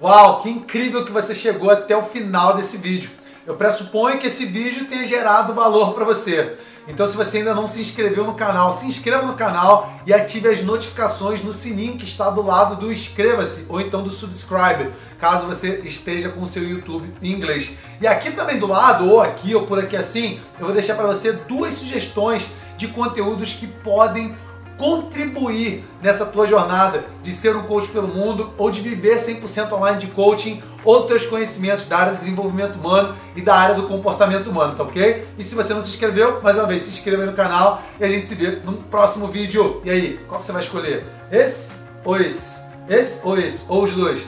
Uau, 0.02 0.42
que 0.42 0.50
incrível 0.50 1.04
que 1.04 1.12
você 1.12 1.36
chegou 1.36 1.70
até 1.70 1.96
o 1.96 2.04
final 2.04 2.56
desse 2.56 2.78
vídeo. 2.78 3.12
Eu 3.46 3.56
pressuponho 3.56 4.20
que 4.20 4.28
esse 4.28 4.46
vídeo 4.46 4.86
tenha 4.86 5.06
gerado 5.06 5.54
valor 5.54 5.94
para 5.94 6.06
você. 6.06 6.58
Então 6.88 7.06
se 7.06 7.18
você 7.18 7.40
ainda 7.40 7.54
não 7.54 7.68
se 7.68 7.82
inscreveu 7.82 8.24
no 8.24 8.34
canal, 8.34 8.72
se 8.72 8.88
inscreva 8.88 9.26
no 9.26 9.36
canal 9.36 10.02
e 10.06 10.14
ative 10.14 10.48
as 10.48 10.64
notificações 10.64 11.44
no 11.44 11.52
sininho 11.52 11.98
que 11.98 12.06
está 12.06 12.30
do 12.30 12.42
lado 12.42 12.78
do 12.78 12.92
inscreva-se 12.92 13.66
ou 13.70 13.82
então 13.82 14.04
do 14.04 14.10
subscribe, 14.10 14.92
caso 15.20 15.46
você 15.46 15.82
esteja 15.82 16.30
com 16.30 16.42
o 16.42 16.48
seu 16.48 16.64
YouTube 16.64 17.14
em 17.22 17.32
inglês. 17.32 17.76
E 18.02 18.08
aqui 18.08 18.32
também 18.32 18.58
do 18.58 18.66
lado, 18.66 19.10
ou 19.10 19.22
aqui 19.22 19.54
ou 19.54 19.66
por 19.66 19.80
aqui 19.80 19.96
assim, 19.96 20.40
eu 20.58 20.66
vou 20.66 20.74
deixar 20.74 20.96
para 20.96 21.08
você 21.08 21.34
duas 21.34 21.74
sugestões 21.74 22.48
de 22.78 22.88
conteúdos 22.88 23.54
que 23.54 23.68
podem 23.68 24.36
contribuir 24.80 25.84
nessa 26.02 26.26
tua 26.26 26.48
jornada 26.48 27.06
de 27.22 27.34
ser 27.34 27.56
um 27.56 27.64
coach 27.64 27.90
pelo 27.90 28.08
mundo 28.08 28.52
ou 28.58 28.72
de 28.72 28.80
viver 28.80 29.18
100% 29.18 29.72
online 29.74 30.00
de 30.00 30.08
coaching 30.08 30.64
ou 30.86 31.04
teus 31.04 31.28
conhecimentos 31.28 31.88
da 31.88 31.98
área 31.98 32.14
do 32.14 32.18
desenvolvimento 32.18 32.78
humano 32.78 33.16
e 33.36 33.42
da 33.42 33.54
área 33.54 33.76
do 33.76 33.84
comportamento 33.84 34.50
humano, 34.50 34.76
tá 34.76 34.84
ok? 34.84 35.28
E 35.38 35.44
se 35.44 35.54
você 35.54 35.74
não 35.74 35.84
se 35.84 35.90
inscreveu, 35.90 36.42
mais 36.42 36.56
uma 36.58 36.66
vez, 36.66 36.84
se 36.84 36.90
inscreva 36.90 37.26
no 37.26 37.34
canal 37.34 37.84
e 38.00 38.04
a 38.04 38.10
gente 38.10 38.26
se 38.26 38.34
vê 38.34 38.62
no 38.64 38.74
próximo 38.74 39.28
vídeo. 39.28 39.82
E 39.84 39.92
aí, 39.92 40.20
qual 40.28 40.42
você 40.42 40.54
vai 40.54 40.62
escolher? 40.62 41.06
Esse 41.30 41.74
ou 42.06 42.16
esse? 42.16 42.64
Esse 42.88 43.20
ou 43.28 43.38
esse? 43.38 43.66
Ou 43.68 43.84
os 43.84 43.92
dois? 43.92 44.26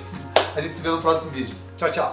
A 0.54 0.60
gente 0.60 0.76
se 0.76 0.82
vê 0.82 0.89
no 0.89 1.02
próximo 1.02 1.32
vídeo. 1.32 1.56
Tchau, 1.78 1.89
tchau! 1.89 2.10